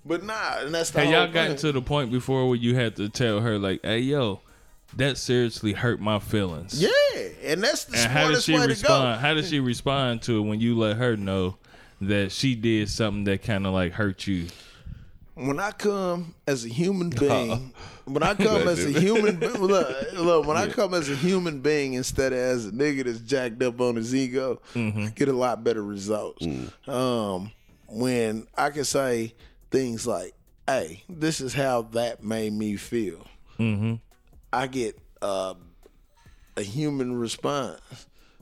but 0.04 0.24
nah, 0.24 0.62
and 0.62 0.74
that's 0.74 0.90
the 0.90 1.02
Have 1.02 1.06
whole 1.06 1.14
y'all 1.14 1.26
thing. 1.26 1.34
gotten 1.34 1.58
to 1.58 1.72
the 1.72 1.82
point 1.82 2.12
before 2.12 2.48
where 2.48 2.58
you 2.58 2.74
had 2.74 2.96
to 2.96 3.08
tell 3.08 3.42
her 3.42 3.60
like, 3.60 3.82
"Hey, 3.84 4.00
yo, 4.00 4.42
that 4.98 5.18
seriously 5.18 5.74
hurt 5.74 6.00
my 6.00 6.20
feelings." 6.20 6.82
Yeah, 6.82 6.90
and 7.44 7.64
that's 7.64 7.86
the 7.86 7.98
And 7.98 8.12
how 8.12 8.30
did 8.30 8.42
smartest 8.42 8.46
she 8.46 8.54
way 8.54 8.62
to 8.62 8.68
respond? 8.68 9.22
How 9.22 9.34
did 9.34 9.46
she 9.46 9.60
respond 9.60 10.22
to 10.24 10.40
it 10.40 10.42
when 10.42 10.60
you 10.60 10.78
let 10.78 10.98
her 10.98 11.18
know 11.18 11.58
that 12.02 12.32
she 12.32 12.56
did 12.56 12.90
something 12.90 13.24
that 13.26 13.44
kind 13.44 13.66
of 13.66 13.74
like 13.74 13.94
hurt 13.94 14.28
you? 14.28 14.48
When 15.36 15.60
I 15.60 15.72
come 15.72 16.36
as 16.46 16.66
a 16.66 16.70
human 16.70 17.10
being, 17.20 17.74
when 18.06 18.24
I 18.24 18.34
come 18.34 18.68
as 18.68 18.84
a 18.86 19.00
human, 19.00 19.38
be- 19.38 19.48
look, 19.48 20.14
look, 20.14 20.48
when 20.48 20.58
I 20.58 20.68
come 20.68 20.94
as 20.94 21.10
a 21.10 21.16
human 21.16 21.62
being 21.62 21.94
instead 21.94 22.34
of 22.34 22.40
as 22.40 22.68
a 22.68 22.72
nigga 22.72 23.06
that's 23.06 23.20
jacked 23.20 23.62
up 23.64 23.80
on 23.80 23.96
his 23.96 24.14
ego, 24.14 24.62
mm-hmm. 24.74 25.06
I 25.06 25.10
get 25.10 25.30
a 25.30 25.34
lot 25.34 25.64
better 25.64 25.84
results. 25.84 26.46
Mm. 26.46 26.90
Um, 26.90 27.52
when 27.88 28.48
I 28.58 28.70
can 28.70 28.84
say 28.84 29.34
things 29.70 30.06
like, 30.06 30.34
"Hey, 30.68 31.04
this 31.08 31.42
is 31.42 31.54
how 31.54 31.84
that 31.94 32.24
made 32.24 32.54
me 32.54 32.76
feel," 32.76 33.26
mm-hmm. 33.60 33.96
I 34.54 34.68
get 34.68 34.98
uh, 35.22 35.56
a 36.58 36.62
human 36.62 37.18
response. 37.18 37.80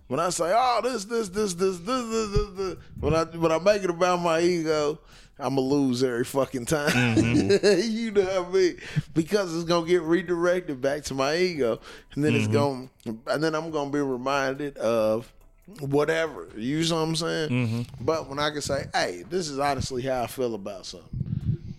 When 0.08 0.20
I 0.20 0.30
say, 0.30 0.52
"Oh, 0.56 0.82
this, 0.84 1.06
this, 1.06 1.30
this, 1.30 1.54
this, 1.54 1.78
this, 1.78 2.06
this, 2.08 2.30
this,", 2.32 2.48
this 2.58 2.76
when 3.00 3.14
I 3.14 3.24
when 3.26 3.52
I 3.52 3.60
make 3.60 3.84
it 3.84 3.90
about 3.92 4.22
my 4.22 4.42
ego, 4.42 5.00
I'm 5.38 5.56
gonna 5.56 5.62
lose 5.62 6.04
every 6.04 6.26
fucking 6.26 6.66
time. 6.66 6.90
Mm-hmm. 6.90 7.92
you 7.92 8.12
know 8.12 8.42
what 8.42 8.50
I 8.50 8.52
mean? 8.52 8.78
Because 9.14 9.56
it's 9.56 9.66
gonna 9.66 9.88
get 9.88 10.02
redirected 10.02 10.82
back 10.82 11.04
to 11.06 11.14
my 11.14 11.38
ego, 11.38 11.80
and 12.14 12.24
then 12.24 12.34
mm-hmm. 12.34 12.44
it's 12.44 12.54
gonna, 12.54 12.90
and 13.28 13.44
then 13.44 13.56
I'm 13.56 13.72
gonna 13.72 13.92
be 13.92 14.00
reminded 14.00 14.78
of 14.78 15.32
whatever. 15.80 16.50
You 16.58 16.84
know 16.86 16.96
what 16.96 17.02
I'm 17.02 17.16
saying? 17.16 17.50
Mm-hmm. 17.50 18.04
But 18.04 18.28
when 18.28 18.40
I 18.40 18.50
can 18.50 18.62
say, 18.62 18.88
"Hey, 18.94 19.24
this 19.30 19.48
is 19.48 19.60
honestly 19.60 20.02
how 20.02 20.24
I 20.24 20.28
feel 20.28 20.56
about 20.56 20.86
something," 20.86 21.74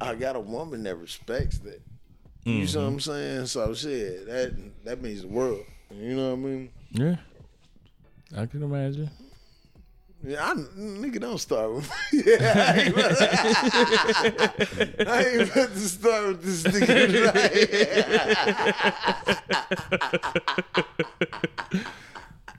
I 0.00 0.14
got 0.14 0.36
a 0.36 0.40
woman 0.40 0.82
that 0.84 0.96
respects 0.96 1.58
that. 1.60 1.80
You 2.44 2.52
know 2.54 2.60
what 2.60 2.68
mm-hmm. 2.68 2.80
I'm 2.80 3.00
saying? 3.00 3.46
So 3.46 3.74
shit, 3.74 4.26
that 4.26 4.52
that 4.84 5.00
means 5.00 5.22
the 5.22 5.28
world. 5.28 5.64
You 5.90 6.16
know 6.16 6.30
what 6.30 6.38
I 6.38 6.40
mean? 6.40 6.70
Yeah, 6.90 7.16
I 8.36 8.46
can 8.46 8.62
imagine. 8.62 9.10
Yeah, 10.24 10.50
I, 10.50 10.54
nigga, 10.54 11.20
don't 11.20 11.38
start 11.38 11.74
with 11.74 11.90
me. 12.12 12.22
Yeah, 12.26 12.52
I 12.54 12.78
ain't 12.78 12.94
about, 12.94 13.22
I 15.08 15.24
ain't 15.24 15.50
about 15.50 15.72
to 15.72 15.78
start 15.80 16.26
with 16.28 16.42
this 16.44 16.62
nigga 16.62 17.06
tonight. 21.72 22.02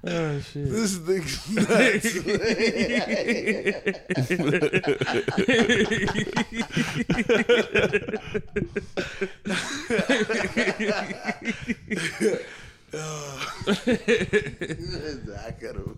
Oh 0.05 0.39
shit! 0.41 0.69
This 0.69 0.97
nigga 0.97 1.55
nuts. 1.55 2.05
I 15.35 15.51
could 15.51 15.75
have. 15.75 15.97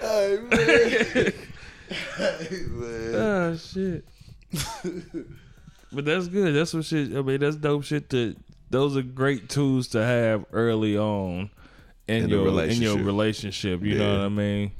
hey 0.00 0.38
man. 0.50 1.32
hey 2.16 2.62
man. 2.68 3.14
Oh 3.14 3.56
shit. 3.56 4.04
but 5.94 6.04
that's 6.04 6.28
good. 6.28 6.54
That's 6.54 6.74
what 6.74 6.84
shit. 6.84 7.16
I 7.16 7.22
mean, 7.22 7.40
that's 7.40 7.56
dope 7.56 7.84
shit. 7.84 8.10
To 8.10 8.36
those 8.70 8.96
are 8.96 9.02
great 9.02 9.48
tools 9.48 9.88
to 9.88 10.04
have 10.04 10.44
early 10.52 10.98
on 10.98 11.50
in, 12.08 12.24
In 12.24 12.28
your 12.28 12.64
in 12.64 12.82
your 12.82 12.98
relationship. 12.98 13.82
You 13.82 13.98
know 13.98 14.18
what 14.18 14.26
I 14.26 14.28
mean? 14.28 14.72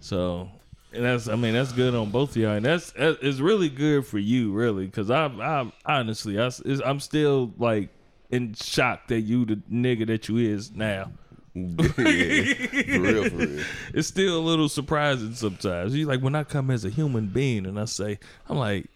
So, 0.00 0.48
and 0.92 1.04
that's 1.04 1.28
I 1.28 1.36
mean 1.36 1.54
that's 1.54 1.72
good 1.72 1.94
on 1.94 2.10
both 2.10 2.30
of 2.30 2.36
y'all, 2.36 2.52
and 2.52 2.64
that's 2.64 2.92
it's 2.96 3.40
really 3.40 3.68
good 3.68 4.06
for 4.06 4.18
you, 4.18 4.52
really, 4.52 4.86
because 4.86 5.10
I 5.10 5.26
I 5.26 5.70
honestly 5.84 6.40
I 6.40 6.50
I'm 6.84 7.00
still 7.00 7.52
like 7.58 7.90
in 8.30 8.54
shock 8.54 9.08
that 9.08 9.20
you 9.20 9.44
the 9.44 9.56
nigga 9.70 10.06
that 10.06 10.28
you 10.28 10.38
is 10.38 10.72
now. 10.72 11.10
yeah, 11.56 11.72
for 11.94 12.02
real, 12.02 13.30
for 13.30 13.36
real. 13.36 13.64
It's 13.94 14.08
still 14.08 14.38
a 14.38 14.44
little 14.44 14.68
surprising 14.68 15.34
sometimes. 15.34 15.94
You 15.94 16.06
like 16.06 16.20
when 16.20 16.34
I 16.34 16.44
come 16.44 16.70
as 16.70 16.84
a 16.84 16.90
human 16.90 17.28
being 17.28 17.64
and 17.64 17.80
I 17.80 17.86
say, 17.86 18.18
I'm 18.48 18.58
like, 18.58 18.88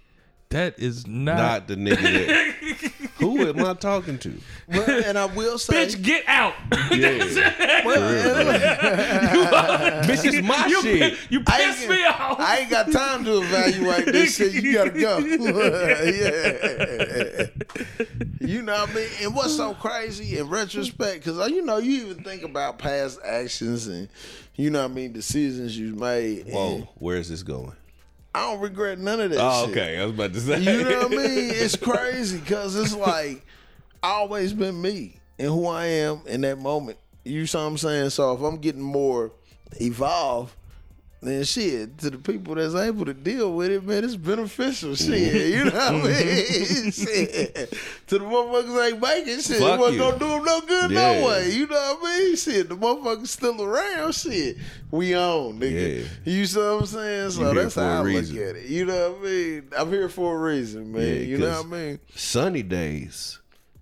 that 0.51 0.78
is 0.80 1.07
not, 1.07 1.36
Not 1.36 1.68
the 1.68 1.76
nigga 1.76 2.26
that. 2.26 2.92
Who 3.20 3.46
am 3.46 3.64
I 3.64 3.74
talking 3.74 4.18
to? 4.18 4.40
Well, 4.66 5.05
and 5.05 5.16
I 5.16 5.26
will 5.26 5.59
say, 5.59 5.86
bitch, 5.86 6.03
get 6.03 6.24
out. 6.26 6.55
Yeah, 6.90 7.09
uh, 9.53 10.03
bitch, 10.07 10.24
it's 10.24 10.42
my 10.46 10.66
you, 10.66 10.82
shit. 10.82 11.18
you 11.28 11.42
I 11.46 11.61
ain't 11.61 11.76
piss 11.76 11.88
me 11.88 12.05
off. 12.05 12.40
I 12.40 12.59
ain't 12.61 12.70
got 12.70 12.90
time 12.90 13.24
to 13.26 13.42
evaluate 13.42 14.07
this 14.07 14.36
shit. 14.36 14.55
You 14.55 14.72
gotta 14.72 14.90
go. 14.90 15.18
yeah. 15.98 17.46
You 18.40 18.62
know 18.62 18.72
what 18.72 18.90
I 18.90 18.94
mean? 18.94 19.09
And 19.22 19.34
what's 19.34 19.55
so 19.57 19.74
crazy 19.74 20.38
in 20.38 20.48
retrospect, 20.48 21.22
because 21.24 21.38
uh, 21.38 21.44
you 21.44 21.64
know, 21.64 21.78
you 21.78 22.07
even 22.07 22.24
think 22.24 22.42
about 22.42 22.78
past 22.78 23.20
actions 23.24 23.86
and 23.86 24.09
you 24.57 24.70
know 24.70 24.82
what 24.82 24.90
I 24.90 24.94
mean, 24.94 25.12
decisions 25.12 25.78
you 25.78 25.94
made. 25.94 26.46
and 26.46 26.55
Whoa, 26.55 26.88
where 26.96 27.18
is 27.18 27.28
this 27.28 27.42
going? 27.44 27.76
I 28.35 28.43
don't 28.43 28.61
regret 28.61 28.99
none 28.99 29.20
of 29.20 29.31
that 29.31 29.39
Oh, 29.41 29.66
shit. 29.66 29.76
okay. 29.76 29.99
I 29.99 30.05
was 30.05 30.14
about 30.14 30.33
to 30.35 30.41
say. 30.41 30.61
You 30.61 30.85
know 30.85 30.99
what 31.01 31.07
I 31.07 31.16
mean? 31.16 31.51
It's 31.55 31.76
crazy 31.76 32.39
because 32.39 32.76
it's 32.76 32.95
like 32.95 33.45
I 34.03 34.11
always 34.11 34.53
been 34.53 34.81
me 34.81 35.16
and 35.39 35.49
who 35.49 35.66
I 35.66 35.87
am 35.87 36.20
in 36.26 36.43
that 36.43 36.59
moment. 36.59 36.99
You 37.24 37.47
see 37.47 37.59
what 37.59 37.64
I'm 37.64 37.78
saying? 37.78 38.11
So 38.11 38.33
if 38.35 38.41
I'm 38.41 38.57
getting 38.59 38.81
more 38.83 39.33
evolved, 39.81 40.55
then 41.22 41.44
shit 41.44 41.98
to 41.98 42.08
the 42.08 42.16
people 42.16 42.54
that's 42.54 42.74
able 42.74 43.04
to 43.04 43.12
deal 43.12 43.52
with 43.52 43.70
it, 43.70 43.84
man, 43.84 44.04
it's 44.04 44.16
beneficial. 44.16 44.94
Shit, 44.94 45.48
you 45.48 45.64
know 45.66 45.70
what 45.70 45.74
I 45.74 45.90
mm-hmm. 45.90 46.06
mean? 46.06 46.92
shit. 46.92 47.74
To 48.06 48.18
the 48.18 48.24
motherfuckers 48.24 48.86
ain't 48.86 49.02
making 49.02 49.40
shit, 49.40 49.58
Fuck 49.58 49.74
it 49.74 49.80
wasn't 49.80 49.96
you. 49.96 49.98
gonna 49.98 50.18
do 50.18 50.28
them 50.28 50.44
no 50.44 50.60
good 50.62 50.90
Yeah. 50.90 51.20
no 51.20 51.26
way. 51.26 51.50
You 51.50 51.66
know 51.66 51.96
what 52.00 52.10
I 52.10 52.18
mean? 52.18 52.36
Shit, 52.36 52.68
the 52.70 52.76
motherfuckers 52.76 53.28
still 53.28 53.62
around. 53.62 54.14
Shit, 54.14 54.56
we 54.90 55.14
on, 55.14 55.60
nigga. 55.60 56.06
You 56.24 56.46
see 56.46 56.58
what 56.58 56.64
I'm 56.64 56.86
saying? 56.86 57.30
So 57.32 57.52
that's 57.52 57.74
how 57.74 58.00
I 58.00 58.02
reason. 58.02 58.36
look 58.36 58.48
at 58.48 58.56
it. 58.56 58.66
You 58.66 58.86
know 58.86 59.10
what 59.10 59.20
I 59.20 59.24
mean? 59.24 59.68
I'm 59.76 59.88
here 59.90 60.08
for 60.08 60.38
a 60.38 60.40
reason, 60.40 60.90
man. 60.90 61.02
Yeah, 61.02 61.12
you 61.12 61.36
know 61.36 61.50
what 61.50 61.66
I 61.66 61.68
mean? 61.68 61.98
Sunny 62.14 62.62
days. 62.62 63.38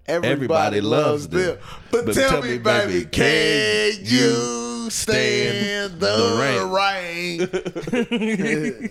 Everybody, 0.06 0.32
everybody 0.32 0.80
loves 0.80 1.28
them. 1.28 1.40
them. 1.40 1.58
But, 1.92 2.14
tell, 2.14 2.42
me, 2.42 2.58
baby, 2.58 3.04
can 3.04 3.92
you 4.02 4.67
stand 4.90 6.00
the 6.00 7.38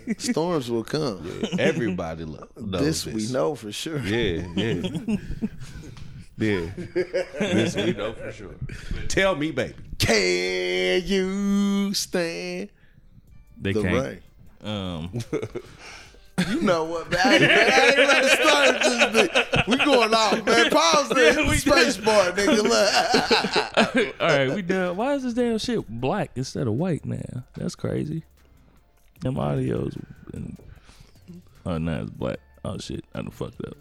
rain? 0.07 0.15
Storms 0.19 0.69
will 0.71 0.83
come. 0.83 1.29
Everybody 1.59 2.23
lo- 2.25 2.47
knows 2.57 2.81
This 2.81 3.05
we 3.05 3.27
know 3.31 3.53
for 3.55 3.71
sure. 3.71 3.99
Yeah, 3.99 4.45
yeah. 4.55 5.17
yeah. 6.37 6.65
This 7.39 7.75
we 7.75 7.93
know 7.93 8.13
for 8.13 8.31
sure. 8.31 8.55
Tell 9.07 9.35
me, 9.35 9.51
baby. 9.51 9.75
Can 9.99 11.01
you 11.05 11.93
stand 11.93 12.69
they 13.59 13.73
the 13.73 13.81
can't. 13.81 13.95
rain? 13.95 14.21
Um, 14.63 15.11
You 16.45 16.61
know 16.61 16.83
what, 16.83 17.09
man? 17.09 17.19
I 17.23 17.33
ain't, 17.33 17.41
man, 17.41 17.71
I 17.71 17.87
ain't 17.87 17.97
ready 17.97 18.27
to 18.27 18.35
start 18.35 18.81
this 18.83 19.27
bitch. 19.27 19.67
We 19.67 19.77
going 19.77 20.13
off, 20.13 20.45
man. 20.45 20.69
Pause 20.69 21.09
this. 21.09 21.35
Yeah, 21.35 21.49
we 21.49 21.57
Space 21.57 21.97
bar, 21.97 22.31
nigga. 22.31 22.63
Look. 22.63 24.15
all 24.21 24.27
right, 24.27 24.53
we 24.53 24.61
done. 24.61 24.95
Why 24.97 25.15
is 25.15 25.23
this 25.23 25.33
damn 25.33 25.57
shit 25.57 25.83
black 25.89 26.31
instead 26.35 26.67
of 26.67 26.73
white 26.73 27.05
now? 27.05 27.43
That's 27.55 27.73
crazy. 27.73 28.23
Them 29.21 29.35
audios. 29.35 29.99
And, 30.33 30.57
oh, 31.65 31.79
now 31.79 32.01
it's 32.01 32.11
black. 32.11 32.39
Oh 32.63 32.77
shit, 32.77 33.03
I 33.15 33.21
done 33.21 33.31
fucked 33.31 33.65
up. 33.65 33.77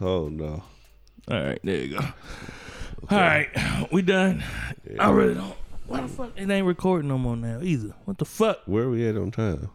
Oh 0.00 0.28
no. 0.28 0.62
All 1.28 1.42
right, 1.42 1.58
there 1.64 1.76
you 1.76 1.98
go. 1.98 2.04
All 3.10 3.18
right, 3.18 3.48
we 3.90 4.02
done. 4.02 4.44
I 4.98 5.10
really 5.10 5.34
don't. 5.34 5.56
Why 5.86 6.02
the 6.02 6.08
fuck 6.08 6.30
it 6.36 6.48
ain't 6.48 6.66
recording 6.66 7.08
no 7.08 7.18
more 7.18 7.36
now 7.36 7.60
either? 7.62 7.94
What 8.04 8.18
the 8.18 8.24
fuck? 8.24 8.60
Where 8.66 8.88
we 8.88 9.08
at 9.08 9.16
on 9.16 9.32
time? 9.32 9.70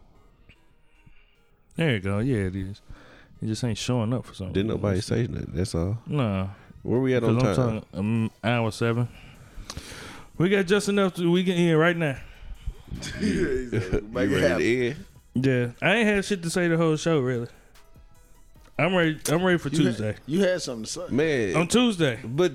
There 1.76 1.92
you 1.92 2.00
go. 2.00 2.18
Yeah, 2.20 2.38
it 2.46 2.56
is. 2.56 2.80
It 3.42 3.46
just 3.46 3.62
ain't 3.64 3.76
showing 3.78 4.12
up 4.14 4.24
for 4.24 4.34
some. 4.34 4.48
Didn't 4.52 4.68
reason. 4.68 4.80
nobody 4.82 5.00
say 5.00 5.26
nothing. 5.26 5.50
That's 5.52 5.74
all. 5.74 5.98
Nah, 6.06 6.48
Where 6.82 7.00
we 7.00 7.14
at 7.14 7.22
on 7.22 7.34
because 7.36 7.58
I'm 7.58 7.64
time? 7.70 7.80
talking 7.82 7.98
um, 7.98 8.30
hour 8.42 8.70
seven. 8.70 9.08
We 10.38 10.48
got 10.48 10.66
just 10.66 10.88
enough 10.88 11.14
to 11.16 11.30
we 11.30 11.44
can 11.44 11.54
end 11.54 11.78
right 11.78 11.96
now. 11.96 12.16
Make 13.20 13.22
You 13.22 13.70
it 14.00 14.12
ready 14.12 14.40
happen. 14.40 14.58
to 14.58 14.86
end? 14.86 15.04
Yeah, 15.82 15.86
I 15.86 15.96
ain't 15.96 16.08
had 16.08 16.24
shit 16.24 16.42
to 16.44 16.50
say 16.50 16.68
the 16.68 16.76
whole 16.78 16.96
show 16.96 17.20
really. 17.20 17.48
I'm 18.78 18.94
ready. 18.94 19.18
I'm 19.30 19.42
ready 19.44 19.58
for 19.58 19.68
You 19.68 19.76
had- 19.86 19.96
Tuesday. 19.96 20.16
You 20.26 20.40
had 20.44 20.62
something 20.62 20.84
to 20.84 20.90
say. 20.90 21.06
Man, 21.10 21.56
On 21.56 21.66
Tuesday, 21.68 22.18
but 22.24 22.52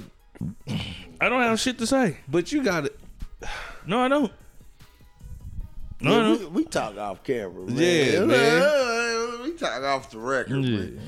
I 1.19 1.29
don't 1.29 1.41
have 1.41 1.59
shit 1.59 1.77
to 1.79 1.87
say. 1.87 2.17
but 2.27 2.51
you 2.51 2.63
got 2.63 2.85
it. 2.85 2.99
No, 3.85 3.99
I 3.99 4.07
don't. 4.07 4.31
No, 6.01 6.11
Yeah, 6.11 6.27
I 6.33 6.37
we, 6.39 6.45
we 6.47 6.63
talk 6.65 6.97
off 6.97 7.23
camera, 7.23 7.65
man. 7.65 7.77
Yeah, 7.77 8.19
man. 8.25 9.43
We 9.43 9.51
talk 9.53 9.83
off 9.83 10.09
the 10.11 10.17
record, 10.19 10.63
Yeah. 10.63 10.77
man. 10.79 10.99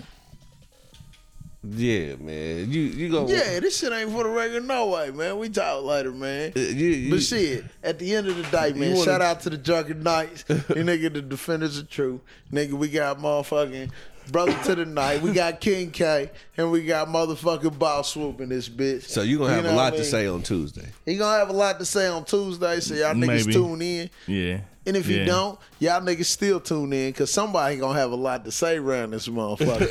Yeah, 1.66 2.16
man. 2.18 2.70
You 2.72 2.82
you 2.82 3.10
go. 3.10 3.26
Yeah, 3.26 3.62
this 3.62 3.80
shit 3.80 3.94
ain't 3.94 4.12
for 4.12 4.24
the 4.24 4.30
record, 4.30 4.66
no 4.68 4.88
way, 4.88 5.12
man. 5.12 5.38
We 5.40 5.48
talk 5.48 5.84
later, 5.86 6.12
man. 6.12 6.52
Uh, 6.56 6.60
you, 6.60 6.88
you, 6.90 7.10
But 7.12 7.24
shit, 7.24 7.64
at 7.82 8.00
the 8.00 8.14
end 8.16 8.28
of 8.28 8.36
the 8.36 8.44
day, 8.44 8.74
man, 8.74 8.94
wanna- 8.96 9.06
shout 9.06 9.22
out 9.22 9.40
to 9.42 9.50
the 9.50 9.58
Drunken 9.58 10.04
Knights. 10.04 10.44
you 10.50 10.56
nigga, 10.84 11.14
the 11.14 11.22
defenders 11.22 11.78
of 11.78 11.90
truth. 11.90 12.20
Nigga, 12.52 12.74
we 12.74 12.90
got 12.90 13.18
motherfucking 13.20 13.92
Brother 14.32 14.58
to 14.66 14.76
the 14.76 14.86
Night. 14.86 15.22
We 15.22 15.32
got 15.34 15.60
King 15.62 15.92
K. 15.92 16.30
And 16.58 16.72
we 16.72 16.86
got 16.86 17.08
motherfucking 17.08 17.78
Boss 17.80 18.14
Swoop 18.14 18.40
in 18.42 18.50
this 18.50 18.70
bitch. 18.70 19.04
So 19.04 19.22
you 19.24 19.38
gonna 19.40 19.54
have 19.54 19.64
know 19.64 19.74
a 19.74 19.76
lot 19.76 19.94
I 19.94 19.98
to 19.98 20.04
say 20.04 20.28
on 20.28 20.44
Tuesday. 20.44 20.88
He 21.06 21.18
gonna 21.18 21.38
have 21.40 21.50
a 21.50 21.54
lot 21.54 21.80
to 21.80 21.86
say 21.86 22.08
on 22.08 22.26
Tuesday, 22.26 22.80
so 22.80 22.94
y'all 22.94 23.14
niggas 23.16 23.52
tune 23.52 23.82
in. 23.82 24.10
Yeah. 24.28 24.60
And 24.86 24.98
if 24.98 25.08
Yeah. 25.08 25.20
you 25.20 25.26
don't, 25.26 25.58
y'all 25.80 26.02
niggas 26.02 26.26
still 26.26 26.60
tune 26.60 26.94
in 26.94 27.10
because 27.12 27.32
somebody 27.32 27.78
gonna 27.78 27.98
have 27.98 28.12
a 28.12 28.16
lot 28.16 28.46
to 28.46 28.52
say 28.52 28.78
around 28.78 29.12
this 29.12 29.28
motherfucker. 29.28 29.90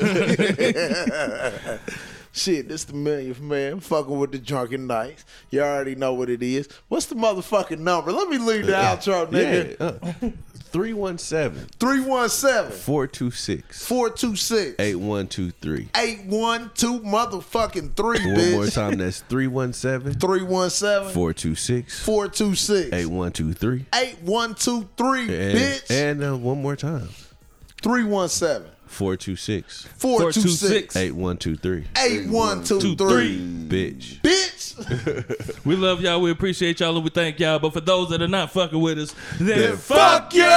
Shit, 2.34 2.68
this 2.68 2.84
the 2.84 2.94
millionth 2.94 3.40
man 3.40 3.80
fucking 3.80 4.18
with 4.18 4.32
the 4.32 4.38
drunken 4.38 4.86
knights. 4.86 5.24
You 5.50 5.60
already 5.62 5.94
know 5.94 6.14
what 6.14 6.30
it 6.30 6.42
is. 6.42 6.66
What's 6.88 7.06
the 7.06 7.14
motherfucking 7.14 7.78
number? 7.78 8.10
Let 8.10 8.28
me 8.30 8.38
leave 8.38 8.66
the 8.66 8.72
outro, 8.72 9.26
nigga. 9.30 9.76
Yeah. 9.78 10.28
Uh, 10.28 10.30
317 10.72 11.66
317 11.78 12.70
426 12.78 13.86
426 13.86 14.76
8123. 14.78 15.88
812 15.94 17.02
motherfucking 17.02 17.94
3, 17.94 18.06
One 18.06 18.18
bitch. 18.38 18.52
more 18.52 18.66
time, 18.68 18.96
that's 18.96 19.20
317 19.20 20.18
317 20.18 21.12
426 21.12 22.04
426 22.04 22.86
8123. 22.94 23.84
8123, 23.94 25.20
And, 25.20 25.58
bitch. 25.58 25.90
and 25.90 26.24
uh, 26.24 26.36
one 26.38 26.62
more 26.62 26.76
time 26.76 27.08
317 27.82 28.70
426 28.92 29.88
426 29.96 30.96
8123. 30.96 31.84
8123. 31.96 33.38
Bitch. 33.68 34.20
Bitch. 34.20 35.58
We 35.64 35.76
love 35.76 36.00
y'all. 36.00 36.20
We 36.20 36.30
appreciate 36.30 36.80
y'all, 36.80 36.94
and 36.96 37.04
we 37.04 37.10
thank 37.10 37.38
y'all. 37.38 37.58
But 37.58 37.72
for 37.72 37.80
those 37.80 38.10
that 38.10 38.20
are 38.22 38.28
not 38.28 38.50
fucking 38.50 38.80
with 38.80 38.98
us, 38.98 39.14
then 39.38 39.76
Fuck 39.76 40.34
you! 40.34 40.42
Bye 40.42 40.48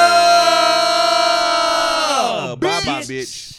bye, 2.58 3.02
bitch. 3.02 3.55